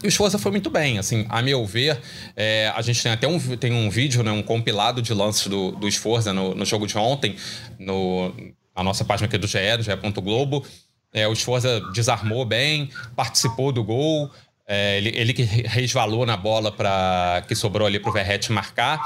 E 0.02 0.06
o 0.06 0.08
Esforça 0.08 0.38
foi 0.38 0.50
muito 0.50 0.70
bem, 0.70 0.98
assim, 0.98 1.24
a 1.28 1.40
meu 1.40 1.64
ver, 1.64 2.00
é, 2.36 2.72
a 2.74 2.82
gente 2.82 3.00
tem 3.00 3.12
até 3.12 3.28
um, 3.28 3.38
tem 3.56 3.72
um 3.72 3.88
vídeo, 3.90 4.24
né, 4.24 4.32
um 4.32 4.42
compilado 4.42 5.00
de 5.00 5.14
lances 5.14 5.46
do, 5.46 5.70
do 5.70 5.88
no, 6.34 6.54
no 6.56 6.64
jogo 6.64 6.84
de 6.84 6.98
ontem, 6.98 7.36
no, 7.78 8.32
na 8.76 8.82
nossa 8.82 9.04
página 9.04 9.26
aqui 9.26 9.38
do 9.38 9.46
GE, 9.46 9.76
do 9.76 9.82
GE.globo. 9.84 10.64
É, 11.12 11.28
o 11.28 11.32
Esforça 11.32 11.80
desarmou 11.92 12.44
bem, 12.44 12.90
participou 13.14 13.70
do 13.70 13.84
gol, 13.84 14.30
é, 14.68 14.98
ele, 14.98 15.12
ele 15.16 15.32
que 15.32 15.42
resvalou 15.42 16.26
na 16.26 16.36
bola 16.36 16.70
para 16.70 17.42
que 17.48 17.54
sobrou 17.54 17.86
ali 17.86 17.98
para 17.98 18.10
o 18.10 18.12
Verrete 18.12 18.52
marcar. 18.52 19.00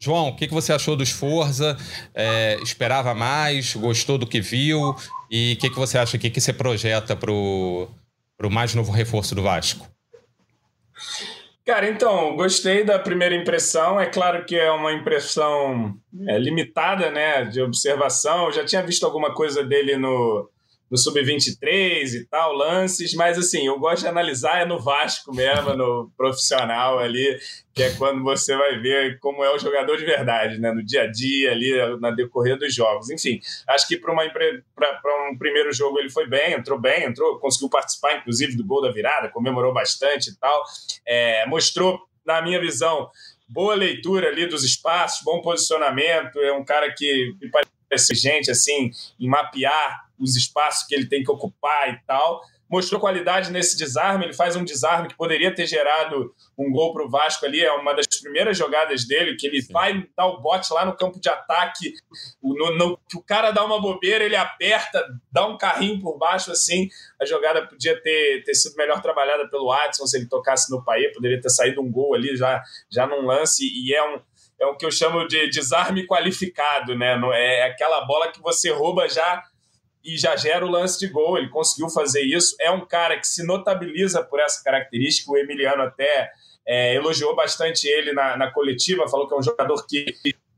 João, 0.00 0.28
o 0.28 0.36
que, 0.36 0.48
que 0.48 0.54
você 0.54 0.72
achou 0.72 0.96
dos 0.96 1.10
Forza? 1.10 1.76
É, 2.12 2.58
esperava 2.62 3.14
mais? 3.14 3.74
Gostou 3.74 4.18
do 4.18 4.26
que 4.26 4.40
viu? 4.40 4.94
E 5.30 5.54
o 5.54 5.60
que, 5.60 5.70
que 5.70 5.76
você 5.76 5.98
acha 5.98 6.18
que, 6.18 6.30
que 6.30 6.40
você 6.40 6.52
projeta 6.52 7.14
para 7.14 7.32
o 7.32 7.88
mais 8.50 8.74
novo 8.74 8.90
reforço 8.90 9.34
do 9.34 9.42
Vasco? 9.42 9.88
Cara, 11.64 11.88
então, 11.88 12.34
gostei 12.34 12.82
da 12.82 12.98
primeira 12.98 13.36
impressão. 13.36 14.00
É 14.00 14.06
claro 14.06 14.44
que 14.44 14.56
é 14.56 14.70
uma 14.70 14.92
impressão 14.92 15.94
é, 16.28 16.38
limitada, 16.38 17.10
né, 17.10 17.44
de 17.44 17.60
observação. 17.60 18.46
Eu 18.46 18.52
já 18.52 18.64
tinha 18.64 18.82
visto 18.82 19.04
alguma 19.04 19.34
coisa 19.34 19.62
dele 19.62 19.96
no, 19.96 20.48
no 20.90 20.96
Sub-23 20.96 22.14
e 22.14 22.24
tal, 22.26 22.52
lances, 22.52 23.14
mas 23.14 23.38
assim, 23.38 23.66
eu 23.66 23.78
gosto 23.78 24.02
de 24.02 24.08
analisar 24.08 24.62
é 24.62 24.64
no 24.64 24.80
Vasco 24.80 25.34
mesmo, 25.34 25.74
no 25.74 26.10
profissional 26.16 26.98
ali, 26.98 27.38
que 27.74 27.82
é 27.82 27.94
quando 27.94 28.22
você 28.22 28.56
vai 28.56 28.78
ver 28.78 29.18
como 29.20 29.44
é 29.44 29.54
o 29.54 29.58
jogador 29.58 29.96
de 29.96 30.04
verdade, 30.04 30.58
né? 30.58 30.72
No 30.72 30.84
dia 30.84 31.02
a 31.02 31.06
dia 31.06 31.52
ali, 31.52 32.00
na 32.00 32.10
decorrer 32.10 32.58
dos 32.58 32.74
jogos. 32.74 33.10
Enfim, 33.10 33.40
acho 33.68 33.86
que 33.86 33.96
para 33.98 34.12
um 35.30 35.38
primeiro 35.38 35.72
jogo 35.72 35.98
ele 35.98 36.10
foi 36.10 36.26
bem, 36.26 36.54
entrou 36.54 36.80
bem, 36.80 37.04
entrou, 37.04 37.38
conseguiu 37.38 37.68
participar, 37.68 38.16
inclusive, 38.16 38.56
do 38.56 38.64
gol 38.64 38.82
da 38.82 38.90
virada, 38.90 39.28
comemorou 39.28 39.72
bastante 39.72 40.30
e 40.30 40.36
tal. 40.36 40.64
É, 41.06 41.46
mostrou, 41.46 42.00
na 42.26 42.40
minha 42.42 42.60
visão, 42.60 43.10
boa 43.48 43.74
leitura 43.74 44.28
ali 44.28 44.46
dos 44.46 44.64
espaços, 44.64 45.22
bom 45.22 45.40
posicionamento, 45.40 46.38
é 46.40 46.52
um 46.52 46.64
cara 46.64 46.92
que 46.92 47.34
me 47.40 47.50
parece 47.50 48.14
gente 48.14 48.50
assim, 48.50 48.90
em 49.18 49.28
mapear 49.28 50.07
os 50.18 50.36
espaços 50.36 50.86
que 50.86 50.94
ele 50.94 51.06
tem 51.06 51.22
que 51.22 51.30
ocupar 51.30 51.88
e 51.92 51.98
tal. 52.06 52.40
mostrou 52.70 53.00
qualidade 53.00 53.50
nesse 53.50 53.78
desarme. 53.78 54.26
Ele 54.26 54.34
faz 54.34 54.54
um 54.54 54.62
desarme 54.62 55.08
que 55.08 55.16
poderia 55.16 55.54
ter 55.54 55.66
gerado 55.66 56.34
um 56.58 56.70
gol 56.70 56.92
para 56.92 57.06
o 57.06 57.08
Vasco 57.08 57.46
ali. 57.46 57.64
É 57.64 57.72
uma 57.72 57.94
das 57.94 58.06
primeiras 58.20 58.58
jogadas 58.58 59.06
dele, 59.06 59.36
que 59.36 59.46
ele 59.46 59.62
Sim. 59.62 59.72
vai 59.72 60.06
dar 60.14 60.26
o 60.26 60.40
bote 60.40 60.70
lá 60.74 60.84
no 60.84 60.94
campo 60.94 61.18
de 61.18 61.30
ataque. 61.30 61.94
No, 62.42 62.76
no, 62.76 62.98
que 63.08 63.16
o 63.16 63.22
cara 63.22 63.50
dá 63.52 63.64
uma 63.64 63.80
bobeira, 63.80 64.22
ele 64.22 64.36
aperta, 64.36 65.02
dá 65.32 65.46
um 65.46 65.56
carrinho 65.56 65.98
por 66.00 66.18
baixo 66.18 66.52
assim. 66.52 66.88
A 67.20 67.24
jogada 67.24 67.66
podia 67.66 67.98
ter, 68.02 68.42
ter 68.44 68.54
sido 68.54 68.76
melhor 68.76 69.00
trabalhada 69.00 69.48
pelo 69.48 69.68
Watson 69.68 70.06
se 70.06 70.18
ele 70.18 70.28
tocasse 70.28 70.70
no 70.70 70.84
Paê. 70.84 71.10
Poderia 71.12 71.40
ter 71.40 71.50
saído 71.50 71.80
um 71.80 71.90
gol 71.90 72.14
ali 72.14 72.36
já, 72.36 72.62
já 72.90 73.06
num 73.06 73.24
lance. 73.24 73.64
E 73.64 73.94
é 73.94 74.14
um 74.14 74.20
é 74.60 74.66
o 74.66 74.76
que 74.76 74.84
eu 74.84 74.90
chamo 74.90 75.26
de 75.28 75.48
desarme 75.50 76.06
qualificado, 76.06 76.96
né? 76.96 77.18
É 77.34 77.64
aquela 77.64 78.04
bola 78.04 78.32
que 78.32 78.40
você 78.40 78.70
rouba 78.70 79.08
já 79.08 79.42
e 80.08 80.16
já 80.16 80.34
gera 80.36 80.64
o 80.64 80.70
lance 80.70 80.98
de 80.98 81.08
gol. 81.08 81.36
Ele 81.36 81.50
conseguiu 81.50 81.90
fazer 81.90 82.22
isso. 82.22 82.56
É 82.60 82.70
um 82.70 82.86
cara 82.86 83.18
que 83.18 83.26
se 83.26 83.44
notabiliza 83.44 84.22
por 84.22 84.40
essa 84.40 84.64
característica. 84.64 85.30
O 85.30 85.36
Emiliano 85.36 85.82
até 85.82 86.30
é, 86.66 86.94
elogiou 86.94 87.36
bastante 87.36 87.86
ele 87.86 88.12
na, 88.12 88.36
na, 88.36 88.50
coletiva, 88.50 89.08
falou 89.08 89.28
que 89.28 89.34
é 89.34 89.38
um 89.38 89.42
jogador 89.42 89.86
que 89.86 90.06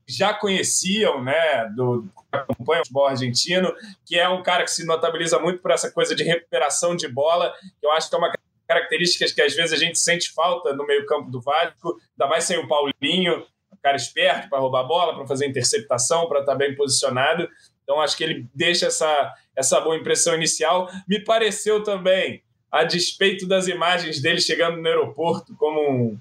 já 0.07 0.33
conheciam, 0.33 1.23
né, 1.23 1.69
do 1.77 2.09
acompanha 2.33 2.81
o 2.81 2.85
futebol 2.85 3.07
argentino, 3.07 3.75
que 4.07 4.19
é 4.19 4.29
um 4.29 4.43
cara 4.43 4.65
que 4.65 4.71
se 4.71 4.85
notabiliza 4.85 5.39
muito 5.39 5.61
por 5.61 5.73
essa 5.73 5.91
coisa 5.91 6.15
de 6.15 6.23
recuperação 6.23 6.95
de 6.95 7.09
bola, 7.09 7.53
que 7.81 7.87
eu 7.87 7.93
acho 7.93 8.09
que 8.09 8.15
é 8.15 8.19
uma 8.19 8.33
característica 8.69 9.25
que 9.33 9.43
às 9.43 9.55
vezes 9.55 9.73
a 9.73 9.77
gente 9.77 9.99
sente 9.99 10.33
falta 10.33 10.73
no 10.73 10.87
meio-campo 10.87 11.31
do 11.31 11.41
Vasco, 11.41 12.01
ainda 12.13 12.29
mais 12.29 12.45
sem 12.45 12.57
o 12.57 12.69
Paulinho, 12.69 13.47
um 13.73 13.77
cara 13.83 13.97
esperto 13.97 14.49
para 14.49 14.61
roubar 14.61 14.81
a 14.81 14.85
bola, 14.85 15.15
para 15.15 15.27
fazer 15.27 15.47
interceptação, 15.47 16.29
para 16.29 16.41
estar 16.41 16.53
tá 16.53 16.59
bem 16.59 16.75
posicionado. 16.75 17.49
Então, 17.91 18.01
acho 18.01 18.17
que 18.17 18.23
ele 18.23 18.47
deixa 18.55 18.87
essa, 18.87 19.35
essa 19.57 19.81
boa 19.81 19.97
impressão 19.97 20.37
inicial. 20.37 20.89
Me 21.09 21.19
pareceu 21.25 21.83
também, 21.83 22.41
a 22.71 22.85
despeito 22.85 23.49
das 23.49 23.67
imagens 23.67 24.23
dele 24.23 24.41
chegando 24.41 24.77
no 24.77 24.87
aeroporto 24.87 25.57
como 25.57 25.81
um, 25.81 26.19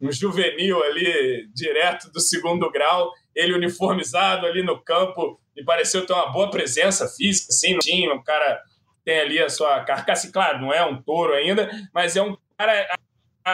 um 0.00 0.10
juvenil 0.10 0.82
ali, 0.82 1.48
direto 1.54 2.10
do 2.10 2.20
segundo 2.20 2.68
grau, 2.72 3.12
ele 3.36 3.54
uniformizado 3.54 4.46
ali 4.46 4.64
no 4.64 4.82
campo, 4.82 5.40
me 5.56 5.64
pareceu 5.64 6.04
ter 6.04 6.12
uma 6.12 6.32
boa 6.32 6.50
presença 6.50 7.06
física, 7.06 7.50
assim, 7.50 7.78
time, 7.78 8.12
um 8.12 8.20
cara 8.24 8.60
tem 9.04 9.20
ali 9.20 9.38
a 9.38 9.48
sua 9.48 9.78
carcaça, 9.84 10.28
claro, 10.32 10.60
não 10.60 10.74
é 10.74 10.84
um 10.84 11.00
touro 11.00 11.34
ainda, 11.34 11.70
mas 11.94 12.16
é 12.16 12.22
um 12.22 12.36
cara 12.58 12.84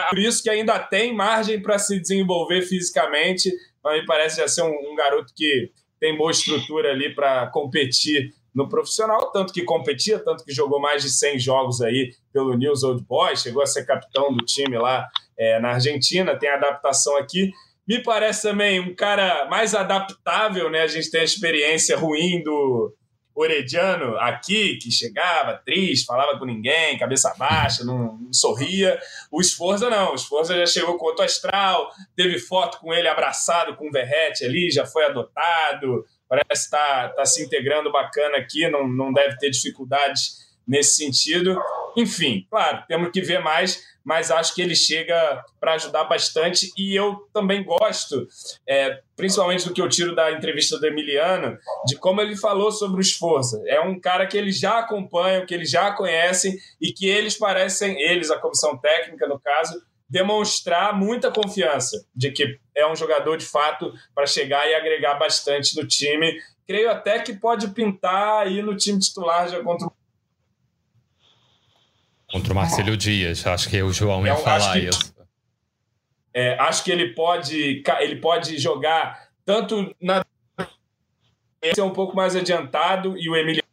por 0.09 0.17
isso 0.17 0.41
que 0.41 0.49
ainda 0.49 0.79
tem 0.79 1.13
margem 1.13 1.61
para 1.61 1.77
se 1.77 1.99
desenvolver 1.99 2.63
fisicamente, 2.63 3.51
mas 3.83 4.01
me 4.01 4.07
parece 4.07 4.37
já 4.37 4.47
ser 4.47 4.63
um, 4.63 4.91
um 4.91 4.95
garoto 4.95 5.31
que 5.35 5.71
tem 5.99 6.17
boa 6.17 6.31
estrutura 6.31 6.91
ali 6.91 7.13
para 7.13 7.47
competir 7.47 8.33
no 8.53 8.67
profissional, 8.67 9.31
tanto 9.31 9.53
que 9.53 9.63
competia, 9.63 10.19
tanto 10.19 10.43
que 10.43 10.53
jogou 10.53 10.79
mais 10.79 11.03
de 11.03 11.09
100 11.09 11.39
jogos 11.39 11.81
aí 11.81 12.13
pelo 12.33 12.55
News 12.55 12.83
Old 12.83 13.03
Boys, 13.03 13.41
chegou 13.41 13.61
a 13.61 13.67
ser 13.67 13.85
capitão 13.85 14.33
do 14.33 14.43
time 14.43 14.77
lá 14.77 15.07
é, 15.37 15.59
na 15.59 15.73
Argentina, 15.73 16.37
tem 16.37 16.49
adaptação 16.49 17.15
aqui. 17.17 17.51
Me 17.87 18.01
parece 18.03 18.43
também 18.43 18.79
um 18.79 18.93
cara 18.93 19.47
mais 19.49 19.73
adaptável, 19.73 20.69
né? 20.69 20.81
A 20.81 20.87
gente 20.87 21.09
tem 21.09 21.21
a 21.21 21.23
experiência 21.23 21.97
ruim 21.97 22.43
do, 22.43 22.93
Orediano 23.41 24.17
aqui, 24.17 24.77
que 24.77 24.91
chegava 24.91 25.61
triste, 25.65 26.05
falava 26.05 26.37
com 26.37 26.45
ninguém, 26.45 26.97
cabeça 26.97 27.33
baixa, 27.37 27.83
não, 27.83 28.17
não 28.17 28.33
sorria. 28.33 28.99
O 29.31 29.39
Esforza 29.39 29.89
não, 29.89 30.11
o 30.11 30.15
Esforza 30.15 30.55
já 30.57 30.65
chegou 30.65 30.97
com 30.97 31.05
outro 31.05 31.23
astral, 31.23 31.89
teve 32.15 32.37
foto 32.39 32.79
com 32.79 32.93
ele 32.93 33.07
abraçado 33.07 33.75
com 33.75 33.87
o 33.87 33.91
Verrete 33.91 34.43
ali, 34.43 34.69
já 34.69 34.85
foi 34.85 35.05
adotado, 35.05 36.05
parece 36.27 36.65
estar 36.65 37.09
tá, 37.09 37.15
tá 37.15 37.25
se 37.25 37.43
integrando 37.43 37.91
bacana 37.91 38.37
aqui, 38.37 38.69
não, 38.69 38.87
não 38.87 39.13
deve 39.13 39.37
ter 39.37 39.49
dificuldades 39.49 40.48
nesse 40.69 40.97
sentido. 40.97 41.59
Enfim, 41.97 42.45
claro, 42.47 42.83
temos 42.87 43.11
que 43.11 43.19
ver 43.21 43.39
mais, 43.39 43.83
mas 44.05 44.29
acho 44.29 44.53
que 44.53 44.61
ele 44.61 44.75
chega 44.75 45.43
para 45.59 45.73
ajudar 45.73 46.03
bastante 46.03 46.71
e 46.77 46.95
eu 46.95 47.27
também 47.33 47.63
gosto, 47.63 48.27
é, 48.67 49.01
principalmente 49.17 49.67
do 49.67 49.73
que 49.73 49.81
eu 49.81 49.89
tiro 49.89 50.15
da 50.15 50.31
entrevista 50.31 50.79
do 50.79 50.85
Emiliano, 50.85 51.57
de 51.87 51.97
como 51.97 52.21
ele 52.21 52.37
falou 52.37 52.71
sobre 52.71 52.99
o 52.99 53.01
esforço. 53.01 53.61
É 53.65 53.81
um 53.81 53.99
cara 53.99 54.27
que 54.27 54.37
eles 54.37 54.59
já 54.59 54.77
acompanham, 54.77 55.45
que 55.45 55.53
eles 55.53 55.71
já 55.71 55.91
conhecem 55.91 56.55
e 56.79 56.93
que 56.93 57.07
eles 57.07 57.35
parecem, 57.35 57.99
eles, 57.99 58.29
a 58.29 58.37
comissão 58.37 58.77
técnica 58.77 59.27
no 59.27 59.39
caso, 59.39 59.81
demonstrar 60.07 60.95
muita 60.95 61.31
confiança 61.31 62.05
de 62.15 62.31
que 62.31 62.59
é 62.75 62.89
um 62.89 62.95
jogador 62.95 63.37
de 63.37 63.45
fato 63.45 63.91
para 64.13 64.25
chegar 64.25 64.67
e 64.69 64.75
agregar 64.75 65.15
bastante 65.15 65.75
no 65.75 65.87
time. 65.87 66.39
Creio 66.67 66.89
até 66.89 67.19
que 67.19 67.33
pode 67.33 67.67
pintar 67.69 68.43
aí 68.43 68.61
no 68.61 68.75
time 68.75 68.99
titular 68.99 69.49
já 69.49 69.61
contra 69.63 69.87
o 69.87 69.91
Contra 72.31 72.53
o 72.53 72.55
Marcelo 72.55 72.95
Dias, 72.95 73.45
acho 73.45 73.69
que 73.69 73.81
o 73.81 73.91
João 73.91 74.25
ia 74.25 74.35
falar 74.35 74.73
que, 74.73 74.87
isso. 74.87 75.15
É, 76.33 76.57
acho 76.59 76.83
que 76.83 76.91
ele 76.91 77.13
pode, 77.13 77.83
ele 77.99 78.15
pode 78.17 78.57
jogar 78.57 79.29
tanto 79.45 79.95
na 79.99 80.23
ser 81.73 81.81
um 81.81 81.91
pouco 81.91 82.15
mais 82.15 82.35
adiantado 82.35 83.17
e 83.17 83.29
o 83.29 83.35
Emílio 83.35 83.63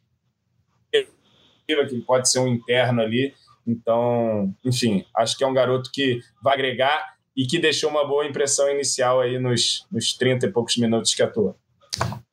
que 1.67 2.01
pode 2.07 2.31
ser 2.31 2.41
um 2.41 2.49
interno 2.49 3.03
ali. 3.03 3.35
Então, 3.67 4.55
enfim, 4.65 5.05
acho 5.15 5.37
que 5.37 5.43
é 5.43 5.47
um 5.47 5.53
garoto 5.55 5.91
que 5.93 6.21
vai 6.43 6.55
agregar 6.55 7.17
e 7.37 7.47
que 7.47 7.59
deixou 7.59 7.91
uma 7.91 8.07
boa 8.07 8.25
impressão 8.25 8.71
inicial 8.71 9.21
aí 9.21 9.39
nos, 9.39 9.85
nos 9.91 10.15
30 10.15 10.47
e 10.47 10.53
poucos 10.53 10.77
minutos 10.77 11.13
que 11.13 11.23
atua. 11.23 11.57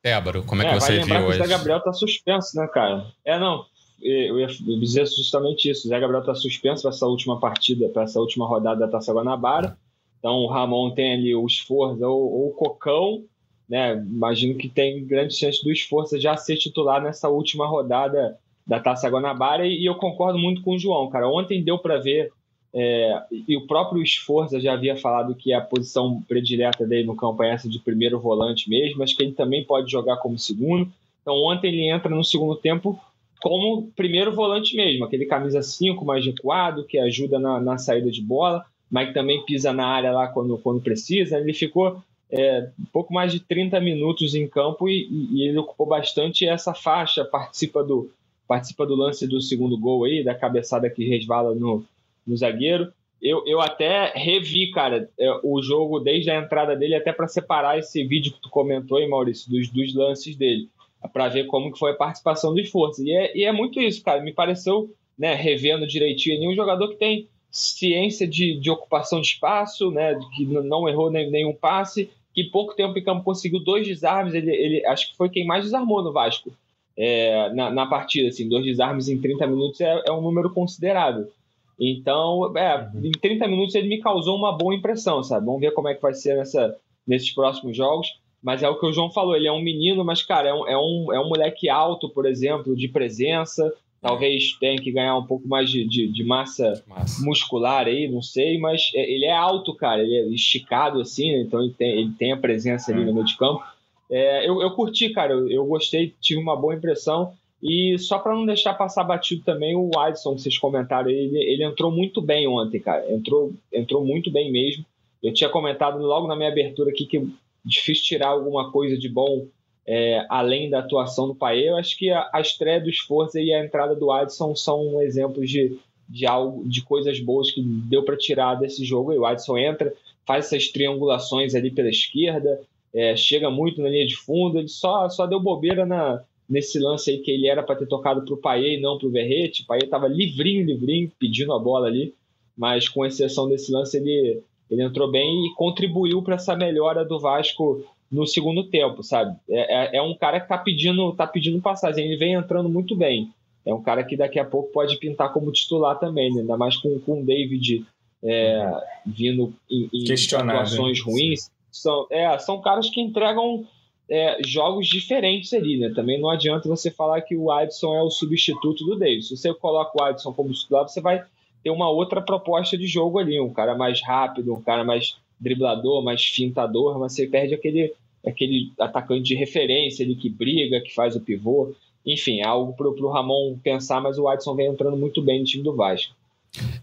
Débora, 0.04 0.42
como 0.44 0.62
é, 0.62 0.68
é 0.68 0.70
que 0.70 0.80
você 0.80 1.00
viu 1.00 1.16
hoje? 1.26 1.42
O 1.42 1.44
Zé 1.46 1.50
Gabriel 1.50 1.82
tá 1.82 1.92
suspenso, 1.94 2.58
né, 2.58 2.68
cara? 2.68 3.06
É, 3.26 3.40
não, 3.40 3.66
eu 4.04 4.40
ia 4.40 4.48
dizer 4.48 5.08
justamente 5.08 5.70
isso. 5.70 5.88
O 5.88 5.90
Zé 5.90 6.00
Gabriel 6.00 6.22
está 6.22 6.36
suspenso 6.36 6.82
para 6.82 6.92
essa 6.92 7.08
última 7.08 7.40
partida, 7.40 7.88
para 7.90 8.04
essa 8.04 8.20
última 8.20 8.46
rodada 8.46 8.82
da 8.82 8.88
Taça 8.88 9.14
Guanabara. 9.14 9.78
Então 10.20 10.36
o 10.38 10.48
Ramon 10.48 10.92
tem 10.92 11.14
ali 11.14 11.36
o 11.36 11.46
esforço 11.46 12.06
ou, 12.06 12.32
ou, 12.32 12.48
o 12.50 12.54
Cocão, 12.54 13.24
né? 13.68 13.96
Imagino 13.96 14.58
que 14.58 14.70
tem 14.70 15.06
grande 15.06 15.36
chance 15.36 15.64
do 15.64 15.72
esforço 15.72 16.20
já 16.20 16.36
ser 16.36 16.58
titular 16.58 17.02
nessa 17.02 17.30
última 17.30 17.66
rodada 17.66 18.38
da 18.66 18.80
Taça 18.80 19.10
Guanabara. 19.10 19.66
E, 19.66 19.82
e 19.82 19.86
eu 19.86 19.96
concordo 19.96 20.38
muito 20.38 20.62
com 20.62 20.76
o 20.76 20.80
João, 20.80 21.10
cara. 21.10 21.30
Ontem 21.30 21.64
deu 21.64 21.78
para 21.78 21.98
ver, 21.98 22.32
é, 22.74 23.22
e 23.32 23.56
o 23.56 23.68
próprio 23.68 24.02
esforço 24.02 24.60
já 24.60 24.74
havia 24.74 24.98
falado 24.98 25.36
que 25.36 25.54
a 25.54 25.62
posição 25.62 26.22
predileta 26.28 26.86
dele 26.86 27.06
no 27.06 27.16
campo 27.16 27.44
é 27.44 27.52
essa 27.52 27.70
de 27.70 27.80
primeiro 27.80 28.20
volante 28.20 28.70
mesmo, 28.70 29.00
mas 29.00 29.14
que 29.14 29.24
ele 29.24 29.34
também 29.34 29.64
pode 29.64 29.92
jogar 29.92 30.18
como 30.18 30.38
segundo. 30.38 30.92
Então 31.22 31.36
ontem 31.36 31.68
ele 31.68 31.90
entra 31.90 32.14
no 32.14 32.24
segundo 32.24 32.56
tempo 32.56 33.00
como 33.44 33.92
primeiro 33.94 34.34
volante 34.34 34.74
mesmo, 34.74 35.04
aquele 35.04 35.26
camisa 35.26 35.62
5 35.62 36.06
mais 36.06 36.26
recuado, 36.26 36.86
que 36.86 36.98
ajuda 36.98 37.38
na, 37.38 37.60
na, 37.60 37.78
saída 37.78 38.10
de 38.10 38.22
bola, 38.22 38.66
mas 38.90 39.10
que 39.10 39.14
também 39.14 39.44
pisa 39.44 39.74
na 39.74 39.86
área 39.86 40.14
lá 40.14 40.30
quando, 40.30 40.58
quando 40.60 40.80
precisa. 40.80 41.38
Ele 41.38 41.54
ficou 41.54 42.02
é, 42.32 42.70
pouco 42.94 43.14
mais 43.14 43.34
de 43.34 43.42
30 43.42 43.82
minutos 43.82 44.34
em 44.34 44.48
campo 44.48 44.88
e, 44.88 45.10
e, 45.34 45.46
ele 45.46 45.58
ocupou 45.58 45.86
bastante 45.86 46.48
essa 46.48 46.74
faixa, 46.74 47.26
participa 47.30 47.84
do, 47.84 48.10
participa 48.48 48.86
do 48.86 48.96
lance 48.96 49.28
do 49.28 49.42
segundo 49.42 49.78
gol 49.78 50.06
aí, 50.06 50.24
da 50.24 50.34
cabeçada 50.34 50.90
que 50.90 51.04
resvala 51.06 51.54
no, 51.54 51.84
no 52.26 52.38
zagueiro. 52.38 52.94
Eu, 53.22 53.46
eu 53.46 53.60
até 53.60 54.14
revi, 54.16 54.72
cara, 54.72 55.10
é, 55.20 55.40
o 55.44 55.62
jogo 55.62 56.00
desde 56.00 56.32
a 56.32 56.40
entrada 56.40 56.78
dele, 56.78 56.96
até 56.96 57.12
para 57.12 57.28
separar 57.28 57.78
esse 57.78 58.06
vídeo 58.06 58.32
que 58.32 58.42
tu 58.42 58.50
comentou 58.50 58.98
aí, 58.98 59.06
Maurício, 59.06 59.52
dos, 59.52 59.68
dos 59.68 59.94
lances 59.94 60.38
dele 60.38 60.70
para 61.12 61.28
ver 61.28 61.46
como 61.48 61.72
que 61.72 61.80
foi 61.80 61.92
a 61.92 61.96
participação 61.96 62.54
do 62.54 62.60
esforço. 62.60 63.04
E 63.04 63.12
é, 63.12 63.38
e 63.38 63.44
é 63.44 63.52
muito 63.52 63.80
isso, 63.80 64.04
cara. 64.04 64.22
Me 64.22 64.34
pareceu, 64.34 64.90
né, 65.18 65.34
revendo 65.34 65.88
direitinho, 65.88 66.50
um 66.50 66.56
jogador 66.56 66.90
que 66.90 66.96
tem 66.96 67.28
ciência 67.52 68.28
de, 68.28 68.60
de 68.60 68.72
ocupação 68.72 69.22
de 69.22 69.28
espaço, 69.28 69.92
né, 69.92 70.18
que 70.36 70.46
não 70.46 70.90
errou 70.90 71.12
nenhum 71.12 71.54
passe, 71.54 72.10
que 72.34 72.44
pouco 72.46 72.76
tempo 72.76 72.98
em 72.98 73.04
campo 73.04 73.24
conseguiu 73.24 73.60
dois 73.60 73.88
desarmes. 73.88 74.34
Ele, 74.34 74.52
ele 74.52 74.86
acho 74.86 75.12
que 75.12 75.18
foi 75.18 75.30
quem 75.30 75.46
mais 75.46 75.66
desarmou 75.66 76.04
no 76.04 76.12
Vasco 76.12 76.52
é, 76.98 77.54
na, 77.54 77.70
na, 77.70 77.86
partida. 77.86 78.30
Assim, 78.30 78.48
dois 78.48 78.66
desarmes 78.66 79.08
em 79.08 79.20
30 79.20 79.46
minutos 79.48 79.82
é, 79.82 80.04
é 80.08 80.12
um 80.12 80.22
número 80.22 80.50
considerável. 80.52 81.32
Então, 81.80 82.56
é, 82.58 82.90
em 83.04 83.12
30 83.12 83.48
minutos 83.48 83.76
ele 83.76 83.88
me 83.88 84.00
causou 84.00 84.38
uma 84.38 84.56
boa 84.58 84.76
impressão, 84.76 85.24
sabe? 85.24 85.46
Vamos 85.46 85.62
ver 85.62 85.74
como 85.74 85.90
é 85.90 85.96
que 85.96 86.02
vai 86.02 86.14
ser 86.14 86.36
nessa, 86.36 86.76
nesses 87.06 87.32
próximos 87.32 87.76
jogos. 87.76 88.08
Mas 88.44 88.62
é 88.62 88.68
o 88.68 88.78
que 88.78 88.86
o 88.86 88.92
João 88.92 89.10
falou, 89.10 89.36
ele 89.36 89.48
é 89.48 89.52
um 89.52 89.62
menino, 89.62 90.04
mas, 90.04 90.22
cara, 90.22 90.50
é 90.50 90.54
um, 90.54 90.68
é 90.68 90.78
um, 90.78 91.14
é 91.14 91.20
um 91.20 91.30
moleque 91.30 91.70
alto, 91.70 92.10
por 92.10 92.26
exemplo, 92.26 92.76
de 92.76 92.90
presença. 92.90 93.74
Talvez 94.02 94.58
tenha 94.60 94.78
que 94.82 94.92
ganhar 94.92 95.16
um 95.16 95.26
pouco 95.26 95.48
mais 95.48 95.70
de, 95.70 95.88
de, 95.88 96.08
de 96.10 96.24
massa, 96.26 96.84
massa, 96.86 97.24
muscular 97.24 97.88
aí, 97.88 98.06
não 98.10 98.22
sei, 98.22 98.58
mas 98.60 98.92
é, 98.94 99.10
ele 99.10 99.24
é 99.24 99.32
alto, 99.32 99.74
cara, 99.74 100.04
ele 100.04 100.14
é 100.14 100.28
esticado 100.28 101.00
assim, 101.00 101.32
né? 101.32 101.40
então 101.40 101.62
ele 101.62 101.72
tem, 101.72 101.92
ele 101.92 102.12
tem 102.20 102.34
a 102.34 102.38
presença 102.38 102.92
ali 102.92 103.02
é. 103.02 103.06
no 103.06 103.14
meio 103.14 103.26
de 103.26 103.38
campo. 103.38 103.64
É, 104.12 104.48
eu, 104.48 104.62
eu 104.62 104.72
curti, 104.72 105.10
cara, 105.12 105.32
eu, 105.32 105.50
eu 105.50 105.66
gostei, 105.66 106.14
tive 106.20 106.42
uma 106.42 106.56
boa 106.56 106.76
impressão. 106.76 107.32
E 107.62 107.98
só 107.98 108.20
para 108.20 108.36
não 108.36 108.46
deixar 108.46 108.74
passar 108.74 109.06
batido 109.06 109.42
também, 109.46 109.74
o 109.74 109.90
Adson, 109.98 110.36
que 110.36 110.42
vocês 110.42 110.58
comentaram, 110.58 111.10
ele, 111.10 111.38
ele 111.38 111.64
entrou 111.64 111.90
muito 111.90 112.22
bem 112.22 112.46
ontem, 112.46 112.82
cara. 112.82 113.10
Entrou, 113.10 113.54
entrou 113.72 114.06
muito 114.06 114.30
bem 114.30 114.52
mesmo. 114.52 114.86
Eu 115.24 115.34
tinha 115.34 115.50
comentado 115.50 115.98
logo 116.00 116.28
na 116.28 116.36
minha 116.36 116.50
abertura 116.50 116.92
aqui 116.92 117.06
que 117.06 117.26
difícil 117.64 118.04
tirar 118.04 118.30
alguma 118.30 118.72
coisa 118.72 118.98
de 118.98 119.10
bom 119.10 119.48
é, 119.86 120.26
além 120.30 120.70
da 120.70 120.80
atuação 120.80 121.28
do 121.28 121.36
Paê, 121.36 121.70
eu 121.70 121.76
acho 121.76 121.98
que 121.98 122.10
a, 122.10 122.30
a 122.34 122.40
estreia 122.40 122.80
do 122.80 122.90
esforço 122.90 123.38
e 123.38 123.54
a 123.54 123.64
entrada 123.64 123.96
do 123.96 124.12
Adson 124.12 124.56
são 124.56 125.02
exemplos 125.02 125.50
de, 125.50 125.78
de 126.08 126.26
algo, 126.26 126.68
de 126.68 126.82
coisas 126.82 127.20
boas 127.20 127.52
que 127.52 127.62
deu 127.62 128.04
para 128.04 128.18
tirar 128.18 128.56
desse 128.56 128.86
jogo. 128.86 129.12
E 129.12 129.18
o 129.18 129.26
Adson 129.26 129.58
entra, 129.58 129.94
faz 130.26 130.46
essas 130.46 130.70
triangulações 130.70 131.54
ali 131.54 131.70
pela 131.70 131.90
esquerda, 131.90 132.62
é, 132.94 133.16
chega 133.16 133.50
muito 133.50 133.82
na 133.82 133.90
linha 133.90 134.06
de 134.06 134.16
fundo, 134.16 134.58
ele 134.58 134.70
só, 134.70 135.10
só 135.10 135.26
deu 135.26 135.40
bobeira 135.40 135.86
na, 135.86 136.24
nesse 136.48 136.80
lance 136.80 137.12
aí 137.12 137.18
que 137.18 137.32
ele 137.32 137.48
era 137.48 137.62
para 137.62 137.76
ter 137.76 137.88
tocado 137.88 138.24
para 138.24 138.34
o 138.34 138.38
Paê 138.38 138.78
e 138.78 138.82
não 138.82 138.98
para 138.98 139.08
o 139.08 139.12
Verrete. 139.12 139.64
O 139.64 139.66
Paê 139.66 139.80
estava 139.80 140.08
livrinho, 140.08 140.66
livrinho, 140.66 141.12
pedindo 141.20 141.52
a 141.52 141.60
bola 141.60 141.88
ali, 141.88 142.14
mas 142.56 142.88
com 142.88 143.06
exceção 143.06 143.50
desse 143.50 143.70
lance 143.72 143.98
ele, 143.98 144.42
ele 144.70 144.84
entrou 144.84 145.10
bem 145.10 145.46
e 145.46 145.54
contribuiu 145.56 146.22
para 146.22 146.36
essa 146.36 146.56
melhora 146.56 147.06
do 147.06 147.20
Vasco 147.20 147.84
no 148.12 148.28
segundo 148.28 148.64
tempo, 148.66 149.04
sabe? 149.04 149.36
É, 149.50 149.96
é, 149.96 149.98
é, 149.98 150.02
um 150.02 150.16
cara 150.16 150.40
que 150.40 150.48
tá 150.48 150.58
pedindo, 150.58 151.14
tá 151.14 151.26
pedindo 151.26 151.62
passagem, 151.62 152.06
ele 152.06 152.18
vem 152.18 152.34
entrando 152.34 152.70
muito 152.70 152.96
bem. 152.96 153.32
É 153.66 153.74
um 153.74 153.82
cara 153.82 154.04
que 154.04 154.18
daqui 154.18 154.40
a 154.40 154.46
pouco 154.46 154.72
pode 154.72 154.98
pintar 154.98 155.32
como 155.34 155.52
titular 155.52 155.98
também, 155.98 156.32
né? 156.32 156.42
ainda 156.42 156.58
mais 156.58 156.78
com, 156.78 157.00
com 157.00 157.22
o 157.22 157.26
David 157.26 157.86
é, 158.24 158.72
vindo 159.06 159.54
em, 159.70 159.90
em 159.94 160.18
situações 160.18 161.02
ruins. 161.02 161.50
São, 161.72 162.06
é, 162.12 162.38
são 162.38 162.62
caras 162.62 162.90
que 162.90 163.02
entregam 163.02 163.66
é, 164.10 164.38
jogos 164.46 164.88
diferentes 164.88 165.54
ali, 165.54 165.80
né? 165.80 165.92
Também 165.96 166.22
não 166.22 166.30
adianta 166.30 166.70
você 166.70 166.92
falar 166.92 167.22
que 167.22 167.36
o 167.36 167.50
Adson 167.52 167.96
é 167.96 168.02
o 168.02 168.12
substituto 168.12 168.86
do 168.86 168.96
David. 168.96 169.26
Se 169.26 169.36
você 169.36 169.54
coloca 169.54 169.92
o 169.98 170.04
Adson 170.04 170.34
como 170.34 170.54
titular, 170.54 170.88
você 170.88 171.02
vai 171.02 171.24
ter 171.64 171.70
uma 171.70 171.90
outra 171.90 172.22
proposta 172.22 172.78
de 172.78 172.88
jogo 172.88 173.20
ali, 173.20 173.40
um 173.40 173.54
cara 173.54 173.76
mais 173.76 174.02
rápido, 174.02 174.54
um 174.54 174.62
cara 174.62 174.84
mais 174.84 175.16
driblador, 175.40 176.04
mais 176.04 176.24
fintador, 176.24 177.00
mas 177.00 177.14
você 177.14 177.28
perde 177.28 177.54
aquele 177.54 177.94
aquele 178.26 178.72
atacante 178.80 179.24
de 179.24 179.36
referência 179.36 180.06
ali 180.06 180.16
que 180.16 180.30
briga, 180.30 180.80
que 180.80 180.94
faz 180.94 181.16
o 181.16 181.20
pivô. 181.20 181.76
Enfim, 182.06 182.40
é 182.40 182.46
algo 182.46 182.74
para 182.74 182.88
o 182.88 183.12
Ramon 183.12 183.58
pensar, 183.62 184.02
mas 184.02 184.18
o 184.18 184.28
Adson 184.28 184.56
vem 184.56 184.68
entrando 184.68 184.96
muito 184.96 185.22
bem 185.22 185.40
no 185.40 185.46
time 185.46 185.64
do 185.64 185.76
Vasco. 185.76 186.14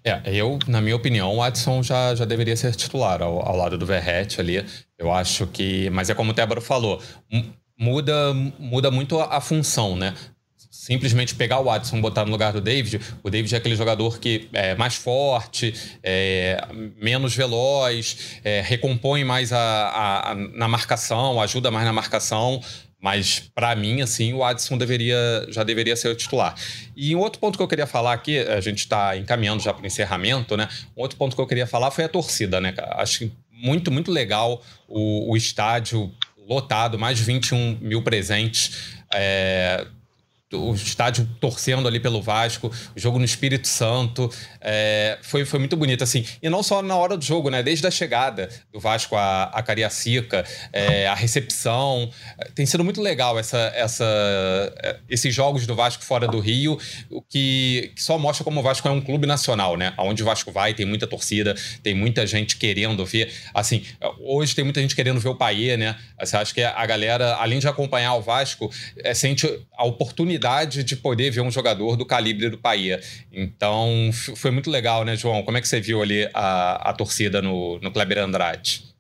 É, 0.05 0.21
eu, 0.27 0.59
na 0.67 0.81
minha 0.81 0.97
opinião, 0.97 1.37
o 1.37 1.43
Adson 1.43 1.83
já, 1.83 2.15
já 2.15 2.25
deveria 2.25 2.57
ser 2.57 2.75
titular 2.75 3.23
ao, 3.23 3.47
ao 3.47 3.57
lado 3.57 3.79
do 3.79 3.87
Verrete 3.87 4.41
ali. 4.41 4.65
Eu 4.99 5.13
acho 5.13 5.47
que. 5.47 5.89
Mas 5.91 6.11
é 6.11 6.15
como 6.15 6.33
o 6.33 6.35
Tébaro 6.35 6.61
falou, 6.61 7.01
muda, 7.79 8.35
muda 8.59 8.91
muito 8.91 9.19
a 9.21 9.41
função, 9.41 9.97
né? 9.97 10.15
Simplesmente 10.81 11.35
pegar 11.35 11.61
o 11.61 11.65
Watson 11.65 11.99
e 11.99 12.01
botar 12.01 12.25
no 12.25 12.31
lugar 12.31 12.55
do 12.55 12.61
David, 12.61 13.03
o 13.23 13.29
David 13.29 13.55
é 13.55 13.59
aquele 13.59 13.77
jogador 13.77 14.19
que 14.19 14.49
é 14.51 14.75
mais 14.75 14.95
forte, 14.95 15.75
é 16.03 16.59
menos 16.97 17.37
veloz, 17.37 18.41
é, 18.43 18.63
recompõe 18.63 19.23
mais 19.23 19.53
a, 19.53 19.59
a, 19.59 20.31
a, 20.31 20.35
na 20.35 20.67
marcação, 20.67 21.39
ajuda 21.39 21.71
mais 21.71 21.85
na 21.85 21.93
marcação. 21.93 22.63
Mas, 22.99 23.51
para 23.55 23.75
mim, 23.77 24.01
assim, 24.01 24.33
o 24.33 24.43
Adson 24.43 24.79
deveria, 24.79 25.47
já 25.49 25.63
deveria 25.63 25.95
ser 25.97 26.09
o 26.09 26.15
titular. 26.15 26.55
E 26.97 27.15
um 27.15 27.19
outro 27.19 27.41
ponto 27.41 27.59
que 27.59 27.63
eu 27.63 27.69
queria 27.69 27.87
falar 27.87 28.15
aqui, 28.15 28.39
a 28.39 28.61
gente 28.61 28.79
está 28.79 29.17
encaminhando 29.17 29.63
já 29.63 29.75
para 29.75 29.83
o 29.83 29.87
encerramento, 29.87 30.57
né? 30.57 30.67
Um 30.97 31.03
outro 31.03 31.19
ponto 31.19 31.35
que 31.35 31.41
eu 31.41 31.47
queria 31.47 31.67
falar 31.67 31.91
foi 31.91 32.05
a 32.05 32.09
torcida, 32.09 32.59
né? 32.61 32.75
Acho 32.93 33.31
muito, 33.53 33.91
muito 33.91 34.11
legal 34.11 34.63
o, 34.89 35.33
o 35.33 35.37
estádio 35.37 36.11
lotado, 36.49 36.99
mais 36.99 37.19
de 37.19 37.25
21 37.25 37.79
mil 37.81 38.03
presentes. 38.03 38.99
É, 39.15 39.87
o 40.53 40.75
estádio 40.75 41.29
torcendo 41.41 41.87
ali 41.87 42.01
pelo 42.01 42.21
Vasco, 42.21 42.73
o 42.97 42.99
jogo 42.99 43.19
no 43.19 43.25
Espírito 43.25 43.69
Santo, 43.69 44.31
é, 44.61 45.19
foi, 45.23 45.45
foi 45.45 45.59
muito 45.59 45.77
bonito, 45.77 46.03
assim. 46.03 46.25
E 46.43 46.51
não 46.51 46.63
só 46.63 46.83
na 46.83 46.97
hora 46.97 47.17
do 47.17 47.25
jogo, 47.25 47.51
né? 47.51 47.63
Desde 47.63 47.87
a 47.87 47.91
chegada 47.91 48.49
do 48.73 48.81
Vasco 48.81 49.15
a, 49.17 49.45
a 49.45 49.63
Cariacica, 49.63 50.45
é, 50.73 51.07
a 51.07 51.15
recepção. 51.15 52.11
Tem 52.55 52.67
sido 52.67 52.83
muito 52.83 53.01
legal 53.01 53.39
essa, 53.39 53.73
essa, 53.75 54.05
é, 54.83 54.97
esses 55.09 55.33
jogos 55.33 55.67
do 55.67 55.75
Vasco 55.75 56.03
fora 56.03 56.27
do 56.27 56.41
Rio, 56.41 56.79
o 57.09 57.23
que, 57.23 57.93
que 57.95 58.03
só 58.03 58.19
mostra 58.19 58.43
como 58.43 58.61
o 58.61 58.63
Vasco 58.63 58.87
é 58.89 58.91
um 58.91 59.01
clube 59.01 59.27
nacional, 59.27 59.77
né? 59.77 59.95
Onde 59.99 60.23
o 60.23 60.27
Vasco 60.27 60.51
vai, 60.51 60.75
tem 60.75 60.87
muita 60.87 61.07
torcida, 61.07 61.55
tem 61.83 61.95
muita 61.95 62.27
gente 62.27 62.57
querendo 62.57 63.05
ver. 63.07 63.33
Assim, 63.55 63.85
hoje 64.21 64.55
tem 64.55 64.65
muita 64.65 64.81
gente 64.81 64.97
querendo 64.97 65.21
ver 65.21 65.29
o 65.29 65.35
Paê, 65.37 65.77
né? 65.77 65.97
Assim, 66.19 66.37
acho 66.37 66.53
que 66.53 66.63
a 66.63 66.87
galera, 66.87 67.37
além 67.37 67.61
de 67.61 67.69
acompanhar 67.69 68.15
o 68.15 68.21
Vasco, 68.21 68.71
é, 68.99 69.15
sente 69.15 69.47
a 69.77 69.85
oportunidade 69.85 70.40
de 70.83 70.97
poder 70.97 71.31
ver 71.31 71.41
um 71.41 71.51
jogador 71.51 71.97
do 71.97 72.05
calibre 72.07 72.49
do 72.49 72.59
Paê. 72.59 73.01
Então, 73.33 74.11
foi 74.37 74.51
muito 74.51 74.71
legal, 74.71 75.05
né, 75.05 75.17
João? 75.17 75.43
Como 75.43 75.57
é 75.57 75.61
que 75.61 75.69
você 75.69 75.81
viu 75.81 76.03
ali 76.03 76.29
a, 76.35 76.91
a 76.91 76.93
torcida 76.93 77.41
no, 77.43 77.79
no 77.81 77.93
Kleber 77.93 78.19
Andrade? 78.19 78.91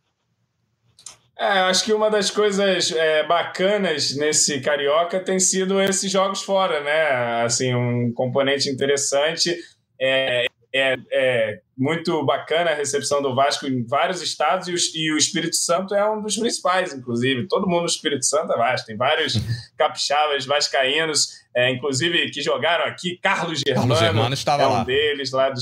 É, 1.38 1.60
acho 1.60 1.84
que 1.84 1.92
uma 1.92 2.10
das 2.10 2.30
coisas 2.30 2.92
é, 2.92 3.26
bacanas 3.26 4.14
nesse 4.14 4.60
Carioca 4.60 5.18
tem 5.18 5.40
sido 5.40 5.80
esses 5.80 6.12
jogos 6.12 6.42
fora, 6.42 6.82
né? 6.82 7.42
Assim, 7.42 7.74
um 7.74 8.12
componente 8.12 8.68
interessante. 8.68 9.56
É, 9.98 10.44
é, 10.72 10.96
é, 11.10 11.60
muito 11.80 12.22
bacana 12.26 12.72
a 12.72 12.74
recepção 12.74 13.22
do 13.22 13.34
Vasco 13.34 13.66
em 13.66 13.82
vários 13.86 14.20
estados 14.20 14.68
e 14.68 14.74
o, 14.74 14.76
e 14.94 15.12
o, 15.14 15.16
Espírito 15.16 15.56
Santo 15.56 15.94
é 15.94 16.08
um 16.10 16.20
dos 16.20 16.36
principais, 16.36 16.92
inclusive. 16.92 17.48
Todo 17.48 17.66
mundo 17.66 17.80
no 17.80 17.86
Espírito 17.86 18.26
Santo 18.26 18.52
é 18.52 18.56
Vasco. 18.58 18.86
Tem 18.86 18.98
vários 18.98 19.40
capixabas 19.78 20.44
vascaínos, 20.44 21.30
é, 21.56 21.72
inclusive, 21.72 22.30
que 22.30 22.42
jogaram 22.42 22.84
aqui. 22.84 23.18
Carlos 23.22 23.62
Germano, 23.66 23.88
Carlos 23.88 23.98
Germano 23.98 24.34
estava 24.34 24.62
é 24.62 24.66
um 24.66 24.72
lá. 24.72 24.84
deles, 24.84 25.32
lá 25.32 25.48
do, 25.48 25.60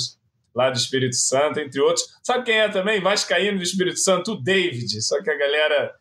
lá 0.52 0.70
do 0.70 0.76
Espírito 0.76 1.14
Santo, 1.14 1.60
entre 1.60 1.80
outros. 1.80 2.04
Sabe 2.20 2.44
quem 2.44 2.58
é 2.58 2.68
também? 2.68 3.00
Vascaíno 3.00 3.58
do 3.58 3.62
Espírito 3.62 4.00
Santo? 4.00 4.32
O 4.32 4.42
David. 4.42 5.00
Só 5.00 5.22
que 5.22 5.30
a 5.30 5.38
galera 5.38 5.94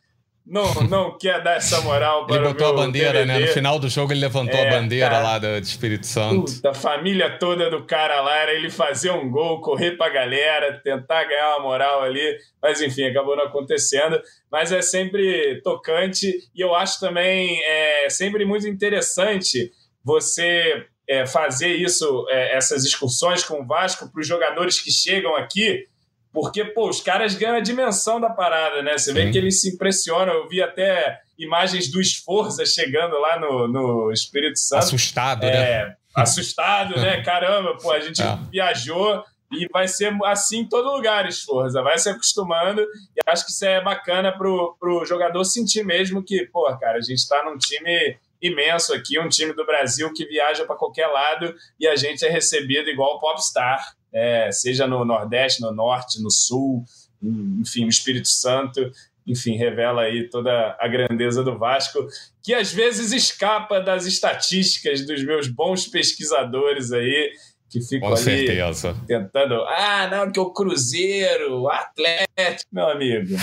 não, 0.48 0.74
não 0.90 1.18
quer 1.18 1.44
dar 1.44 1.58
essa 1.58 1.82
moral 1.82 2.26
para 2.26 2.38
Ele 2.38 2.48
botou 2.48 2.70
a 2.70 2.74
bandeira, 2.74 3.26
DVD. 3.26 3.26
né? 3.26 3.40
No 3.40 3.48
final 3.48 3.78
do 3.78 3.90
jogo 3.90 4.14
ele 4.14 4.22
levantou 4.22 4.58
é, 4.58 4.68
a 4.68 4.80
bandeira 4.80 5.10
cara, 5.10 5.24
lá 5.24 5.40
do, 5.40 5.58
Espírito 5.58 6.08
Santo. 6.08 6.54
Puta, 6.54 6.70
a 6.70 6.74
família 6.74 7.38
toda 7.38 7.70
do 7.70 7.86
cara 7.86 8.22
lá 8.22 8.38
era 8.38 8.54
ele 8.54 8.70
fazer 8.70 9.12
um 9.12 9.30
gol, 9.30 9.60
correr 9.60 9.98
pra 9.98 10.10
galera, 10.10 10.80
tentar 10.82 11.26
ganhar 11.26 11.58
uma 11.58 11.64
moral 11.64 12.02
ali. 12.02 12.38
Mas 12.62 12.82
enfim, 12.82 13.04
acabou 13.04 13.36
não 13.36 13.44
acontecendo. 13.44 14.20
Mas 14.50 14.72
é 14.72 14.82
sempre 14.82 15.62
tocante 15.62 16.34
e 16.56 16.62
eu 16.62 16.74
acho 16.74 17.00
também 17.00 17.62
é 17.64 18.10
sempre 18.10 18.46
muito 18.46 18.68
interessante 18.68 19.72
você 20.04 20.86
é, 21.08 21.26
fazer 21.26 21.76
isso, 21.76 22.26
é, 22.30 22.56
essas 22.56 22.86
excursões 22.86 23.44
com 23.44 23.62
o 23.62 23.66
Vasco 23.68 24.10
para 24.10 24.22
os 24.22 24.28
jogadores 24.28 24.80
que 24.80 24.92
chegam 24.92 25.36
aqui 25.36 25.86
porque, 26.32 26.66
pô, 26.66 26.90
os 26.90 27.02
caras 27.02 27.36
ganham 27.36 27.56
a 27.56 27.62
dimensão 27.62 28.20
da 28.20 28.30
parada, 28.30 28.82
né? 28.82 28.98
Você 28.98 29.12
Sim. 29.12 29.14
vê 29.14 29.32
que 29.32 29.38
eles 29.38 29.62
se 29.62 29.74
impressionam. 29.74 30.34
Eu 30.34 30.48
vi 30.48 30.62
até 30.62 31.20
imagens 31.38 31.90
do 31.90 32.02
Esforza 32.02 32.66
chegando 32.66 33.18
lá 33.20 33.40
no, 33.40 33.68
no 33.68 34.12
Espírito 34.12 34.60
Santo. 34.60 34.84
Assustado, 34.84 35.46
é, 35.46 35.88
né? 35.88 35.96
Assustado, 36.16 37.00
né? 37.00 37.22
Caramba, 37.26 37.78
pô, 37.78 37.92
a 37.92 38.00
gente 38.00 38.22
é. 38.22 38.38
viajou 38.52 39.24
e 39.52 39.68
vai 39.72 39.88
ser 39.88 40.14
assim 40.26 40.60
em 40.60 40.70
todo 40.70 40.92
lugar, 40.92 41.28
Esforza. 41.28 41.82
Vai 41.82 41.98
se 41.98 42.10
acostumando 42.10 42.82
e 42.82 43.20
acho 43.26 43.46
que 43.46 43.52
isso 43.52 43.66
é 43.66 43.82
bacana 43.82 44.32
pro, 44.38 44.76
pro 44.80 45.06
jogador 45.06 45.44
sentir 45.46 45.84
mesmo 45.84 46.24
que, 46.24 46.46
pô, 46.48 46.66
cara, 46.78 46.98
a 46.98 47.02
gente 47.02 47.28
tá 47.28 47.44
num 47.46 47.58
time 47.58 48.18
imenso 48.42 48.94
aqui, 48.94 49.20
um 49.20 49.30
time 49.30 49.54
do 49.54 49.66
Brasil 49.66 50.12
que 50.14 50.26
viaja 50.26 50.66
para 50.66 50.76
qualquer 50.76 51.08
lado 51.08 51.56
e 51.80 51.88
a 51.88 51.96
gente 51.96 52.26
é 52.26 52.30
recebido 52.30 52.90
igual 52.90 53.16
o 53.16 53.20
Popstar 53.20 53.97
é, 54.18 54.52
seja 54.52 54.88
no 54.88 55.06
Nordeste, 55.06 55.62
no 55.62 55.72
Norte, 55.72 56.22
no 56.22 56.32
Sul, 56.32 56.84
enfim, 57.22 57.86
o 57.86 57.90
Espírito 57.90 58.28
Santo, 58.28 58.92
enfim, 59.26 59.56
revela 59.56 60.04
aí 60.04 60.30
toda 60.30 60.76
a 60.80 60.88
grandeza 60.88 61.44
do 61.44 61.58
Vasco, 61.58 62.08
que 62.42 62.54
às 62.54 62.72
vezes 62.72 63.12
escapa 63.12 63.80
das 63.82 64.06
estatísticas 64.06 65.06
dos 65.06 65.24
meus 65.24 65.48
bons 65.48 65.86
pesquisadores 65.86 66.92
aí, 66.92 67.32
que 67.70 67.82
ficam 67.82 68.10
Com 68.10 68.16
ali 68.16 68.24
certeza. 68.24 68.96
tentando. 69.06 69.56
Ah, 69.68 70.08
não, 70.10 70.32
que 70.32 70.40
o 70.40 70.52
Cruzeiro, 70.52 71.62
o 71.62 71.70
Atlético, 71.70 72.70
meu 72.72 72.90
amigo. 72.90 73.36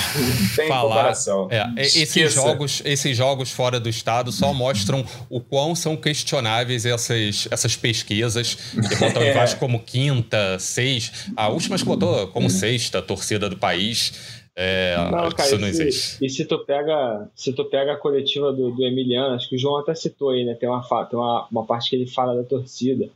Tem 0.56 0.66
Falar, 0.66 0.88
comparação. 0.88 1.48
É, 1.50 1.82
esses, 1.82 2.32
jogos, 2.32 2.82
esses 2.84 3.16
jogos 3.16 3.50
fora 3.50 3.78
do 3.78 3.88
estado 3.88 4.32
só 4.32 4.52
mostram 4.54 5.04
o 5.28 5.40
quão 5.40 5.74
são 5.74 5.96
questionáveis 5.96 6.86
essas, 6.86 7.46
essas 7.50 7.76
pesquisas 7.76 8.54
que 8.54 8.96
botam 8.96 9.22
é. 9.22 9.30
o 9.30 9.34
Vasco 9.34 9.60
como 9.60 9.80
quinta, 9.80 10.58
sexta. 10.58 11.32
A 11.36 11.48
última 11.48 11.76
que 11.76 11.84
botou 11.84 12.28
como 12.28 12.48
sexta 12.48 13.02
torcida 13.02 13.48
do 13.50 13.56
país. 13.56 14.42
É, 14.56 14.96
não, 15.10 15.30
cara, 15.30 15.48
isso 15.48 15.58
não 15.58 15.66
existe. 15.66 16.24
E 16.24 16.30
se 16.30 16.44
tu 16.44 16.64
pega, 16.64 17.28
se 17.34 17.52
tu 17.52 17.64
pega 17.64 17.92
a 17.92 17.96
coletiva 17.96 18.52
do, 18.52 18.70
do 18.70 18.84
Emiliano, 18.84 19.34
acho 19.34 19.48
que 19.48 19.56
o 19.56 19.58
João 19.58 19.80
até 19.80 19.94
citou 19.94 20.30
aí, 20.30 20.44
né? 20.44 20.54
Tem 20.54 20.68
uma, 20.68 20.80
tem 21.06 21.18
uma, 21.18 21.48
uma 21.50 21.66
parte 21.66 21.90
que 21.90 21.96
ele 21.96 22.06
fala 22.06 22.36
da 22.36 22.44
torcida. 22.44 23.10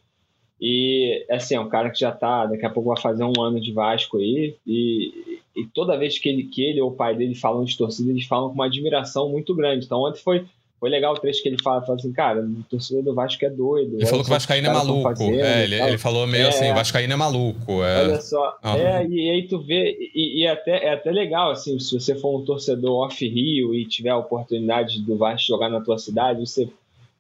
E, 0.60 1.24
assim, 1.30 1.54
é 1.54 1.60
um 1.60 1.68
cara 1.68 1.90
que 1.90 2.00
já 2.00 2.10
tá, 2.10 2.46
daqui 2.46 2.66
a 2.66 2.70
pouco 2.70 2.88
vai 2.92 3.00
fazer 3.00 3.22
um 3.24 3.40
ano 3.40 3.60
de 3.60 3.72
Vasco 3.72 4.18
aí, 4.18 4.56
e, 4.66 5.40
e 5.56 5.66
toda 5.72 5.96
vez 5.96 6.18
que 6.18 6.28
ele, 6.28 6.44
que 6.44 6.62
ele 6.62 6.80
ou 6.80 6.90
o 6.90 6.94
pai 6.94 7.14
dele 7.14 7.34
falam 7.34 7.64
de 7.64 7.76
torcida, 7.76 8.10
eles 8.10 8.26
falam 8.26 8.48
com 8.48 8.54
uma 8.54 8.66
admiração 8.66 9.28
muito 9.28 9.54
grande. 9.54 9.86
Então, 9.86 10.00
ontem 10.00 10.20
foi, 10.20 10.44
foi 10.80 10.90
legal 10.90 11.14
o 11.14 11.18
trecho 11.18 11.40
que 11.42 11.48
ele 11.48 11.62
fala, 11.62 11.82
fala 11.82 11.96
assim, 11.96 12.12
cara, 12.12 12.40
o 12.40 12.62
torcedor 12.68 13.04
do 13.04 13.14
Vasco 13.14 13.44
é 13.44 13.50
doido. 13.50 13.96
Ele 13.96 14.06
falou 14.06 14.24
que 14.24 14.30
o 14.30 14.34
Vascaíno 14.34 14.66
é 14.66 14.72
maluco. 14.72 15.02
Fazendo, 15.02 15.40
é, 15.40 15.64
ele, 15.64 15.74
ele, 15.80 15.98
falou 15.98 16.26
meio 16.26 16.46
é, 16.46 16.48
assim, 16.48 16.70
o 16.70 16.74
Vascaíno 16.74 17.12
é 17.12 17.16
maluco. 17.16 17.84
É. 17.84 18.00
Olha 18.00 18.20
só. 18.20 18.58
Uhum. 18.64 18.74
É, 18.74 19.06
e, 19.06 19.30
aí 19.30 19.46
tu 19.46 19.60
vê, 19.60 19.96
e, 20.12 20.40
e, 20.40 20.44
é 20.44 20.50
até, 20.50 20.86
é 20.86 20.92
até 20.92 21.12
legal, 21.12 21.52
assim, 21.52 21.78
se 21.78 21.98
você 21.98 22.16
for 22.16 22.36
um 22.36 22.44
torcedor 22.44 23.06
off-Rio 23.06 23.76
e 23.76 23.86
tiver 23.86 24.10
a 24.10 24.18
oportunidade 24.18 25.00
do 25.02 25.16
Vasco 25.16 25.46
jogar 25.46 25.68
na 25.68 25.80
tua 25.80 25.98
cidade, 25.98 26.40
você 26.40 26.68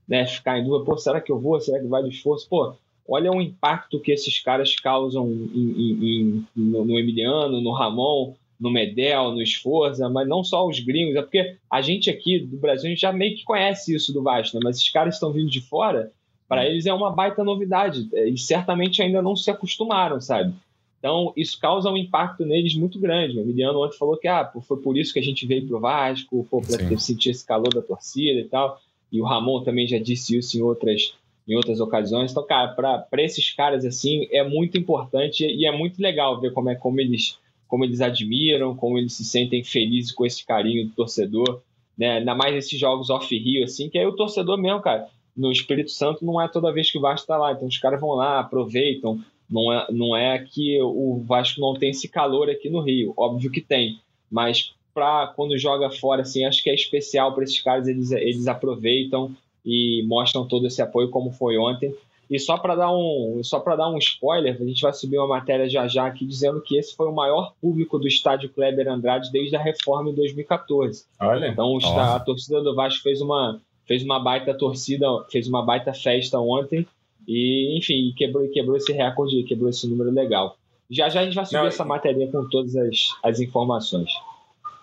né, 0.08 0.26
ficar 0.26 0.58
em 0.58 0.64
dúvida, 0.64 0.84
pô, 0.84 0.96
será 0.96 1.20
que 1.20 1.30
eu 1.30 1.38
vou? 1.38 1.60
Será 1.60 1.78
que 1.78 1.86
vai 1.86 2.02
do 2.02 2.08
esforço? 2.08 2.48
Pô, 2.48 2.74
olha 3.08 3.32
o 3.32 3.40
impacto 3.40 3.98
que 3.98 4.12
esses 4.12 4.38
caras 4.38 4.76
causam 4.76 5.26
em, 5.30 5.70
em, 5.70 6.04
em, 6.04 6.46
no, 6.54 6.84
no 6.84 6.98
Emiliano, 6.98 7.60
no 7.60 7.72
Ramon, 7.72 8.34
no 8.60 8.70
Medel, 8.70 9.32
no 9.32 9.40
Esforza, 9.40 10.08
mas 10.08 10.28
não 10.28 10.44
só 10.44 10.66
os 10.66 10.80
gringos, 10.80 11.16
é 11.16 11.22
porque 11.22 11.56
a 11.70 11.80
gente 11.80 12.10
aqui 12.10 12.40
do 12.40 12.56
Brasil 12.56 12.86
a 12.86 12.90
gente 12.90 13.00
já 13.00 13.12
meio 13.12 13.36
que 13.36 13.44
conhece 13.44 13.94
isso 13.94 14.12
do 14.12 14.22
Vasco, 14.22 14.56
né? 14.56 14.60
mas 14.62 14.76
esses 14.76 14.90
caras 14.90 15.14
estão 15.14 15.32
vindo 15.32 15.48
de 15.48 15.60
fora, 15.60 16.12
para 16.48 16.66
eles 16.66 16.86
é 16.86 16.92
uma 16.92 17.10
baita 17.10 17.44
novidade 17.44 18.08
é, 18.12 18.28
e 18.28 18.36
certamente 18.36 19.02
ainda 19.02 19.22
não 19.22 19.36
se 19.36 19.50
acostumaram, 19.50 20.20
sabe? 20.20 20.54
Então 20.98 21.32
isso 21.36 21.60
causa 21.60 21.90
um 21.90 21.96
impacto 21.96 22.44
neles 22.44 22.74
muito 22.74 22.98
grande. 22.98 23.38
O 23.38 23.40
Emiliano 23.40 23.84
ontem 23.84 23.96
falou 23.96 24.16
que 24.16 24.26
ah, 24.26 24.50
foi 24.62 24.78
por 24.78 24.96
isso 24.96 25.12
que 25.12 25.20
a 25.20 25.22
gente 25.22 25.46
veio 25.46 25.66
pro 25.66 25.78
Vasco, 25.78 26.46
para 26.50 26.98
sentir 26.98 27.30
esse 27.30 27.46
calor 27.46 27.72
da 27.72 27.82
torcida 27.82 28.40
e 28.40 28.44
tal. 28.44 28.80
E 29.12 29.20
o 29.20 29.24
Ramon 29.24 29.62
também 29.62 29.86
já 29.86 29.98
disse 29.98 30.36
isso 30.36 30.58
em 30.58 30.62
outras 30.62 31.14
em 31.48 31.56
outras 31.56 31.80
ocasiões. 31.80 32.30
Então, 32.30 32.46
cara, 32.46 32.68
para 32.68 33.22
esses 33.22 33.50
caras 33.50 33.84
assim 33.84 34.28
é 34.30 34.46
muito 34.46 34.76
importante 34.76 35.46
e 35.46 35.66
é 35.66 35.72
muito 35.72 36.00
legal 36.00 36.38
ver 36.40 36.52
como 36.52 36.68
é 36.68 36.74
como 36.74 37.00
eles 37.00 37.38
como 37.66 37.84
eles 37.84 38.00
admiram, 38.00 38.74
como 38.74 38.96
eles 38.98 39.12
se 39.12 39.24
sentem 39.24 39.62
felizes 39.62 40.10
com 40.10 40.24
esse 40.24 40.44
carinho 40.44 40.86
do 40.86 40.94
torcedor, 40.94 41.60
né? 41.96 42.18
Ainda 42.18 42.34
mais 42.34 42.54
esses 42.54 42.80
jogos 42.80 43.10
off-Rio, 43.10 43.62
assim, 43.62 43.90
que 43.90 43.98
aí 43.98 44.06
o 44.06 44.16
torcedor 44.16 44.56
mesmo, 44.56 44.80
cara, 44.80 45.08
no 45.36 45.52
Espírito 45.52 45.90
Santo 45.90 46.24
não 46.24 46.40
é 46.40 46.48
toda 46.48 46.72
vez 46.72 46.90
que 46.90 46.96
o 46.96 47.00
Vasco 47.00 47.24
está 47.24 47.36
lá, 47.36 47.52
então 47.52 47.68
os 47.68 47.76
caras 47.76 48.00
vão 48.00 48.10
lá, 48.10 48.40
aproveitam, 48.40 49.20
não 49.50 49.70
é, 49.70 49.86
não 49.90 50.16
é 50.16 50.38
que 50.38 50.80
o 50.80 51.22
Vasco 51.26 51.60
não 51.60 51.74
tem 51.74 51.90
esse 51.90 52.08
calor 52.08 52.48
aqui 52.48 52.70
no 52.70 52.80
Rio, 52.80 53.12
óbvio 53.14 53.50
que 53.50 53.60
tem, 53.60 54.00
mas 54.30 54.74
para 54.94 55.28
quando 55.28 55.58
joga 55.58 55.90
fora, 55.90 56.22
assim, 56.22 56.46
acho 56.46 56.62
que 56.62 56.70
é 56.70 56.74
especial 56.74 57.34
para 57.34 57.44
esses 57.44 57.60
caras, 57.60 57.86
eles, 57.86 58.10
eles 58.12 58.48
aproveitam 58.48 59.36
e 59.64 60.04
mostram 60.06 60.46
todo 60.46 60.66
esse 60.66 60.80
apoio 60.80 61.10
como 61.10 61.30
foi 61.30 61.56
ontem, 61.58 61.94
e 62.30 62.38
só 62.38 62.58
para 62.58 62.74
dar 62.74 62.92
um, 62.92 63.40
só 63.42 63.58
para 63.58 63.76
dar 63.76 63.88
um 63.88 63.96
spoiler, 63.96 64.56
a 64.60 64.64
gente 64.64 64.82
vai 64.82 64.92
subir 64.92 65.16
uma 65.18 65.26
matéria 65.26 65.68
já 65.68 65.88
já 65.88 66.06
aqui 66.06 66.26
dizendo 66.26 66.60
que 66.60 66.76
esse 66.76 66.94
foi 66.94 67.08
o 67.08 67.14
maior 67.14 67.54
público 67.60 67.98
do 67.98 68.06
estádio 68.06 68.50
Kleber 68.50 68.86
Andrade 68.86 69.32
desde 69.32 69.56
a 69.56 69.62
reforma 69.62 70.10
em 70.10 70.14
2014. 70.14 71.04
Olha. 71.20 71.48
Então 71.48 71.78
a, 71.82 72.16
a 72.16 72.20
torcida 72.20 72.62
do 72.62 72.74
Vasco 72.74 73.02
fez 73.02 73.22
uma 73.22 73.58
fez 73.86 74.02
uma 74.02 74.20
baita 74.20 74.52
torcida, 74.52 75.06
fez 75.30 75.48
uma 75.48 75.64
baita 75.64 75.94
festa 75.94 76.38
ontem 76.38 76.86
e 77.26 77.78
enfim, 77.78 78.12
quebrou 78.14 78.46
quebrou 78.50 78.76
esse 78.76 78.92
recorde, 78.92 79.42
quebrou 79.44 79.70
esse 79.70 79.86
número 79.88 80.10
legal. 80.10 80.58
Já 80.90 81.08
já 81.08 81.20
a 81.20 81.24
gente 81.24 81.34
vai 81.34 81.46
subir 81.46 81.58
Não, 81.60 81.66
essa 81.66 81.84
matéria 81.84 82.28
com 82.28 82.46
todas 82.46 82.76
as, 82.76 83.08
as 83.22 83.40
informações. 83.40 84.10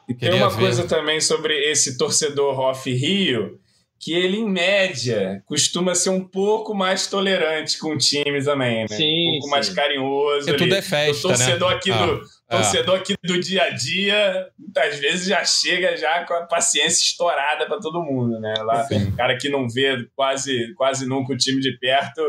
E 0.09 0.15
tem 0.15 0.33
uma 0.33 0.49
ver. 0.49 0.61
coisa 0.61 0.87
também 0.87 1.21
sobre 1.21 1.53
esse 1.69 1.97
torcedor 1.97 2.59
Off 2.59 2.91
Rio, 2.91 3.59
que 4.05 4.13
ele, 4.13 4.37
em 4.37 4.47
média, 4.47 5.41
costuma 5.47 5.95
ser 5.95 6.11
um 6.11 6.23
pouco 6.23 6.75
mais 6.75 7.07
tolerante 7.07 7.79
com 7.79 7.95
o 7.95 7.97
time 7.97 8.39
também, 8.43 8.81
né? 8.81 8.87
Sim, 8.87 9.29
um 9.29 9.31
pouco 9.31 9.45
sim. 9.45 9.49
mais 9.49 9.69
carinhoso. 9.69 10.47
E 10.47 10.55
tudo 10.55 10.75
é 10.75 10.81
festa, 10.83 11.27
o 11.27 11.29
torcedor 11.31 11.71
né? 11.71 11.75
Aqui 11.75 11.91
ah, 11.91 12.05
do, 12.05 12.21
ah. 12.47 12.55
Torcedor 12.57 12.99
aqui 12.99 13.15
do 13.23 13.39
dia 13.39 13.63
a 13.63 13.69
dia, 13.71 14.47
muitas 14.59 14.99
vezes 14.99 15.25
já 15.25 15.43
chega 15.43 15.97
já 15.97 16.23
com 16.23 16.35
a 16.35 16.43
paciência 16.43 17.03
estourada 17.03 17.65
para 17.65 17.79
todo 17.79 18.03
mundo, 18.03 18.39
né? 18.39 18.53
Lá, 18.59 18.85
o 18.91 19.15
cara 19.15 19.35
que 19.39 19.49
não 19.49 19.67
vê 19.67 20.07
quase, 20.15 20.71
quase 20.75 21.07
nunca 21.07 21.33
o 21.33 21.37
time 21.37 21.59
de 21.59 21.75
perto, 21.79 22.21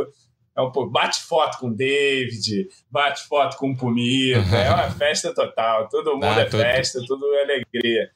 é 0.56 0.62
um, 0.62 0.88
bate 0.88 1.20
foto 1.24 1.58
com 1.58 1.68
o 1.68 1.76
David, 1.76 2.68
bate 2.90 3.28
foto 3.28 3.58
com 3.58 3.72
o 3.72 3.76
Pumir, 3.76 4.38
uhum. 4.38 4.44
é 4.56 4.70
uma 4.70 4.90
festa 4.92 5.34
total, 5.34 5.90
todo 5.90 6.14
mundo 6.14 6.24
ah, 6.24 6.40
é 6.40 6.48
festa, 6.48 7.00
tudo 7.06 7.34
é 7.34 7.42
alegria. 7.42 8.10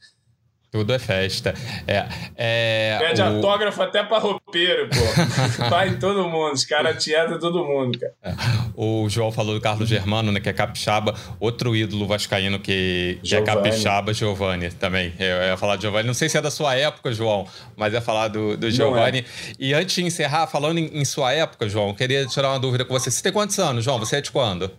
Tudo 0.70 0.92
é 0.92 1.00
festa. 1.00 1.52
É, 1.86 2.06
é, 2.36 2.98
Pede 3.00 3.20
o... 3.20 3.24
autógrafo 3.24 3.82
até 3.82 4.04
para 4.04 4.18
roupeiro, 4.18 4.88
pô. 4.88 5.66
Vai 5.68 5.96
todo 5.98 6.28
mundo, 6.28 6.52
os 6.52 6.64
caras 6.64 7.02
tietam 7.02 7.40
todo 7.40 7.64
mundo, 7.64 7.98
cara. 7.98 8.12
É. 8.22 8.32
O 8.76 9.08
João 9.08 9.32
falou 9.32 9.54
do 9.54 9.60
Carlos 9.60 9.88
Germano, 9.88 10.30
né, 10.30 10.38
que 10.38 10.48
é 10.48 10.52
capixaba. 10.52 11.14
Outro 11.40 11.74
ídolo 11.74 12.06
vascaíno 12.06 12.60
que, 12.60 13.18
que 13.22 13.34
é 13.34 13.42
capixaba, 13.42 14.14
Giovanni, 14.14 14.70
também. 14.70 15.12
Eu 15.18 15.42
ia 15.42 15.56
falar 15.56 15.74
de 15.74 15.82
Giovanni. 15.82 16.06
Não 16.06 16.14
sei 16.14 16.28
se 16.28 16.38
é 16.38 16.40
da 16.40 16.52
sua 16.52 16.76
época, 16.76 17.12
João, 17.12 17.48
mas 17.76 17.92
ia 17.92 18.00
falar 18.00 18.28
do, 18.28 18.56
do 18.56 18.70
Giovanni. 18.70 19.18
É. 19.18 19.24
E 19.58 19.74
antes 19.74 19.96
de 19.96 20.04
encerrar, 20.04 20.46
falando 20.46 20.78
em, 20.78 21.00
em 21.00 21.04
sua 21.04 21.32
época, 21.32 21.68
João, 21.68 21.92
queria 21.92 22.24
tirar 22.26 22.50
uma 22.50 22.60
dúvida 22.60 22.84
com 22.84 22.94
você. 22.94 23.10
Você 23.10 23.22
tem 23.22 23.32
quantos 23.32 23.58
anos, 23.58 23.84
João? 23.84 23.98
Você 23.98 24.16
é 24.16 24.20
de 24.20 24.30
quando? 24.30 24.70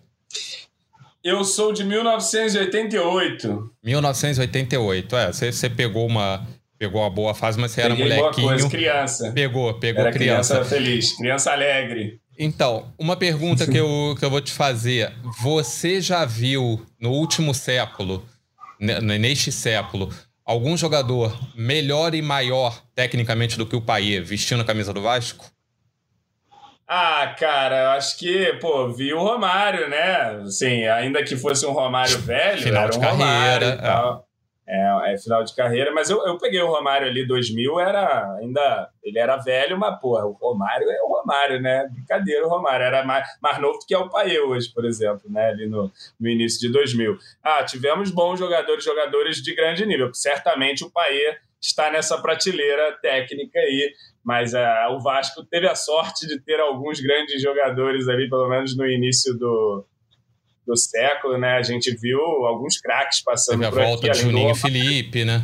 Eu 1.24 1.43
sou 1.43 1.72
de 1.72 1.84
1988. 1.84 3.72
1988, 3.84 5.15
é. 5.15 5.28
Você, 5.32 5.51
você 5.51 5.69
pegou 5.69 6.07
uma 6.07 6.47
pegou 6.80 7.01
uma 7.01 7.11
boa 7.11 7.36
fase, 7.36 7.59
mas 7.59 7.72
você 7.72 7.84
Peguei 7.84 8.05
era 8.07 8.15
molequinho. 8.17 8.47
Boa 8.47 8.57
coisa, 8.57 8.69
criança. 8.69 9.32
Pegou, 9.32 9.74
pegou 9.76 10.01
era 10.01 10.11
criança. 10.11 10.55
criança 10.55 10.69
feliz, 10.69 11.15
criança 11.15 11.51
alegre. 11.51 12.19
Então, 12.39 12.91
uma 12.97 13.15
pergunta 13.15 13.67
que 13.67 13.78
eu, 13.78 14.15
que 14.17 14.26
eu 14.26 14.30
vou 14.32 14.41
te 14.41 14.51
fazer. 14.51 15.13
Você 15.43 16.01
já 16.01 16.26
viu 16.26 16.84
no 16.99 17.11
último 17.11 17.53
século, 17.53 18.26
neste 18.80 19.51
século, 19.51 20.09
algum 20.43 20.76
jogador 20.76 21.38
melhor 21.55 22.15
e 22.15 22.22
maior 22.22 22.82
tecnicamente 22.95 23.59
do 23.59 23.65
que 23.67 23.76
o 23.76 23.82
Paier 23.82 24.26
vestindo 24.26 24.61
a 24.61 24.65
camisa 24.65 24.91
do 24.91 25.03
Vasco? 25.03 25.51
Ah, 26.94 27.34
cara, 27.39 27.84
eu 27.84 27.89
acho 27.92 28.20
que, 28.20 28.52
pô, 28.60 28.89
vi 28.89 29.14
o 29.14 29.24
Romário, 29.24 29.89
né? 29.89 30.42
Assim, 30.44 30.86
ainda 30.88 31.24
que 31.24 31.38
fosse 31.38 31.66
um 31.66 31.72
Romário 31.72 32.18
velho, 32.20 32.62
final 32.62 32.84
era 32.84 32.94
um 32.94 33.00
de 33.00 33.00
carreira. 33.00 33.66
e 33.76 33.78
tal. 33.78 34.28
É. 34.68 35.14
é, 35.14 35.18
final 35.18 35.42
de 35.42 35.56
carreira, 35.56 35.94
mas 35.94 36.10
eu, 36.10 36.22
eu 36.28 36.38
peguei 36.38 36.62
o 36.62 36.68
Romário 36.68 37.08
ali 37.08 37.26
2000, 37.26 37.80
era 37.80 38.36
ainda. 38.36 38.89
Ele 39.02 39.18
era 39.18 39.38
velho, 39.38 39.80
mas, 39.80 39.98
porra, 40.02 40.26
o 40.26 40.34
Romário 40.34 40.92
é 40.92 41.02
o 41.04 41.08
Romário, 41.08 41.62
né? 41.62 41.88
Brincadeira, 41.94 42.46
o 42.46 42.50
Romário. 42.50 42.86
Era 42.86 43.06
mais, 43.06 43.26
mais 43.42 43.58
novo 43.58 43.80
do 43.80 43.86
que 43.86 43.94
é 43.94 43.98
o 43.98 44.10
Paê 44.10 44.42
hoje, 44.42 44.70
por 44.74 44.84
exemplo, 44.84 45.22
né? 45.30 45.48
Ali 45.48 45.68
no, 45.68 45.89
no 46.20 46.28
início 46.28 46.60
de 46.60 46.74
2000. 46.74 47.18
Ah, 47.42 47.64
tivemos 47.64 48.12
bons 48.12 48.38
jogadores, 48.38 48.84
jogadores 48.84 49.38
de 49.38 49.56
grande 49.56 49.86
nível. 49.86 50.14
Certamente 50.14 50.84
o 50.84 50.92
Paê 50.92 51.38
está 51.62 51.91
nessa 51.91 52.18
prateleira 52.22 52.97
técnica 53.01 53.59
aí 53.59 53.93
mas 54.24 54.53
uh, 54.53 54.91
o 54.91 54.99
Vasco 54.99 55.43
teve 55.43 55.68
a 55.68 55.76
sorte 55.76 56.28
de 56.28 56.39
ter 56.39 56.59
alguns 56.59 56.99
grandes 56.99 57.41
jogadores 57.41 58.07
ali, 58.07 58.30
pelo 58.30 58.47
menos 58.47 58.78
no 58.78 58.88
início 58.88 59.34
do, 59.38 59.86
do 60.66 60.78
século, 60.78 61.38
né? 61.38 61.57
A 61.57 61.64
gente 61.64 61.95
viu 61.99 62.20
alguns 62.20 62.80
craques 62.80 63.24
passando 63.24 63.59
teve 63.59 63.72
por 63.72 63.82
a 63.82 63.86
volta 63.86 64.09
de 64.09 64.20
Juninho 64.20 64.51
e 64.51 64.55
Felipe, 64.55 65.26
né? 65.26 65.43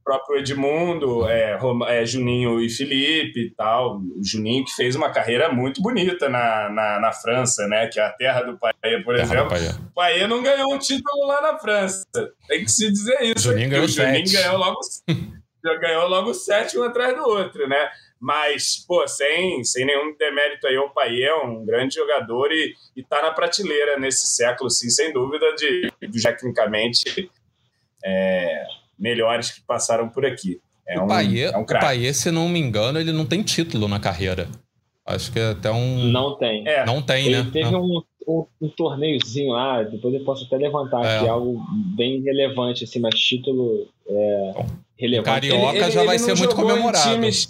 O 0.00 0.04
próprio 0.06 0.38
Edmundo, 0.38 1.28
é, 1.28 1.58
é, 1.88 2.06
Juninho 2.06 2.60
e 2.60 2.70
Felipe 2.70 3.40
e 3.40 3.50
tal. 3.50 3.98
O 3.98 4.24
Juninho 4.24 4.64
que 4.64 4.70
fez 4.70 4.94
uma 4.94 5.10
carreira 5.10 5.52
muito 5.52 5.82
bonita 5.82 6.28
na, 6.28 6.70
na, 6.70 7.00
na 7.00 7.12
França, 7.12 7.66
né? 7.66 7.88
Que 7.88 8.00
é 8.00 8.04
a 8.04 8.12
terra 8.12 8.42
do 8.42 8.56
Paia, 8.56 9.02
por 9.04 9.16
terra 9.16 9.34
exemplo. 9.34 9.86
O 9.88 9.94
Paia 9.94 10.28
não 10.28 10.42
ganhou 10.42 10.72
um 10.72 10.78
título 10.78 11.26
lá 11.26 11.42
na 11.42 11.58
França. 11.58 12.06
Tem 12.48 12.64
que 12.64 12.70
se 12.70 12.90
dizer 12.90 13.20
isso. 13.20 13.50
Juninho 13.50 13.68
ganhou 13.68 13.84
o 13.84 13.88
Juninho 13.88 14.32
ganhou 14.32 14.58
logo, 14.58 14.78
ganhou 15.78 16.08
logo 16.08 16.32
sete 16.34 16.78
um 16.78 16.82
atrás 16.82 17.16
do 17.16 17.22
outro, 17.22 17.68
né? 17.68 17.90
Mas, 18.20 18.84
pô, 18.86 19.06
sem, 19.06 19.62
sem 19.62 19.84
nenhum 19.84 20.16
demérito 20.16 20.66
aí, 20.66 20.78
o 20.78 20.88
Pai 20.88 21.22
é 21.22 21.34
um 21.34 21.64
grande 21.64 21.96
jogador 21.96 22.50
e, 22.50 22.74
e 22.96 23.02
tá 23.02 23.20
na 23.20 23.30
prateleira 23.30 23.98
nesse 23.98 24.26
século, 24.28 24.70
sim, 24.70 24.88
sem 24.88 25.12
dúvida, 25.12 25.46
de, 25.54 25.92
de 26.08 26.22
tecnicamente 26.22 27.30
é, 28.04 28.64
melhores 28.98 29.50
que 29.50 29.60
passaram 29.60 30.08
por 30.08 30.24
aqui. 30.24 30.60
É 30.88 30.98
o 30.98 31.04
um, 31.04 31.06
Paier, 31.08 31.52
é 31.52 31.58
um 31.58 31.62
o 31.62 31.66
Paier, 31.66 32.14
se 32.14 32.30
não 32.30 32.48
me 32.48 32.58
engano, 32.58 32.98
ele 32.98 33.12
não 33.12 33.26
tem 33.26 33.42
título 33.42 33.86
na 33.86 34.00
carreira. 34.00 34.48
Acho 35.04 35.32
que 35.32 35.38
é 35.38 35.50
até 35.50 35.70
um. 35.70 36.10
Não 36.10 36.36
tem. 36.36 36.66
É. 36.66 36.84
Não 36.86 37.02
tem, 37.02 37.26
ele 37.26 37.42
né? 37.42 37.50
Teve 37.52 37.76
um, 37.76 38.02
um, 38.26 38.46
um, 38.60 38.68
torneiozinho 38.68 39.52
lá, 39.52 39.82
depois 39.82 40.14
eu 40.14 40.24
posso 40.24 40.44
até 40.46 40.56
levantar 40.56 41.04
é. 41.04 41.18
aqui, 41.18 41.28
algo 41.28 41.60
bem 41.96 42.22
relevante, 42.22 42.84
assim, 42.84 42.98
mas 42.98 43.14
título 43.14 43.88
é, 44.08 44.64
relevante. 44.98 45.48
Carioca 45.48 45.76
ele, 45.76 45.90
já 45.90 46.00
ele, 46.00 46.06
vai 46.06 46.18
ser 46.18 46.34
muito 46.34 46.54
comemorado. 46.54 47.10
Times, 47.10 47.48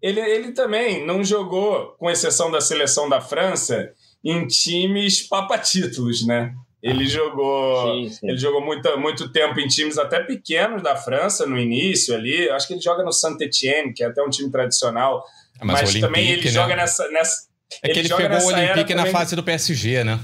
ele, 0.00 0.20
ele 0.20 0.52
também 0.52 1.04
não 1.04 1.24
jogou, 1.24 1.94
com 1.98 2.10
exceção 2.10 2.50
da 2.50 2.60
seleção 2.60 3.08
da 3.08 3.20
França, 3.20 3.90
em 4.24 4.46
times 4.46 5.22
papatítulos, 5.22 6.26
né? 6.26 6.52
Ele 6.80 7.06
jogou, 7.08 7.92
sim, 7.92 8.08
sim. 8.10 8.28
ele 8.28 8.38
jogou 8.38 8.64
muito, 8.64 8.98
muito 8.98 9.32
tempo 9.32 9.58
em 9.58 9.66
times 9.66 9.98
até 9.98 10.20
pequenos 10.20 10.80
da 10.80 10.94
França 10.94 11.44
no 11.44 11.58
início 11.58 12.14
ali. 12.14 12.48
Acho 12.50 12.68
que 12.68 12.74
ele 12.74 12.80
joga 12.80 13.02
no 13.02 13.12
Saint-Etienne, 13.12 13.92
que 13.92 14.04
é 14.04 14.06
até 14.06 14.22
um 14.22 14.30
time 14.30 14.48
tradicional. 14.48 15.24
Ah, 15.60 15.64
mas, 15.64 15.92
mas 15.92 16.00
também 16.00 16.30
ele 16.30 16.44
né? 16.44 16.50
joga 16.50 16.76
nessa, 16.76 17.08
nessa. 17.10 17.48
É 17.82 17.88
que 17.88 17.98
ele, 17.98 18.12
ele 18.12 18.16
pegou 18.16 18.38
o 18.38 18.46
Olympique 18.46 18.94
na 18.94 19.06
fase 19.06 19.34
do 19.34 19.42
PSG, 19.42 20.04
né? 20.04 20.20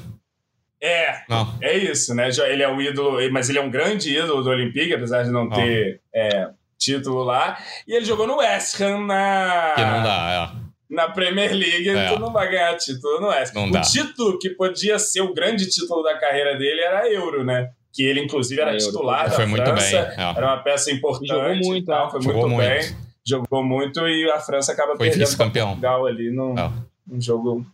É, 0.86 1.22
não. 1.28 1.54
é 1.62 1.76
isso, 1.76 2.14
né? 2.14 2.28
Ele 2.48 2.62
é 2.62 2.68
um 2.68 2.80
ídolo, 2.80 3.18
mas 3.32 3.48
ele 3.48 3.58
é 3.58 3.62
um 3.62 3.70
grande 3.70 4.16
ídolo 4.16 4.42
do 4.42 4.50
Olympique, 4.50 4.92
apesar 4.92 5.22
de 5.22 5.30
não, 5.30 5.44
não. 5.44 5.50
ter 5.56 6.00
é, 6.14 6.48
título 6.78 7.22
lá. 7.24 7.56
E 7.88 7.94
ele 7.94 8.04
jogou 8.04 8.26
no 8.26 8.36
West 8.36 8.80
Ham 8.80 9.06
na. 9.06 9.72
Que 9.74 9.80
não 9.82 10.02
dá, 10.02 10.50
é. 10.60 10.64
Na 10.94 11.08
Premier 11.08 11.52
League, 11.52 11.88
é. 11.88 12.12
tu 12.12 12.20
não 12.20 12.30
vai 12.32 12.50
ganhar 12.50 12.76
título 12.76 13.20
no 13.20 13.28
West 13.28 13.56
Ham. 13.56 13.60
Não 13.60 13.68
o 13.68 13.72
dá. 13.72 13.80
título 13.80 14.38
que 14.38 14.50
podia 14.50 14.98
ser 14.98 15.22
o 15.22 15.32
grande 15.32 15.68
título 15.68 16.02
da 16.02 16.18
carreira 16.18 16.56
dele 16.58 16.80
era 16.82 17.10
Euro, 17.10 17.42
né? 17.44 17.70
Que 17.92 18.02
ele, 18.02 18.20
inclusive, 18.20 18.60
era 18.60 18.70
A 18.72 18.74
Euro, 18.74 18.84
titular 18.86 19.24
da 19.30 19.30
Foi 19.36 19.46
muito 19.46 19.64
França. 19.64 20.02
bem. 20.02 20.24
é. 20.24 20.30
Era 20.36 20.46
uma 20.46 20.62
peça 20.62 20.90
importante. 20.92 21.28
Jogou 21.28 21.56
muito, 21.56 21.86
tal, 21.86 22.06
é. 22.08 22.10
foi 22.10 22.22
Jogou 22.22 22.48
muito 22.48 22.58
bem. 22.68 22.78
muito. 22.80 22.96
Jogou 23.26 23.64
muito 23.64 24.06
e 24.06 24.30
a 24.30 24.38
França 24.38 24.72
acaba 24.72 24.88
Foi 24.96 24.98
perdendo 24.98 25.16
pra 25.20 25.24
vice-campeão. 25.26 25.66
Portugal 25.68 26.06
ali 26.06 26.30
num, 26.30 26.58
É. 26.58 26.70
num 27.06 27.20
jogo. 27.20 27.64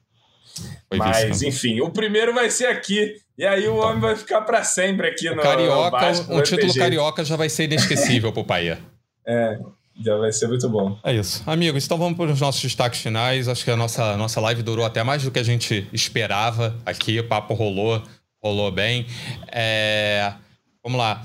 Foi 0.88 0.98
Mas, 0.98 1.16
vice-campeão. 1.16 1.48
enfim, 1.48 1.80
o 1.80 1.90
primeiro 1.90 2.34
vai 2.34 2.51
ser 2.51 2.66
aqui. 2.66 3.16
E 3.36 3.46
aí 3.46 3.68
o 3.68 3.76
homem 3.76 4.01
vai 4.01 4.16
ficar 4.16 4.42
para 4.42 4.62
sempre 4.64 5.09
aqui 5.09 5.28
no, 5.30 5.36
no 5.36 5.42
Carioca, 5.42 5.90
Vasco, 5.90 6.32
um 6.32 6.36
no 6.36 6.42
título 6.42 6.74
carioca 6.74 7.24
já 7.24 7.36
vai 7.36 7.48
ser 7.48 7.64
inesquecível 7.64 8.32
pro 8.32 8.44
Bahia. 8.44 8.78
É, 9.26 9.59
já 10.03 10.16
vai 10.16 10.32
ser 10.32 10.48
muito 10.48 10.68
bom. 10.68 10.98
É 11.05 11.14
isso. 11.14 11.42
Amigos, 11.46 11.84
então 11.84 11.96
vamos 11.96 12.16
para 12.16 12.32
os 12.32 12.40
nossos 12.40 12.61
destaques 12.61 13.01
finais. 13.01 13.46
Acho 13.46 13.62
que 13.62 13.70
a 13.70 13.76
nossa, 13.76 14.16
nossa 14.16 14.40
live 14.40 14.62
durou 14.62 14.84
até 14.84 15.05
mais 15.05 15.22
do 15.22 15.30
que 15.30 15.38
a 15.38 15.42
gente 15.42 15.86
esperava 15.92 16.74
aqui. 16.84 17.20
O 17.20 17.28
papo 17.28 17.55
rolou, 17.55 18.03
rolou 18.42 18.72
bem. 18.72 19.07
É, 19.53 20.32
Vamos 20.82 20.98
lá. 20.98 21.22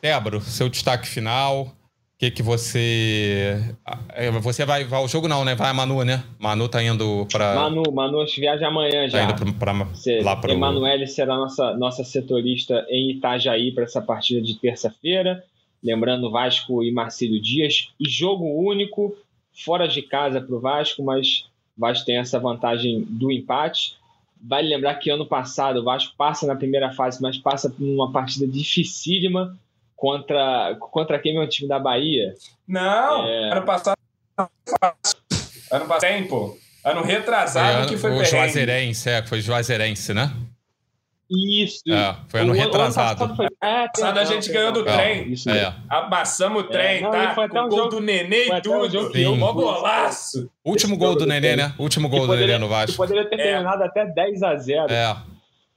Débora, 0.00 0.40
seu 0.40 0.68
destaque 0.68 1.06
final. 1.06 1.74
Que, 2.22 2.30
que 2.30 2.40
você. 2.40 3.74
é, 4.14 4.30
Você 4.30 4.64
vai, 4.64 4.84
vai 4.84 5.00
ao 5.00 5.08
jogo, 5.08 5.26
não, 5.26 5.44
né? 5.44 5.56
Vai 5.56 5.70
a 5.70 5.74
Manu, 5.74 6.04
né? 6.04 6.22
Manu 6.38 6.68
tá 6.68 6.80
indo 6.80 7.26
para. 7.32 7.52
Manu, 7.56 7.82
Manu, 7.92 8.24
viaja 8.38 8.68
amanhã 8.68 9.02
Tá 9.10 9.18
já. 9.18 9.24
indo 9.24 9.34
pra, 9.34 9.74
pra- 9.74 9.88
Cê- 9.92 10.20
lá 10.22 10.36
para 10.36 10.52
Emanuele 10.52 11.08
será 11.08 11.34
nossa, 11.36 11.76
nossa 11.76 12.04
setorista 12.04 12.86
em 12.88 13.10
Itajaí 13.10 13.72
para 13.72 13.82
essa 13.82 14.00
partida 14.00 14.40
de 14.40 14.54
terça-feira. 14.54 15.42
Lembrando 15.82 16.30
Vasco 16.30 16.84
e 16.84 16.92
Marcílio 16.92 17.42
Dias. 17.42 17.88
Jogo 18.00 18.44
único, 18.68 19.16
fora 19.64 19.88
de 19.88 20.00
casa 20.02 20.40
para 20.40 20.54
o 20.54 20.60
Vasco, 20.60 21.02
mas 21.02 21.46
o 21.76 21.80
Vasco 21.80 22.06
tem 22.06 22.18
essa 22.18 22.38
vantagem 22.38 23.04
do 23.10 23.32
empate. 23.32 23.96
Vale 24.40 24.68
lembrar 24.68 24.94
que 24.94 25.10
ano 25.10 25.26
passado 25.26 25.80
o 25.80 25.84
Vasco 25.84 26.14
passa 26.16 26.46
na 26.46 26.54
primeira 26.54 26.92
fase, 26.92 27.20
mas 27.20 27.36
passa 27.36 27.68
por 27.68 27.82
uma 27.84 28.12
partida 28.12 28.46
dificílima 28.46 29.58
contra, 30.06 30.76
contra 30.80 31.16
quem 31.16 31.36
é 31.36 31.40
o 31.40 31.48
time 31.48 31.68
da 31.68 31.78
Bahia. 31.78 32.34
Não, 32.66 33.24
É. 33.24 33.52
ano 33.52 33.62
passado. 33.62 33.96
Ano 34.36 35.86
passado, 35.86 36.00
tempo. 36.00 36.58
Ano 36.84 37.02
retrasado 37.04 37.86
que 37.86 37.96
foi 37.96 38.10
o 38.10 38.14
perrengue. 38.14 38.30
Juazeirense, 38.36 39.08
é, 39.08 39.22
foi 39.24 39.40
Juazeirense, 39.40 40.12
né? 40.12 40.32
Isso. 41.30 41.82
É, 41.88 42.16
foi 42.28 42.40
ano 42.40 42.50
O 42.52 42.54
retrasado. 42.56 43.20
passado 43.20 43.36
foi- 43.36 43.46
É, 43.62 43.86
Passado 43.88 44.18
a 44.18 44.24
gente 44.24 44.52
ganhou 44.52 44.72
do 44.72 44.82
trem. 44.82 45.32
Isso 45.32 45.48
mesmo. 45.48 45.68
É. 45.68 45.74
Amassamos 45.88 46.62
o 46.62 46.64
trem, 46.64 47.00
não, 47.00 47.10
tá? 47.12 47.34
foi 47.36 47.44
até 47.44 47.58
Com 47.60 47.64
um 47.66 47.68
gol 47.68 47.78
jogo- 47.78 47.90
do 47.90 48.00
Nenê 48.00 48.48
e 48.48 48.52
um 48.52 48.60
tudo. 48.60 48.90
jogo 48.90 49.10
que 49.12 49.22
eu- 49.22 49.36
Mó 49.36 49.52
golaço. 49.52 50.50
Último 50.64 50.94
Esse 50.94 51.00
gol 51.04 51.14
do 51.16 51.26
Nenê, 51.26 51.54
né? 51.54 51.72
Último 51.78 52.08
gol 52.08 52.26
do 52.26 52.34
Nenê 52.36 52.58
no 52.58 52.68
Vasco. 52.68 52.96
poderia 52.96 53.24
ter 53.24 53.38
É. 53.38 53.44
terminado 53.44 53.84
até 53.84 54.04
10 54.04 54.42
a 54.42 54.56
0 54.56 54.92
É. 54.92 55.16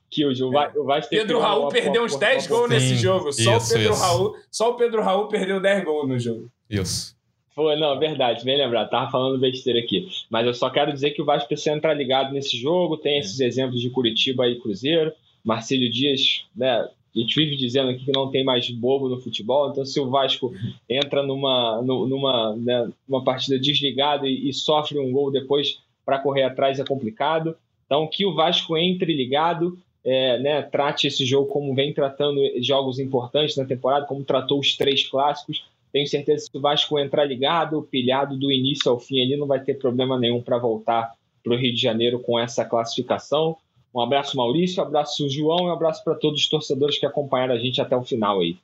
Que 0.10 0.26
o 0.26 0.52
Va- 0.52 0.72
o 0.76 0.84
Vasco 0.86 1.10
Pedro 1.10 1.40
Raul 1.40 1.64
uma- 1.64 1.70
perdeu 1.72 2.02
uma- 2.02 2.06
uns 2.06 2.14
uma- 2.14 2.20
10 2.20 2.48
uma- 2.48 2.58
gols 2.58 2.70
nesse 2.70 2.96
jogo. 2.96 3.32
Só, 3.34 3.58
isso, 3.58 3.66
o 3.74 3.78
Pedro 3.78 3.94
isso. 3.94 4.02
Raul, 4.02 4.36
só 4.52 4.70
o 4.72 4.76
Pedro 4.76 5.02
Raul 5.02 5.28
perdeu 5.28 5.60
10 5.60 5.84
gols 5.84 6.08
no 6.08 6.20
jogo. 6.20 6.50
Isso. 6.70 7.16
Foi, 7.54 7.76
não, 7.78 7.98
verdade, 7.98 8.44
bem 8.44 8.58
lembrado. 8.58 8.90
Tava 8.90 9.10
falando 9.10 9.40
besteira 9.40 9.80
aqui. 9.80 10.08
Mas 10.30 10.46
eu 10.46 10.54
só 10.54 10.70
quero 10.70 10.92
dizer 10.92 11.12
que 11.12 11.22
o 11.22 11.26
Vasco 11.26 11.48
precisa 11.48 11.76
entrar 11.76 11.94
ligado 11.94 12.34
nesse 12.34 12.58
jogo. 12.58 12.98
Tem 12.98 13.18
esses 13.20 13.40
exemplos 13.40 13.80
de 13.82 13.90
Curitiba 13.90 14.48
e 14.48 14.60
Cruzeiro. 14.60 15.12
Marcílio 15.44 15.90
Dias, 15.90 16.46
né? 16.56 16.72
A 17.16 17.20
gente 17.20 17.34
vive 17.34 17.56
dizendo 17.56 17.92
aqui 17.92 18.04
que 18.04 18.12
não 18.12 18.30
tem 18.30 18.44
mais 18.44 18.70
bobo 18.70 19.08
no 19.08 19.22
futebol. 19.22 19.70
Então, 19.72 19.86
se 19.86 19.98
o 20.02 20.10
Vasco 20.10 20.54
entra 20.90 21.24
numa, 21.24 21.82
nu- 21.82 22.06
numa, 22.08 22.54
né, 22.58 22.90
numa 23.08 23.24
partida 23.24 23.58
desligada 23.58 24.28
e, 24.28 24.50
e 24.50 24.54
sofre 24.54 25.00
um 25.00 25.12
gol 25.14 25.32
depois 25.32 25.80
para 26.06 26.20
correr 26.20 26.44
atrás 26.44 26.78
é 26.78 26.84
complicado. 26.84 27.56
Então, 27.86 28.06
que 28.12 28.26
o 28.26 28.34
Vasco 28.36 28.76
entre 28.76 29.14
ligado, 29.16 29.78
é, 30.06 30.38
né, 30.40 30.62
trate 30.62 31.08
esse 31.08 31.26
jogo 31.26 31.48
como 31.48 31.74
vem 31.74 31.94
tratando 31.94 32.40
jogos 32.62 33.00
importantes 33.00 33.58
na 33.58 33.66
temporada, 33.66 34.06
como 34.06 34.24
tratou 34.24 34.60
os 34.60 34.78
três 34.78 35.08
clássicos. 35.10 35.66
Tenho 35.92 36.08
certeza 36.08 36.50
que 36.52 36.58
o 36.58 36.62
Vasco 36.62 37.00
entrar 37.00 37.26
ligado, 37.26 37.88
pilhado 37.90 38.38
do 38.38 38.52
início 38.52 38.92
ao 38.92 39.00
fim, 39.00 39.18
ele 39.18 39.36
não 39.36 39.48
vai 39.48 39.60
ter 39.60 39.80
problema 39.80 40.20
nenhum 40.20 40.42
para 40.42 40.60
voltar 40.60 41.12
para 41.44 41.54
o 41.54 41.58
Rio 41.58 41.74
de 41.74 41.82
Janeiro 41.82 42.20
com 42.20 42.40
essa 42.40 42.64
classificação. 42.64 43.58
Um 43.94 44.02
abraço, 44.02 44.36
Maurício, 44.36 44.84
um 44.84 44.86
abraço, 44.86 45.30
João, 45.30 45.60
e 45.60 45.70
um 45.70 45.72
abraço 45.72 46.04
para 46.04 46.16
todos 46.16 46.42
os 46.42 46.50
torcedores 46.50 47.00
que 47.00 47.06
acompanharam 47.06 47.56
a 47.56 47.58
gente 47.58 47.82
até 47.82 47.96
o 47.96 48.04
final 48.04 48.42
aí. 48.42 48.58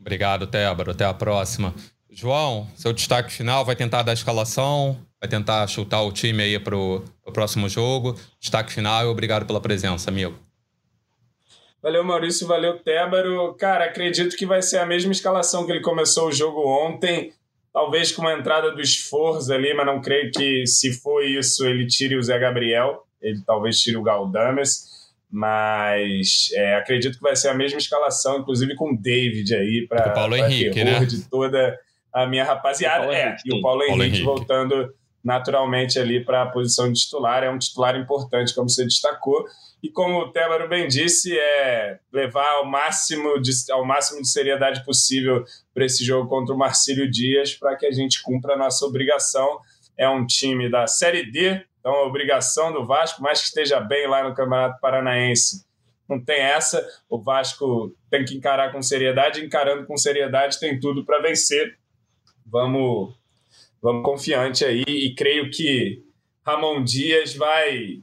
Obrigado, 0.00 0.46
Tébaro. 0.46 0.90
Até 0.90 1.04
a 1.04 1.14
próxima. 1.14 1.74
João, 2.10 2.66
seu 2.74 2.92
destaque 2.92 3.32
final 3.32 3.64
vai 3.64 3.76
tentar 3.76 4.02
dar 4.02 4.12
a 4.12 4.14
escalação, 4.14 4.96
vai 5.20 5.28
tentar 5.28 5.66
chutar 5.66 6.02
o 6.02 6.12
time 6.12 6.42
aí 6.42 6.58
pro, 6.58 7.04
pro 7.22 7.32
próximo 7.32 7.68
jogo. 7.68 8.16
Destaque 8.40 8.72
final 8.72 9.04
e 9.04 9.08
obrigado 9.08 9.44
pela 9.44 9.60
presença, 9.60 10.10
amigo. 10.10 10.43
Valeu, 11.84 12.02
Maurício. 12.02 12.46
Valeu, 12.46 12.78
Tébaro. 12.78 13.54
Cara, 13.58 13.84
acredito 13.84 14.34
que 14.36 14.46
vai 14.46 14.62
ser 14.62 14.78
a 14.78 14.86
mesma 14.86 15.12
escalação 15.12 15.66
que 15.66 15.72
ele 15.72 15.82
começou 15.82 16.28
o 16.28 16.32
jogo 16.32 16.66
ontem. 16.66 17.30
Talvez 17.74 18.10
com 18.10 18.22
uma 18.22 18.32
entrada 18.32 18.70
do 18.70 18.80
esforço 18.80 19.52
ali, 19.52 19.74
mas 19.74 19.84
não 19.84 20.00
creio 20.00 20.30
que, 20.32 20.66
se 20.66 20.94
for 20.94 21.22
isso, 21.22 21.66
ele 21.66 21.86
tire 21.86 22.16
o 22.16 22.22
Zé 22.22 22.38
Gabriel. 22.38 23.04
Ele 23.20 23.38
talvez 23.46 23.78
tire 23.78 23.98
o 23.98 24.02
Galdames. 24.02 24.94
Mas 25.30 26.48
é, 26.54 26.76
acredito 26.76 27.16
que 27.18 27.22
vai 27.22 27.36
ser 27.36 27.48
a 27.48 27.54
mesma 27.54 27.78
escalação, 27.78 28.38
inclusive 28.38 28.74
com 28.76 28.92
o 28.92 28.96
David 28.96 29.54
aí, 29.54 29.86
para 29.86 30.08
o 30.10 30.14
Paulo 30.14 30.36
Henrique, 30.36 30.82
né? 30.82 31.04
de 31.04 31.28
toda 31.28 31.78
a 32.12 32.26
minha 32.26 32.44
rapaziada. 32.44 33.00
O 33.04 33.08
Paulo 33.08 33.12
É, 33.14 33.26
Henrique, 33.26 33.42
e 33.44 33.58
o. 33.58 33.60
Paulo, 33.60 33.78
Paulo 33.86 34.02
Henrique, 34.02 34.16
Henrique. 34.16 34.24
voltando 34.24 34.94
naturalmente 35.22 35.98
ali 35.98 36.24
para 36.24 36.42
a 36.42 36.46
posição 36.46 36.90
de 36.90 36.98
titular. 36.98 37.42
É 37.42 37.50
um 37.50 37.58
titular 37.58 37.94
importante, 37.94 38.54
como 38.54 38.70
você 38.70 38.84
destacou. 38.84 39.44
E 39.84 39.90
como 39.90 40.18
o 40.18 40.32
Tébaro 40.32 40.66
bem 40.66 40.88
disse, 40.88 41.38
é 41.38 41.98
levar 42.10 42.48
ao 42.52 42.64
máximo 42.64 43.38
de, 43.38 43.52
ao 43.70 43.84
máximo 43.84 44.22
de 44.22 44.30
seriedade 44.30 44.82
possível 44.82 45.44
para 45.74 45.84
esse 45.84 46.02
jogo 46.02 46.26
contra 46.26 46.54
o 46.54 46.58
Marcílio 46.58 47.08
Dias, 47.10 47.52
para 47.52 47.76
que 47.76 47.84
a 47.84 47.92
gente 47.92 48.22
cumpra 48.22 48.54
a 48.54 48.56
nossa 48.56 48.86
obrigação. 48.86 49.60
É 49.94 50.08
um 50.08 50.24
time 50.24 50.70
da 50.70 50.86
Série 50.86 51.30
D, 51.30 51.62
então 51.78 51.92
a 51.92 52.06
obrigação 52.06 52.72
do 52.72 52.86
Vasco, 52.86 53.22
mais 53.22 53.42
que 53.42 53.48
esteja 53.48 53.78
bem 53.78 54.06
lá 54.06 54.26
no 54.26 54.34
Campeonato 54.34 54.80
Paranaense, 54.80 55.66
não 56.08 56.18
tem 56.18 56.40
essa. 56.40 56.82
O 57.06 57.20
Vasco 57.20 57.94
tem 58.08 58.24
que 58.24 58.34
encarar 58.34 58.72
com 58.72 58.80
seriedade, 58.80 59.44
encarando 59.44 59.84
com 59.86 59.98
seriedade 59.98 60.58
tem 60.58 60.80
tudo 60.80 61.04
para 61.04 61.20
vencer. 61.20 61.78
Vamos, 62.46 63.14
vamos 63.82 64.02
confiante 64.02 64.64
aí 64.64 64.82
e 64.86 65.14
creio 65.14 65.50
que 65.50 66.02
Ramon 66.42 66.82
Dias 66.82 67.34
vai 67.34 68.02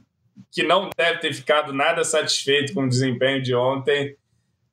que 0.50 0.62
não 0.62 0.90
deve 0.96 1.18
ter 1.18 1.32
ficado 1.32 1.72
nada 1.72 2.04
satisfeito 2.04 2.74
com 2.74 2.84
o 2.84 2.88
desempenho 2.88 3.42
de 3.42 3.54
ontem, 3.54 4.16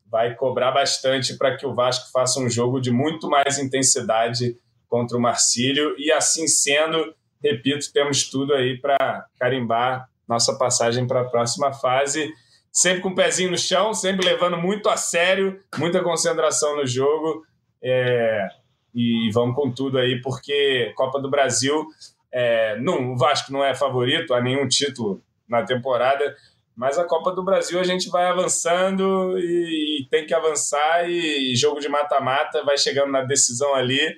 vai 0.10 0.36
cobrar 0.36 0.72
bastante 0.72 1.38
para 1.38 1.56
que 1.56 1.66
o 1.66 1.74
Vasco 1.74 2.12
faça 2.12 2.40
um 2.40 2.50
jogo 2.50 2.82
de 2.82 2.92
muito 2.92 3.30
mais 3.30 3.60
intensidade 3.60 4.58
contra 4.88 5.18
o 5.18 5.22
Marcílio. 5.22 5.96
E 5.98 6.12
assim 6.12 6.48
sendo, 6.48 7.14
repito, 7.44 7.92
temos 7.94 8.30
tudo 8.30 8.54
aí 8.54 8.78
para 8.78 9.26
carimbar 9.40 10.10
nossa 10.28 10.58
passagem 10.58 11.08
para 11.08 11.22
a 11.22 11.26
próxima 11.26 11.72
fase. 11.72 12.34
Sempre 12.72 13.02
com 13.02 13.10
o 13.10 13.16
pezinho 13.16 13.52
no 13.52 13.58
chão, 13.58 13.94
sempre 13.94 14.26
levando 14.26 14.58
muito 14.58 14.90
a 14.90 14.98
sério, 14.98 15.60
muita 15.78 16.04
concentração 16.04 16.76
no 16.76 16.86
jogo. 16.86 17.44
É, 17.82 18.48
e 18.94 19.30
vamos 19.32 19.56
com 19.56 19.72
tudo 19.72 19.98
aí, 19.98 20.22
porque 20.22 20.92
Copa 20.96 21.20
do 21.20 21.30
Brasil, 21.30 21.86
é, 22.32 22.78
não, 22.80 23.14
o 23.14 23.18
Vasco 23.18 23.52
não 23.52 23.64
é 23.64 23.74
favorito 23.74 24.34
a 24.34 24.42
nenhum 24.42 24.68
título 24.68 25.22
na 25.50 25.64
temporada, 25.64 26.36
mas 26.76 26.98
a 26.98 27.04
Copa 27.04 27.32
do 27.32 27.44
Brasil 27.44 27.80
a 27.80 27.84
gente 27.84 28.10
vai 28.10 28.26
avançando 28.26 29.38
e, 29.38 30.02
e 30.02 30.10
tem 30.10 30.26
que 30.26 30.34
avançar 30.34 31.10
e, 31.10 31.56
jogo 31.56 31.80
de 31.80 31.90
mata-mata 31.90 32.64
vai 32.64 32.78
chegando 32.78 33.12
na 33.12 33.22
decisão 33.22 33.74
ali, 33.76 34.16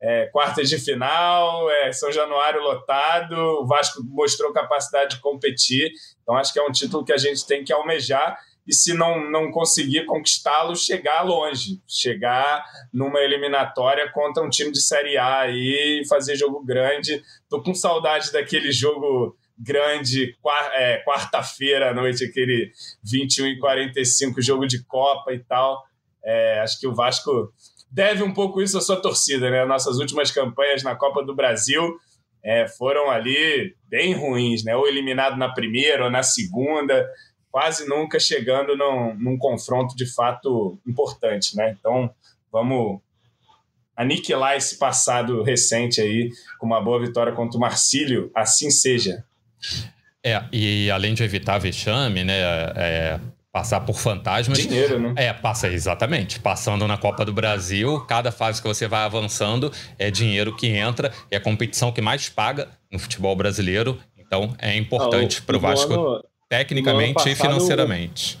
é, 0.00 0.26
quartas 0.26 0.70
de 0.70 0.78
final, 0.78 1.68
é, 1.70 1.92
São 1.92 2.10
Januário 2.12 2.62
lotado, 2.62 3.34
o 3.34 3.66
Vasco 3.66 4.02
mostrou 4.04 4.52
capacidade 4.52 5.16
de 5.16 5.20
competir, 5.20 5.90
então 6.22 6.36
acho 6.36 6.52
que 6.52 6.58
é 6.58 6.62
um 6.62 6.72
título 6.72 7.04
que 7.04 7.12
a 7.12 7.18
gente 7.18 7.46
tem 7.46 7.64
que 7.64 7.72
almejar 7.72 8.38
e 8.68 8.74
se 8.74 8.92
não, 8.92 9.30
não 9.30 9.50
conseguir 9.50 10.04
conquistá-lo, 10.04 10.76
chegar 10.76 11.22
longe, 11.22 11.80
chegar 11.86 12.62
numa 12.92 13.18
eliminatória 13.20 14.12
contra 14.12 14.44
um 14.44 14.50
time 14.50 14.70
de 14.70 14.82
Série 14.82 15.16
A 15.16 15.48
e 15.48 16.02
fazer 16.06 16.36
jogo 16.36 16.62
grande. 16.62 17.22
Tô 17.48 17.62
com 17.62 17.74
saudade 17.74 18.30
daquele 18.30 18.70
jogo 18.70 19.34
grande, 19.58 20.36
é, 20.74 21.02
quarta-feira 21.04 21.90
à 21.90 21.94
noite, 21.94 22.24
aquele 22.24 22.70
21 23.02 23.46
e 23.46 23.58
45 23.58 24.40
jogo 24.40 24.66
de 24.66 24.84
Copa 24.84 25.32
e 25.32 25.40
tal. 25.40 25.84
É, 26.24 26.60
acho 26.60 26.78
que 26.78 26.86
o 26.86 26.94
Vasco 26.94 27.52
deve 27.90 28.22
um 28.22 28.32
pouco 28.32 28.62
isso 28.62 28.78
à 28.78 28.80
sua 28.80 29.00
torcida, 29.00 29.50
né? 29.50 29.64
Nossas 29.64 29.98
últimas 29.98 30.30
campanhas 30.30 30.82
na 30.82 30.94
Copa 30.94 31.24
do 31.24 31.34
Brasil 31.34 31.98
é, 32.42 32.68
foram 32.68 33.10
ali 33.10 33.74
bem 33.88 34.14
ruins, 34.14 34.64
né? 34.64 34.76
Ou 34.76 34.86
eliminado 34.86 35.36
na 35.36 35.52
primeira 35.52 36.04
ou 36.04 36.10
na 36.10 36.22
segunda, 36.22 37.08
quase 37.50 37.88
nunca 37.88 38.20
chegando 38.20 38.76
num, 38.76 39.14
num 39.14 39.38
confronto 39.38 39.96
de 39.96 40.06
fato 40.06 40.78
importante, 40.86 41.56
né? 41.56 41.76
Então 41.78 42.10
vamos 42.52 43.00
aniquilar 43.96 44.56
esse 44.56 44.78
passado 44.78 45.42
recente 45.42 46.00
aí 46.00 46.30
com 46.58 46.66
uma 46.66 46.80
boa 46.80 47.00
vitória 47.00 47.32
contra 47.32 47.56
o 47.56 47.60
Marcílio. 47.60 48.30
Assim 48.34 48.70
seja. 48.70 49.24
É, 50.24 50.42
e 50.52 50.90
além 50.90 51.14
de 51.14 51.22
evitar 51.22 51.58
vexame, 51.58 52.24
né? 52.24 52.40
É, 52.76 53.20
passar 53.52 53.80
por 53.80 53.98
fantasmas. 53.98 54.58
Dinheiro, 54.58 55.00
né? 55.00 55.14
É, 55.16 55.32
passa 55.32 55.68
exatamente. 55.68 56.38
Passando 56.38 56.86
na 56.86 56.96
Copa 56.96 57.24
do 57.24 57.32
Brasil, 57.32 58.00
cada 58.06 58.30
fase 58.30 58.60
que 58.62 58.68
você 58.68 58.86
vai 58.86 59.02
avançando 59.02 59.72
é 59.98 60.10
dinheiro 60.10 60.54
que 60.54 60.68
entra, 60.68 61.12
é 61.30 61.36
a 61.36 61.40
competição 61.40 61.90
que 61.90 62.00
mais 62.00 62.28
paga 62.28 62.68
no 62.90 62.98
futebol 62.98 63.34
brasileiro. 63.34 63.98
Então 64.16 64.54
é 64.58 64.76
importante 64.76 65.40
ah, 65.40 65.46
para 65.46 65.56
o 65.56 65.60
Vasco 65.60 65.92
ano, 65.92 66.24
tecnicamente 66.48 67.14
passado, 67.14 67.32
e 67.32 67.34
financeiramente. 67.34 68.38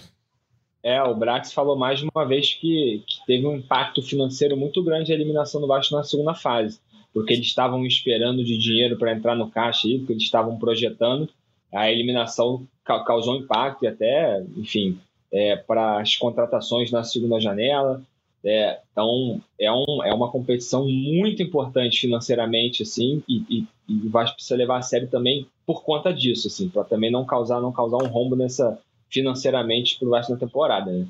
É, 0.82 1.02
o 1.02 1.14
Brax 1.14 1.52
falou 1.52 1.76
mais 1.76 1.98
de 1.98 2.08
uma 2.14 2.24
vez 2.24 2.54
que, 2.54 3.02
que 3.06 3.26
teve 3.26 3.46
um 3.46 3.56
impacto 3.56 4.00
financeiro 4.02 4.56
muito 4.56 4.82
grande 4.82 5.12
a 5.12 5.14
eliminação 5.14 5.60
do 5.60 5.66
Vasco 5.66 5.96
na 5.96 6.04
segunda 6.04 6.34
fase, 6.34 6.78
porque 7.12 7.32
eles 7.34 7.46
estavam 7.46 7.84
esperando 7.86 8.44
de 8.44 8.56
dinheiro 8.58 8.96
para 8.96 9.12
entrar 9.12 9.34
no 9.34 9.50
caixa 9.50 9.86
aí, 9.86 9.98
porque 9.98 10.12
eles 10.12 10.24
estavam 10.24 10.58
projetando. 10.58 11.28
A 11.72 11.90
eliminação 11.90 12.66
causou 12.84 13.36
impacto 13.36 13.84
e 13.84 13.88
até, 13.88 14.42
enfim, 14.56 14.98
é, 15.32 15.56
para 15.56 16.00
as 16.00 16.16
contratações 16.16 16.90
na 16.90 17.04
segunda 17.04 17.40
janela. 17.40 18.02
É, 18.44 18.80
então, 18.92 19.40
é, 19.60 19.70
um, 19.70 20.02
é 20.04 20.14
uma 20.14 20.30
competição 20.30 20.88
muito 20.88 21.42
importante 21.42 22.00
financeiramente, 22.00 22.82
assim, 22.82 23.22
e, 23.28 23.44
e, 23.50 23.66
e 23.88 24.06
o 24.06 24.10
Vasco 24.10 24.36
precisa 24.36 24.56
levar 24.56 24.78
a 24.78 24.82
sério 24.82 25.08
também 25.08 25.46
por 25.66 25.82
conta 25.82 26.14
disso, 26.14 26.46
assim, 26.46 26.68
para 26.68 26.84
também 26.84 27.10
não 27.10 27.24
causar, 27.24 27.60
não 27.60 27.72
causar 27.72 27.98
um 27.98 28.06
rombo 28.06 28.36
nessa 28.36 28.78
financeiramente 29.10 29.98
para 29.98 30.06
o 30.06 30.10
Vasco 30.10 30.32
na 30.32 30.38
temporada, 30.38 30.90
né? 30.90 31.06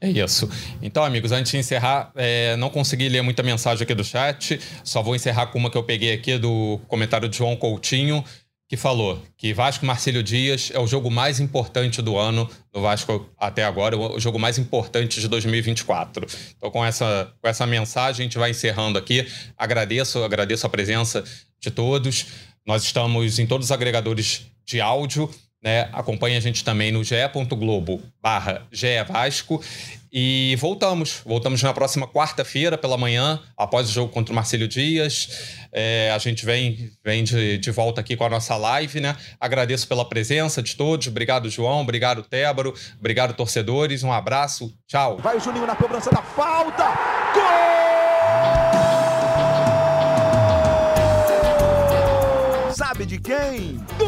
É 0.00 0.08
isso. 0.08 0.48
Então, 0.80 1.02
amigos, 1.02 1.32
antes 1.32 1.50
de 1.50 1.58
encerrar, 1.58 2.12
é, 2.14 2.56
não 2.56 2.70
consegui 2.70 3.08
ler 3.08 3.22
muita 3.22 3.42
mensagem 3.42 3.82
aqui 3.82 3.94
do 3.94 4.04
chat, 4.04 4.60
só 4.84 5.02
vou 5.02 5.16
encerrar 5.16 5.46
com 5.46 5.58
uma 5.58 5.70
que 5.70 5.76
eu 5.76 5.82
peguei 5.82 6.12
aqui 6.12 6.38
do 6.38 6.80
comentário 6.86 7.28
de 7.28 7.36
João 7.36 7.56
Coutinho 7.56 8.24
que 8.68 8.76
falou 8.76 9.20
que 9.36 9.54
Vasco 9.54 9.86
Marcílio 9.86 10.22
Dias 10.22 10.70
é 10.74 10.78
o 10.78 10.86
jogo 10.86 11.10
mais 11.10 11.40
importante 11.40 12.02
do 12.02 12.18
ano 12.18 12.48
do 12.70 12.82
Vasco 12.82 13.26
até 13.38 13.64
agora, 13.64 13.96
o 13.96 14.20
jogo 14.20 14.38
mais 14.38 14.58
importante 14.58 15.20
de 15.20 15.26
2024. 15.26 16.26
Então, 16.54 16.70
com 16.70 16.84
essa, 16.84 17.32
com 17.40 17.48
essa 17.48 17.66
mensagem, 17.66 18.24
a 18.24 18.24
gente 18.24 18.36
vai 18.36 18.50
encerrando 18.50 18.98
aqui. 18.98 19.26
Agradeço, 19.56 20.22
agradeço 20.22 20.66
a 20.66 20.68
presença 20.68 21.24
de 21.58 21.70
todos. 21.70 22.26
Nós 22.66 22.82
estamos 22.82 23.38
em 23.38 23.46
todos 23.46 23.68
os 23.68 23.72
agregadores 23.72 24.46
de 24.66 24.82
áudio. 24.82 25.30
Né? 25.62 25.88
Acompanhe 25.92 26.36
a 26.36 26.40
gente 26.40 26.62
também 26.62 26.92
no 26.92 27.02
ge.globo 27.02 28.00
barra 28.22 28.62
Vasco. 29.08 29.60
E 30.10 30.56
voltamos. 30.58 31.20
Voltamos 31.24 31.62
na 31.62 31.74
próxima 31.74 32.06
quarta-feira 32.08 32.78
pela 32.78 32.96
manhã, 32.96 33.40
após 33.56 33.90
o 33.90 33.92
jogo 33.92 34.10
contra 34.12 34.32
o 34.32 34.34
Marcelo 34.34 34.66
Dias. 34.66 35.66
É, 35.70 36.10
a 36.14 36.18
gente 36.18 36.46
vem, 36.46 36.90
vem 37.04 37.22
de, 37.24 37.58
de 37.58 37.70
volta 37.70 38.00
aqui 38.00 38.16
com 38.16 38.24
a 38.24 38.30
nossa 38.30 38.56
live, 38.56 39.00
né? 39.00 39.14
Agradeço 39.38 39.86
pela 39.86 40.08
presença 40.08 40.62
de 40.62 40.76
todos. 40.76 41.08
Obrigado, 41.08 41.50
João. 41.50 41.82
Obrigado, 41.82 42.22
Tébaro. 42.22 42.72
Obrigado, 42.98 43.34
torcedores. 43.34 44.02
Um 44.02 44.12
abraço. 44.12 44.74
Tchau. 44.86 45.18
Vai 45.18 45.36
o 45.36 45.40
Juninho 45.40 45.66
na 45.66 45.76
cobrança 45.76 46.10
da 46.10 46.22
falta. 46.22 46.84
Gol! 47.34 47.68
Sabe 52.72 53.04
de 53.04 53.18
quem? 53.18 53.76
Do 53.98 54.07